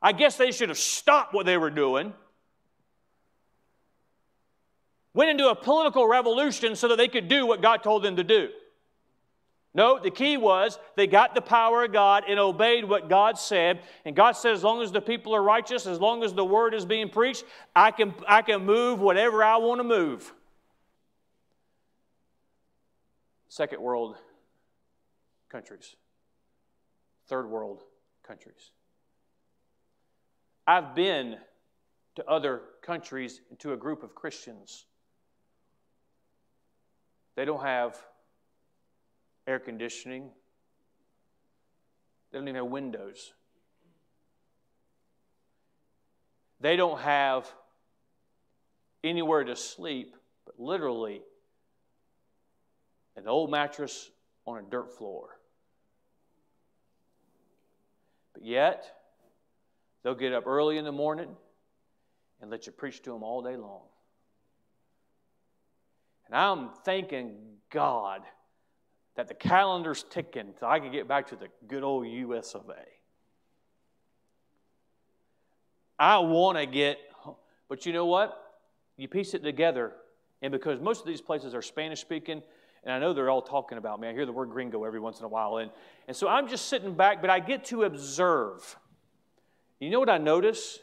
I 0.00 0.12
guess 0.12 0.36
they 0.36 0.50
should 0.50 0.68
have 0.68 0.78
stopped 0.78 1.32
what 1.32 1.46
they 1.46 1.56
were 1.56 1.70
doing, 1.70 2.12
went 5.14 5.30
into 5.30 5.48
a 5.48 5.54
political 5.54 6.06
revolution 6.06 6.76
so 6.76 6.88
that 6.88 6.96
they 6.96 7.08
could 7.08 7.28
do 7.28 7.46
what 7.46 7.62
God 7.62 7.82
told 7.82 8.02
them 8.02 8.16
to 8.16 8.24
do. 8.24 8.48
No, 9.74 9.98
the 9.98 10.10
key 10.10 10.36
was 10.36 10.78
they 10.96 11.06
got 11.06 11.34
the 11.34 11.40
power 11.40 11.84
of 11.84 11.92
God 11.92 12.24
and 12.28 12.38
obeyed 12.38 12.84
what 12.84 13.08
God 13.08 13.38
said. 13.38 13.80
And 14.04 14.14
God 14.14 14.32
said, 14.32 14.52
as 14.52 14.62
long 14.62 14.82
as 14.82 14.92
the 14.92 15.00
people 15.00 15.34
are 15.34 15.42
righteous, 15.42 15.86
as 15.86 15.98
long 15.98 16.22
as 16.22 16.34
the 16.34 16.44
word 16.44 16.74
is 16.74 16.84
being 16.84 17.08
preached, 17.08 17.44
I 17.74 17.90
can, 17.90 18.14
I 18.28 18.42
can 18.42 18.66
move 18.66 19.00
whatever 19.00 19.42
I 19.42 19.56
want 19.56 19.80
to 19.80 19.84
move. 19.84 20.32
Second 23.48 23.80
world 23.80 24.16
countries, 25.48 25.96
third 27.28 27.48
world 27.48 27.82
countries. 28.22 28.70
I've 30.66 30.94
been 30.94 31.36
to 32.14 32.28
other 32.28 32.62
countries, 32.82 33.40
and 33.50 33.58
to 33.60 33.72
a 33.72 33.76
group 33.76 34.02
of 34.02 34.14
Christians. 34.14 34.86
They 37.34 37.44
don't 37.44 37.62
have 37.62 37.96
air 39.46 39.58
conditioning. 39.58 40.30
They 42.30 42.38
don't 42.38 42.48
even 42.48 42.56
have 42.56 42.70
windows. 42.70 43.32
They 46.60 46.76
don't 46.76 47.00
have 47.00 47.52
anywhere 49.02 49.44
to 49.44 49.56
sleep, 49.56 50.14
but 50.46 50.60
literally 50.60 51.22
an 53.16 53.26
old 53.26 53.50
mattress 53.50 54.10
on 54.46 54.58
a 54.58 54.62
dirt 54.62 54.96
floor. 54.96 55.38
But 58.32 58.44
yet, 58.44 58.84
they'll 60.02 60.14
get 60.14 60.32
up 60.32 60.46
early 60.46 60.78
in 60.78 60.84
the 60.84 60.92
morning 60.92 61.36
and 62.40 62.50
let 62.50 62.66
you 62.66 62.72
preach 62.72 63.02
to 63.02 63.12
them 63.12 63.22
all 63.22 63.42
day 63.42 63.56
long. 63.56 63.82
And 66.32 66.40
I'm 66.40 66.70
thanking 66.86 67.34
God 67.68 68.22
that 69.16 69.28
the 69.28 69.34
calendar's 69.34 70.02
ticking 70.08 70.54
so 70.58 70.66
I 70.66 70.80
can 70.80 70.90
get 70.90 71.06
back 71.06 71.28
to 71.28 71.36
the 71.36 71.48
good 71.68 71.82
old 71.82 72.06
US 72.06 72.54
of 72.54 72.70
A. 72.70 72.82
I 75.98 76.18
want 76.20 76.56
to 76.56 76.64
get, 76.64 76.98
but 77.68 77.84
you 77.84 77.92
know 77.92 78.06
what? 78.06 78.54
You 78.96 79.08
piece 79.08 79.34
it 79.34 79.42
together, 79.42 79.92
and 80.40 80.50
because 80.50 80.80
most 80.80 81.00
of 81.00 81.06
these 81.06 81.20
places 81.20 81.54
are 81.54 81.60
Spanish 81.60 82.00
speaking, 82.00 82.42
and 82.82 82.94
I 82.94 82.98
know 82.98 83.12
they're 83.12 83.28
all 83.28 83.42
talking 83.42 83.76
about 83.76 84.00
me. 84.00 84.08
I 84.08 84.12
hear 84.14 84.24
the 84.24 84.32
word 84.32 84.48
gringo 84.48 84.84
every 84.84 85.00
once 85.00 85.18
in 85.18 85.26
a 85.26 85.28
while, 85.28 85.58
and, 85.58 85.70
and 86.08 86.16
so 86.16 86.28
I'm 86.28 86.48
just 86.48 86.68
sitting 86.68 86.94
back, 86.94 87.20
but 87.20 87.28
I 87.28 87.40
get 87.40 87.66
to 87.66 87.82
observe. 87.82 88.78
You 89.80 89.90
know 89.90 90.00
what 90.00 90.08
I 90.08 90.16
notice? 90.16 90.78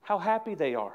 How 0.00 0.18
happy 0.18 0.54
they 0.54 0.74
are. 0.74 0.94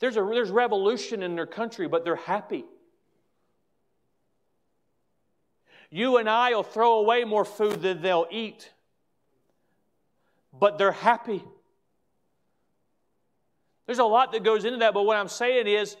There's, 0.00 0.16
a, 0.16 0.20
there's 0.20 0.50
revolution 0.50 1.22
in 1.22 1.34
their 1.34 1.46
country, 1.46 1.88
but 1.88 2.04
they're 2.04 2.16
happy. 2.16 2.64
You 5.90 6.18
and 6.18 6.28
I 6.28 6.54
will 6.54 6.62
throw 6.62 6.98
away 6.98 7.24
more 7.24 7.44
food 7.44 7.82
than 7.82 8.02
they'll 8.02 8.26
eat, 8.30 8.70
but 10.52 10.78
they're 10.78 10.92
happy. 10.92 11.42
There's 13.86 13.98
a 13.98 14.04
lot 14.04 14.32
that 14.32 14.44
goes 14.44 14.64
into 14.66 14.78
that, 14.80 14.92
but 14.92 15.04
what 15.04 15.16
I'm 15.16 15.28
saying 15.28 15.66
is 15.66 15.96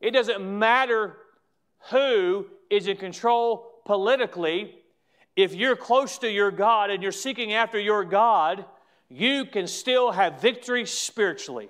it 0.00 0.12
doesn't 0.12 0.40
matter 0.40 1.16
who 1.90 2.46
is 2.70 2.86
in 2.86 2.96
control 2.96 3.80
politically. 3.84 4.76
If 5.34 5.52
you're 5.54 5.76
close 5.76 6.18
to 6.18 6.30
your 6.30 6.52
God 6.52 6.90
and 6.90 7.02
you're 7.02 7.10
seeking 7.10 7.52
after 7.54 7.78
your 7.78 8.04
God, 8.04 8.64
you 9.08 9.44
can 9.44 9.66
still 9.66 10.12
have 10.12 10.40
victory 10.40 10.86
spiritually. 10.86 11.68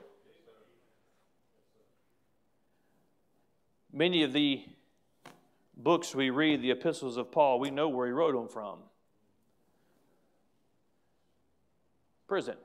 Many 3.93 4.23
of 4.23 4.33
the 4.33 4.65
books 5.77 6.15
we 6.15 6.31
read, 6.31 6.63
the 6.63 6.71
epistles 6.71 7.17
of 7.17 7.31
Paul, 7.31 7.61
we 7.61 7.71
know 7.71 7.89
where 7.89 8.07
he 8.07 8.13
wrote 8.13 8.35
them 8.35 8.49
from. 8.49 8.79
Prison, 12.27 12.57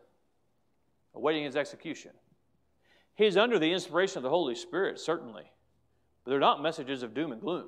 awaiting 1.13 1.43
his 1.43 1.57
execution. 1.57 2.11
He's 3.15 3.36
under 3.36 3.59
the 3.59 3.73
inspiration 3.73 4.17
of 4.17 4.23
the 4.23 4.30
Holy 4.30 4.55
Spirit, 4.55 4.99
certainly, 4.99 5.51
but 6.23 6.32
they're 6.32 6.39
not 6.39 6.61
messages 6.61 7.03
of 7.03 7.13
doom 7.13 7.34
and 7.34 7.41
gloom, 7.41 7.67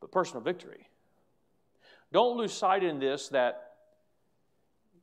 but 0.00 0.10
personal 0.10 0.40
victory. 0.40 0.88
Don't 2.12 2.38
lose 2.38 2.52
sight 2.52 2.82
in 2.82 2.98
this 2.98 3.28
that 3.28 3.72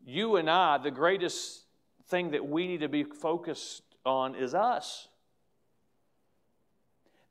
you 0.05 0.37
and 0.37 0.49
I, 0.49 0.77
the 0.77 0.89
greatest 0.89 1.65
thing 2.07 2.31
that 2.31 2.47
we 2.47 2.67
need 2.67 2.79
to 2.79 2.89
be 2.89 3.03
focused 3.03 3.83
on 4.07 4.35
is 4.35 4.55
us. 4.55 5.07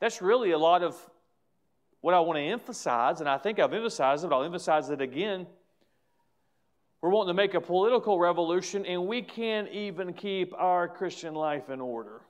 That's 0.01 0.21
really 0.21 0.51
a 0.53 0.59
lot 0.59 0.83
of 0.83 0.95
what 2.01 2.15
I 2.15 2.21
want 2.21 2.37
to 2.37 2.43
emphasize, 2.43 3.21
and 3.21 3.29
I 3.29 3.39
think 3.39 3.59
I've 3.59 3.73
emphasized 3.73 4.25
it, 4.25 4.29
but 4.29 4.37
I'll 4.37 4.45
emphasize 4.45 4.91
it 4.91 5.01
again. 5.01 5.47
We're 7.01 7.11
wanting 7.11 7.31
to 7.31 7.35
make 7.35 7.55
a 7.55 7.61
political 7.61 8.19
revolution, 8.19 8.87
and 8.87 9.07
we 9.07 9.23
can't 9.23 9.69
even 9.71 10.13
keep 10.13 10.53
our 10.55 10.89
Christian 10.89 11.35
life 11.35 11.69
in 11.71 11.81
order. 11.81 12.21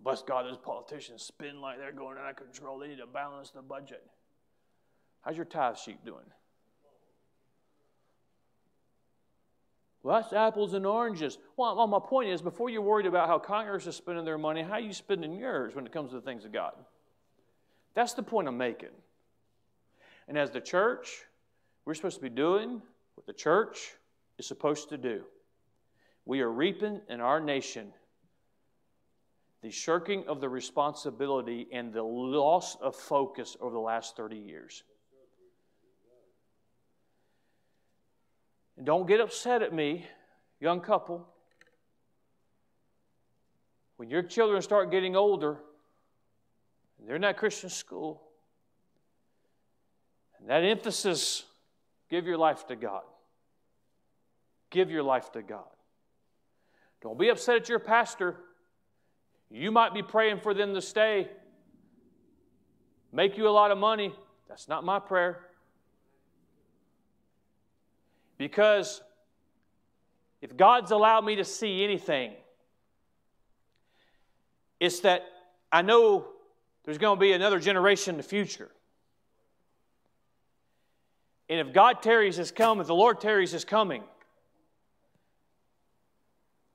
Bless 0.00 0.22
God, 0.22 0.44
those 0.44 0.58
politicians 0.58 1.22
spin 1.22 1.62
like 1.62 1.78
they're 1.78 1.90
going 1.90 2.18
out 2.18 2.28
of 2.28 2.36
control. 2.36 2.78
They 2.78 2.88
need 2.88 2.98
to 2.98 3.06
balance 3.06 3.50
the 3.50 3.62
budget. 3.62 4.04
How's 5.22 5.36
your 5.36 5.46
tithe 5.46 5.78
sheet 5.78 6.04
doing? 6.04 6.26
Well, 10.04 10.20
that's 10.20 10.34
apples 10.34 10.74
and 10.74 10.84
oranges. 10.84 11.38
Well, 11.56 11.74
well, 11.76 11.86
my 11.86 11.98
point 11.98 12.28
is, 12.28 12.42
before 12.42 12.68
you're 12.68 12.82
worried 12.82 13.06
about 13.06 13.26
how 13.26 13.38
Congress 13.38 13.86
is 13.86 13.96
spending 13.96 14.26
their 14.26 14.36
money, 14.36 14.62
how 14.62 14.72
are 14.72 14.80
you 14.80 14.92
spending 14.92 15.34
yours 15.34 15.74
when 15.74 15.86
it 15.86 15.92
comes 15.92 16.10
to 16.10 16.16
the 16.16 16.20
things 16.20 16.44
of 16.44 16.52
God? 16.52 16.74
That's 17.94 18.12
the 18.12 18.22
point 18.22 18.46
I'm 18.46 18.58
making. 18.58 18.90
And 20.28 20.36
as 20.36 20.50
the 20.50 20.60
church, 20.60 21.22
we're 21.86 21.94
supposed 21.94 22.16
to 22.16 22.22
be 22.22 22.28
doing 22.28 22.82
what 23.14 23.26
the 23.26 23.32
church 23.32 23.94
is 24.38 24.46
supposed 24.46 24.90
to 24.90 24.98
do. 24.98 25.24
We 26.26 26.42
are 26.42 26.52
reaping 26.52 27.00
in 27.08 27.22
our 27.22 27.40
nation 27.40 27.90
the 29.62 29.70
shirking 29.70 30.24
of 30.28 30.42
the 30.42 30.50
responsibility 30.50 31.66
and 31.72 31.94
the 31.94 32.02
loss 32.02 32.76
of 32.82 32.94
focus 32.94 33.56
over 33.58 33.72
the 33.72 33.80
last 33.80 34.18
30 34.18 34.36
years. 34.36 34.84
And 38.76 38.84
don't 38.84 39.06
get 39.06 39.20
upset 39.20 39.62
at 39.62 39.72
me, 39.72 40.06
young 40.60 40.80
couple. 40.80 41.26
When 43.96 44.10
your 44.10 44.22
children 44.22 44.60
start 44.62 44.90
getting 44.90 45.14
older, 45.14 45.58
they're 47.06 47.16
in 47.16 47.22
that 47.22 47.36
Christian 47.36 47.68
school, 47.68 48.22
and 50.40 50.48
that 50.48 50.64
emphasis 50.64 51.44
give 52.10 52.26
your 52.26 52.38
life 52.38 52.66
to 52.68 52.76
God. 52.76 53.02
Give 54.70 54.90
your 54.90 55.02
life 55.02 55.30
to 55.32 55.42
God. 55.42 55.64
Don't 57.02 57.18
be 57.18 57.28
upset 57.28 57.56
at 57.56 57.68
your 57.68 57.78
pastor. 57.78 58.36
You 59.50 59.70
might 59.70 59.92
be 59.92 60.02
praying 60.02 60.40
for 60.40 60.54
them 60.54 60.74
to 60.74 60.80
stay, 60.80 61.28
make 63.12 63.36
you 63.36 63.46
a 63.46 63.50
lot 63.50 63.70
of 63.70 63.78
money. 63.78 64.12
That's 64.48 64.66
not 64.66 64.82
my 64.82 64.98
prayer. 64.98 65.40
Because 68.36 69.02
if 70.40 70.56
God's 70.56 70.90
allowed 70.90 71.24
me 71.24 71.36
to 71.36 71.44
see 71.44 71.84
anything, 71.84 72.32
it's 74.80 75.00
that 75.00 75.22
I 75.72 75.82
know 75.82 76.26
there's 76.84 76.98
going 76.98 77.16
to 77.16 77.20
be 77.20 77.32
another 77.32 77.58
generation 77.58 78.14
in 78.14 78.16
the 78.16 78.22
future. 78.22 78.70
And 81.48 81.60
if 81.60 81.72
God 81.72 82.02
tarries 82.02 82.36
his 82.36 82.50
coming, 82.50 82.80
if 82.82 82.86
the 82.86 82.94
Lord 82.94 83.20
tarries 83.20 83.52
his 83.52 83.64
coming, 83.64 84.02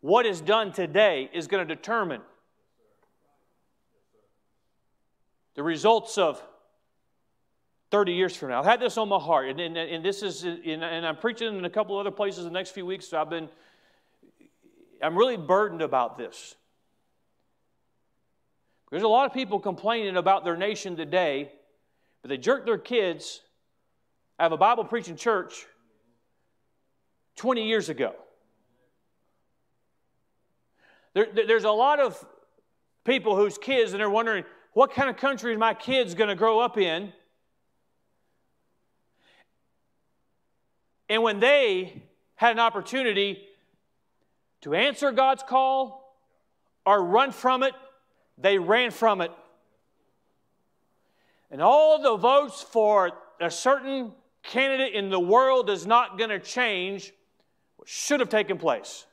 what 0.01 0.25
is 0.25 0.41
done 0.41 0.71
today 0.71 1.29
is 1.33 1.47
going 1.47 1.67
to 1.67 1.75
determine 1.75 2.21
the 5.55 5.63
results 5.63 6.17
of 6.17 6.41
30 7.91 8.13
years 8.13 8.35
from 8.35 8.49
now. 8.49 8.59
I've 8.59 8.65
had 8.65 8.79
this 8.79 8.97
on 8.97 9.09
my 9.09 9.17
heart, 9.17 9.47
and, 9.49 9.59
and, 9.59 9.77
and 9.77 10.05
this 10.05 10.21
is, 10.21 10.43
and 10.43 10.83
I'm 10.83 11.17
preaching 11.17 11.57
in 11.57 11.65
a 11.65 11.69
couple 11.69 11.97
other 11.97 12.11
places 12.11 12.43
the 12.43 12.51
next 12.51 12.71
few 12.71 12.85
weeks, 12.85 13.07
so 13.07 13.19
I've 13.19 13.29
been, 13.29 13.49
I'm 15.01 15.17
really 15.17 15.37
burdened 15.37 15.81
about 15.81 16.17
this. 16.17 16.55
There's 18.91 19.03
a 19.03 19.07
lot 19.07 19.25
of 19.25 19.33
people 19.33 19.59
complaining 19.59 20.17
about 20.17 20.43
their 20.43 20.57
nation 20.57 20.95
today, 20.95 21.51
but 22.21 22.29
they 22.29 22.37
jerk 22.37 22.65
their 22.65 22.77
kids 22.77 23.41
out 24.39 24.47
of 24.47 24.51
a 24.51 24.57
Bible 24.57 24.83
preaching 24.83 25.15
church 25.15 25.65
20 27.35 27.67
years 27.67 27.89
ago. 27.89 28.15
There, 31.13 31.27
there's 31.33 31.63
a 31.63 31.71
lot 31.71 31.99
of 31.99 32.23
people 33.03 33.35
whose 33.35 33.57
kids, 33.57 33.93
and 33.93 33.99
they're 33.99 34.09
wondering, 34.09 34.43
what 34.73 34.93
kind 34.93 35.09
of 35.09 35.17
country 35.17 35.51
is 35.51 35.57
my 35.57 35.73
kids 35.73 36.13
going 36.13 36.29
to 36.29 36.35
grow 36.35 36.59
up 36.59 36.77
in? 36.77 37.11
And 41.09 41.23
when 41.23 41.39
they 41.39 42.03
had 42.35 42.51
an 42.51 42.59
opportunity 42.59 43.39
to 44.61 44.75
answer 44.75 45.11
God's 45.11 45.43
call 45.43 46.15
or 46.85 47.03
run 47.03 47.31
from 47.31 47.63
it, 47.63 47.73
they 48.37 48.59
ran 48.59 48.91
from 48.91 49.21
it. 49.21 49.31
And 51.51 51.61
all 51.61 52.01
the 52.01 52.15
votes 52.15 52.61
for 52.61 53.11
a 53.41 53.49
certain 53.49 54.11
candidate 54.43 54.93
in 54.93 55.09
the 55.09 55.19
world 55.19 55.69
is 55.69 55.87
not 55.87 56.17
going 56.17 56.29
to 56.29 56.39
change 56.39 57.11
what 57.77 57.87
should 57.89 58.19
have 58.19 58.29
taken 58.29 58.57
place. 58.57 59.05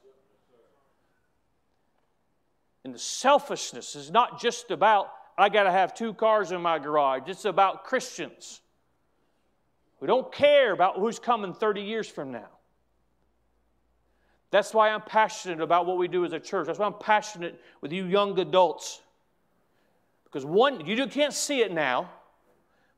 And 2.84 2.94
the 2.94 2.98
selfishness 2.98 3.96
is 3.96 4.10
not 4.10 4.40
just 4.40 4.70
about, 4.70 5.10
I 5.36 5.48
got 5.48 5.64
to 5.64 5.72
have 5.72 5.94
two 5.94 6.14
cars 6.14 6.52
in 6.52 6.60
my 6.60 6.78
garage. 6.78 7.22
It's 7.26 7.46
about 7.46 7.84
Christians 7.84 8.60
we 10.00 10.06
don't 10.06 10.32
care 10.32 10.72
about 10.72 10.96
who's 10.96 11.18
coming 11.18 11.54
30 11.54 11.82
years 11.82 12.08
from 12.08 12.30
now. 12.30 12.48
That's 14.50 14.72
why 14.72 14.90
I'm 14.90 15.02
passionate 15.02 15.60
about 15.60 15.86
what 15.86 15.98
we 15.98 16.08
do 16.08 16.24
as 16.24 16.32
a 16.32 16.40
church. 16.40 16.66
That's 16.66 16.78
why 16.78 16.86
I'm 16.86 16.98
passionate 16.98 17.60
with 17.80 17.92
you 17.92 18.04
young 18.04 18.38
adults. 18.38 19.00
Because 20.24 20.44
one, 20.44 20.84
you 20.86 21.06
can't 21.06 21.32
see 21.32 21.60
it 21.60 21.72
now, 21.72 22.10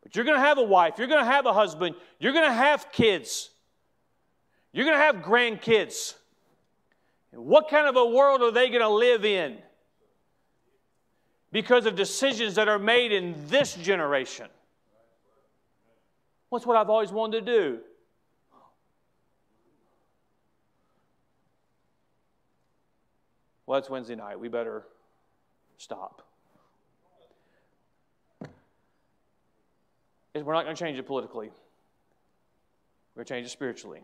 but 0.03 0.15
you're 0.15 0.25
going 0.25 0.37
to 0.37 0.45
have 0.45 0.59
a 0.59 0.63
wife, 0.63 0.95
you're 0.99 1.07
going 1.07 1.25
to 1.25 1.31
have 1.31 1.47
a 1.47 1.53
husband, 1.53 1.95
you're 2.19 2.33
going 2.33 2.49
to 2.49 2.55
have 2.55 2.91
kids, 2.93 3.51
you're 4.73 4.85
going 4.85 4.97
to 4.97 5.03
have 5.03 5.17
grandkids. 5.17 6.15
And 7.33 7.45
what 7.45 7.69
kind 7.69 7.87
of 7.87 7.97
a 7.97 8.07
world 8.07 8.43
are 8.43 8.51
they 8.51 8.69
going 8.69 8.83
to 8.83 8.89
live 8.89 9.25
in? 9.25 9.59
Because 11.53 11.87
of 11.87 11.95
decisions 11.95 12.57
that 12.57 12.69
are 12.69 12.79
made 12.79 13.13
in 13.13 13.35
this 13.49 13.75
generation. 13.75 14.49
What's 16.49 16.67
what 16.67 16.77
I've 16.77 16.91
always 16.91 17.13
wanted 17.13 17.45
to 17.45 17.53
do? 17.53 17.79
Well, 23.67 23.79
it's 23.79 23.91
Wednesday 23.91 24.15
night. 24.15 24.41
We 24.41 24.49
better 24.49 24.85
stop. 25.77 26.23
We're 30.35 30.55
not 30.55 30.65
going 30.65 30.75
to 30.77 30.83
change 30.83 30.99
it 30.99 31.07
politically. 31.07 31.49
We're 33.15 33.25
going 33.25 33.27
to 33.27 33.35
change 33.35 33.47
it 33.47 33.51
spiritually. 33.51 34.01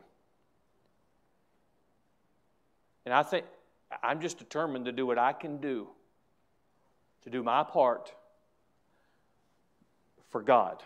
And 3.06 3.14
I 3.14 3.22
think 3.22 3.46
I'm 4.02 4.20
just 4.20 4.38
determined 4.38 4.86
to 4.86 4.92
do 4.92 5.06
what 5.06 5.18
I 5.18 5.32
can 5.32 5.58
do, 5.58 5.88
to 7.22 7.30
do 7.30 7.42
my 7.42 7.62
part 7.62 8.12
for 10.30 10.42
God. 10.42 10.82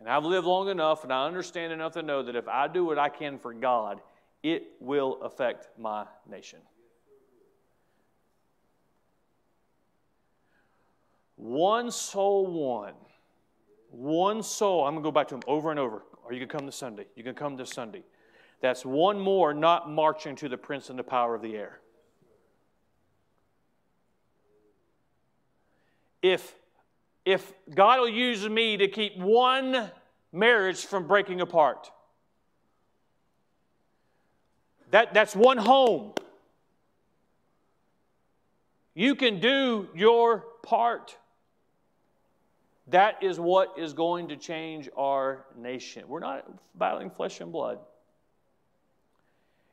And 0.00 0.08
I've 0.08 0.24
lived 0.24 0.46
long 0.46 0.68
enough 0.68 1.04
and 1.04 1.12
I 1.12 1.26
understand 1.26 1.72
enough 1.72 1.92
to 1.92 2.02
know 2.02 2.22
that 2.22 2.36
if 2.36 2.48
I 2.48 2.68
do 2.68 2.84
what 2.84 2.98
I 2.98 3.08
can 3.08 3.38
for 3.38 3.54
God, 3.54 4.00
it 4.42 4.64
will 4.80 5.20
affect 5.22 5.68
my 5.78 6.06
nation. 6.30 6.60
One 11.36 11.90
soul 11.90 12.46
won. 12.46 12.94
One 13.90 14.42
soul. 14.42 14.84
I'm 14.84 14.94
going 14.94 15.02
to 15.02 15.06
go 15.06 15.12
back 15.12 15.28
to 15.28 15.36
him 15.36 15.42
over 15.46 15.70
and 15.70 15.80
over. 15.80 16.02
Or 16.24 16.32
you 16.32 16.40
can 16.40 16.48
come 16.48 16.66
this 16.66 16.76
Sunday? 16.76 17.06
You 17.14 17.22
can 17.22 17.34
come 17.34 17.56
this 17.56 17.70
Sunday. 17.70 18.02
That's 18.60 18.84
one 18.84 19.20
more 19.20 19.54
not 19.54 19.90
marching 19.90 20.34
to 20.36 20.48
the 20.48 20.56
prince 20.56 20.90
and 20.90 20.98
the 20.98 21.04
power 21.04 21.34
of 21.34 21.42
the 21.42 21.56
air. 21.56 21.80
If 26.22 26.54
if 27.26 27.52
God 27.74 27.98
will 27.98 28.08
use 28.08 28.48
me 28.48 28.76
to 28.76 28.86
keep 28.86 29.18
one 29.18 29.90
marriage 30.32 30.86
from 30.86 31.08
breaking 31.08 31.40
apart. 31.40 31.90
That, 34.92 35.12
that's 35.12 35.34
one 35.34 35.58
home. 35.58 36.12
You 38.94 39.16
can 39.16 39.40
do 39.40 39.88
your 39.92 40.44
part. 40.62 41.16
That 42.86 43.20
is 43.24 43.40
what 43.40 43.74
is 43.76 43.92
going 43.92 44.28
to 44.28 44.36
change 44.36 44.88
our 44.96 45.44
nation. 45.56 46.04
We're 46.06 46.20
not 46.20 46.48
battling 46.78 47.10
flesh 47.10 47.40
and 47.40 47.50
blood. 47.50 47.80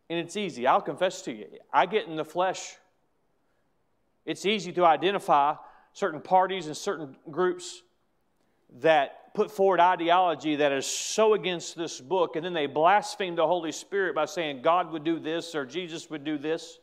And 0.10 0.18
it's 0.18 0.36
easy. 0.36 0.66
I'll 0.66 0.82
confess 0.82 1.22
to 1.24 1.32
you. 1.32 1.46
I 1.72 1.86
get 1.86 2.08
in 2.08 2.16
the 2.16 2.26
flesh. 2.26 2.78
It's 4.26 4.48
easy 4.48 4.72
to 4.74 4.86
identify 4.86 5.56
certain 5.94 6.22
parties 6.22 6.68
and 6.68 6.76
certain 6.76 7.16
groups 7.32 7.82
that 8.82 9.34
put 9.34 9.52
forward 9.52 9.80
ideology 9.80 10.58
that 10.58 10.72
is 10.72 10.86
so 10.86 11.34
against 11.34 11.76
this 11.76 12.00
book, 12.00 12.36
and 12.36 12.46
then 12.46 12.54
they 12.54 12.66
blaspheme 12.68 13.36
the 13.36 13.48
Holy 13.48 13.72
Spirit 13.72 14.16
by 14.16 14.26
saying 14.26 14.62
God 14.62 14.92
would 14.92 15.04
do 15.04 15.20
this 15.20 15.56
or 15.56 15.66
Jesus 15.66 16.10
would 16.10 16.24
do 16.24 16.38
this. 16.38 16.80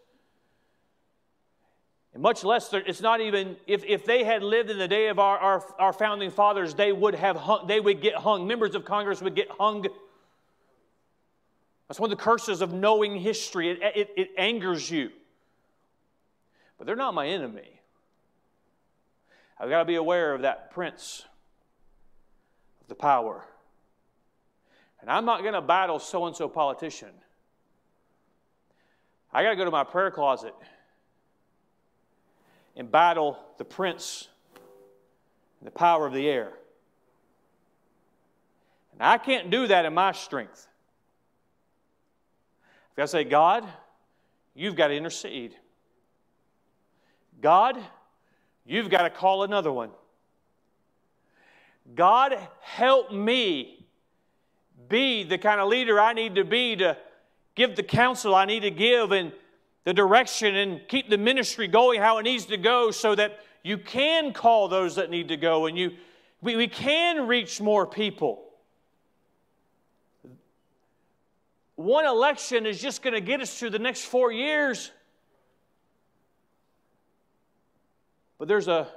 And 2.13 2.23
much 2.23 2.43
less, 2.43 2.73
it's 2.73 3.01
not 3.01 3.21
even, 3.21 3.57
if, 3.69 3.85
if 3.85 4.05
they 4.05 4.25
had 4.25 4.43
lived 4.43 4.69
in 4.69 4.79
the 4.79 4.89
day 4.89 5.09
of 5.09 5.21
our, 5.21 5.39
our, 5.39 5.65
our 5.79 5.93
founding 5.93 6.31
fathers, 6.31 6.75
they 6.75 6.91
would 6.91 7.15
have 7.15 7.37
hung, 7.37 7.69
they 7.69 7.79
would 7.79 8.01
get 8.01 8.17
hung. 8.17 8.49
Members 8.49 8.75
of 8.75 8.85
Congress 8.85 9.23
would 9.23 9.37
get 9.37 9.49
hung. 9.49 9.87
That's 11.87 12.01
one 12.01 12.11
of 12.11 12.19
the 12.19 12.23
curses 12.23 12.63
of 12.63 12.73
knowing 12.73 13.17
history. 13.17 13.71
It, 13.71 13.79
it, 13.95 14.11
it 14.17 14.31
angers 14.37 14.91
you. 14.91 15.11
But 16.79 16.87
they're 16.87 16.97
not 16.97 17.15
my 17.15 17.29
enemy. 17.29 17.80
I've 19.61 19.69
got 19.69 19.81
to 19.81 19.85
be 19.85 19.97
aware 19.97 20.33
of 20.33 20.43
that 20.43 20.71
prince 20.71 21.27
of 22.81 22.89
the 22.89 22.95
power. 22.95 23.45
And 25.03 25.11
I'm 25.11 25.27
not 25.27 25.43
going 25.43 25.53
to 25.53 25.61
battle 25.61 25.99
so 25.99 26.25
and 26.25 26.35
so 26.35 26.49
politician. 26.49 27.11
I 29.33 29.43
got 29.43 29.51
to 29.51 29.57
go 29.57 29.67
to 29.67 29.71
my 29.71 29.85
prayer 29.85 30.11
closet 30.11 30.55
and 32.75 32.91
battle 32.91 33.39
the 33.59 33.65
prince 33.67 34.29
and 35.61 35.67
the 35.67 35.71
power 35.71 36.07
of 36.07 36.15
the 36.15 36.27
air. 36.27 36.53
And 38.95 39.03
I 39.03 39.19
can't 39.19 39.51
do 39.51 39.67
that 39.67 39.85
in 39.85 39.93
my 39.93 40.13
strength. 40.13 40.69
I've 42.91 42.97
got 42.97 43.03
to 43.03 43.09
say, 43.09 43.25
God, 43.25 43.67
you've 44.55 44.75
got 44.75 44.89
to 44.89 44.95
intercede. 44.95 45.55
God, 47.43 47.79
you've 48.71 48.89
got 48.89 49.03
to 49.03 49.11
call 49.11 49.43
another 49.43 49.73
one. 49.73 49.91
God, 51.95 52.37
help 52.61 53.13
me 53.13 53.87
be 54.89 55.25
the 55.25 55.39
kind 55.39 55.61
of 55.61 55.69
leader 55.69 56.01
I 56.01 56.13
need 56.13 56.37
to 56.37 56.45
be 56.45 56.77
to 56.77 56.97
give 57.55 57.75
the 57.75 57.83
counsel 57.83 58.35
I 58.35 58.45
need 58.45 58.61
to 58.61 58.71
give 58.71 59.13
and 59.13 59.33
the 59.85 59.93
direction 59.93 60.55
and 60.55 60.81
keep 60.89 61.11
the 61.11 61.19
ministry 61.19 61.67
going 61.67 62.01
how 62.01 62.19
it 62.19 62.23
needs 62.23 62.47
to 62.47 62.57
go 62.57 62.91
so 62.91 63.15
that 63.15 63.41
you 63.63 63.77
can 63.77 64.33
call 64.33 64.69
those 64.69 64.95
that 64.97 65.11
need 65.11 65.29
to 65.29 65.37
go 65.37 65.67
and 65.67 65.77
you 65.77 65.93
we, 66.43 66.57
we 66.57 66.69
can 66.69 67.27
reach 67.27 67.61
more 67.61 67.87
people. 67.87 68.45
One 71.77 72.07
election 72.07 72.67
is 72.67 72.81
just 72.81 73.03
going 73.03 73.15
to 73.15 73.21
get 73.21 73.41
us 73.41 73.59
through 73.59 73.71
the 73.71 73.79
next 73.79 74.05
four 74.05 74.33
years. 74.33 74.91
But 78.41 78.49
there's 78.49 78.69
a 78.69 78.89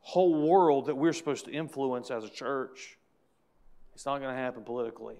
whole 0.00 0.46
world 0.46 0.86
that 0.86 0.96
we're 0.96 1.12
supposed 1.12 1.44
to 1.44 1.52
influence 1.52 2.10
as 2.10 2.24
a 2.24 2.28
church. 2.28 2.98
It's 3.94 4.04
not 4.04 4.18
going 4.18 4.34
to 4.34 4.36
happen 4.36 4.64
politically. 4.64 5.14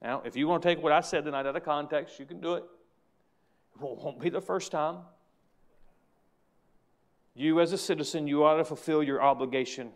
Now, 0.00 0.22
if 0.24 0.36
you 0.36 0.48
want 0.48 0.62
to 0.62 0.68
take 0.68 0.82
what 0.82 0.90
I 0.90 1.02
said 1.02 1.26
tonight 1.26 1.44
out 1.44 1.54
of 1.54 1.64
context, 1.64 2.18
you 2.18 2.24
can 2.24 2.40
do 2.40 2.54
it. 2.54 2.64
It 3.74 3.80
won't 3.82 4.18
be 4.18 4.30
the 4.30 4.40
first 4.40 4.72
time. 4.72 5.00
You, 7.34 7.60
as 7.60 7.74
a 7.74 7.78
citizen, 7.78 8.26
you 8.26 8.42
ought 8.42 8.56
to 8.56 8.64
fulfill 8.64 9.02
your 9.02 9.20
obligation. 9.20 9.90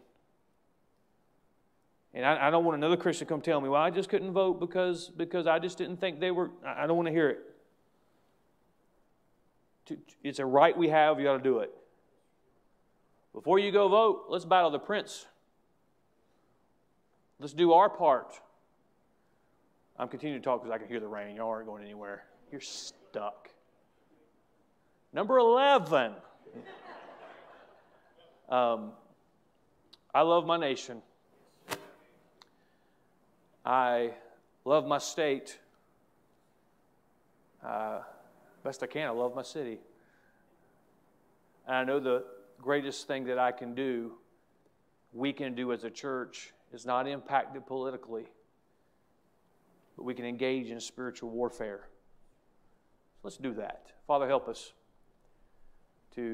And 2.13 2.27
I, 2.27 2.49
I, 2.49 2.51
don't 2.51 2.65
want 2.65 2.77
another 2.77 2.99
Christian 2.99 3.27
come 3.27 3.41
tell 3.41 3.61
me, 3.61 3.71
well, 3.71 3.81
I 3.81 3.89
just 3.89 4.11
couldn't 4.11 4.33
vote 4.33 4.61
because, 4.61 5.09
because 5.09 5.47
I 5.47 5.59
just 5.59 5.79
didn't 5.79 5.97
think 5.97 6.21
they 6.21 6.31
were. 6.31 6.51
I 6.65 6.87
don't 6.87 6.97
want 6.97 7.07
to 7.07 7.13
hear 7.13 7.39
it. 9.89 9.99
It's 10.23 10.41
a 10.41 10.47
right 10.47 10.77
we 10.77 10.89
have, 10.89 11.19
you 11.21 11.29
ought 11.31 11.39
to 11.39 11.43
do 11.43 11.61
it. 11.61 11.73
Before 13.37 13.59
you 13.59 13.71
go 13.71 13.87
vote, 13.87 14.25
let's 14.31 14.47
battle 14.47 14.71
the 14.71 14.79
prince. 14.79 15.27
Let's 17.39 17.53
do 17.53 17.75
our 17.75 17.91
part. 17.91 18.33
I'm 19.99 20.09
continuing 20.09 20.41
to 20.41 20.45
talk 20.45 20.63
because 20.63 20.75
I 20.75 20.79
can 20.79 20.89
hear 20.89 21.01
the 21.01 21.07
rain. 21.07 21.37
Y'all 21.37 21.51
aren't 21.51 21.67
going 21.67 21.83
anywhere. 21.83 22.25
You're 22.51 22.63
stuck. 22.63 23.51
Number 25.13 25.39
11. 25.39 26.13
Um, 28.49 28.93
I 30.15 30.23
love 30.23 30.47
my 30.47 30.57
nation. 30.57 31.03
I 33.65 34.13
love 34.65 34.87
my 34.87 34.99
state. 34.99 35.59
Uh, 37.61 38.03
best 38.63 38.85
I 38.85 38.87
can, 38.87 39.09
I 39.09 39.11
love 39.11 39.35
my 39.35 39.43
city. 39.43 39.79
And 41.67 41.75
I 41.75 41.83
know 41.83 41.99
the 41.99 42.25
greatest 42.61 43.07
thing 43.07 43.25
that 43.25 43.39
I 43.39 43.53
can 43.53 43.75
do, 43.75 44.13
we 45.13 45.33
can 45.33 45.55
do 45.55 45.73
as 45.73 45.85
a 45.85 45.91
church, 45.91 46.53
is 46.73 46.85
not 46.85 47.07
impact 47.07 47.57
it 47.57 47.67
politically, 47.67 48.27
but 49.97 50.05
we 50.05 50.15
can 50.15 50.25
engage 50.25 50.71
in 50.71 50.81
spiritual 50.81 51.31
warfare. 51.31 51.89
Let's 53.23 53.37
do 53.37 53.55
that. 53.55 53.93
Father, 54.07 54.27
help 54.29 54.49
us. 54.49 54.73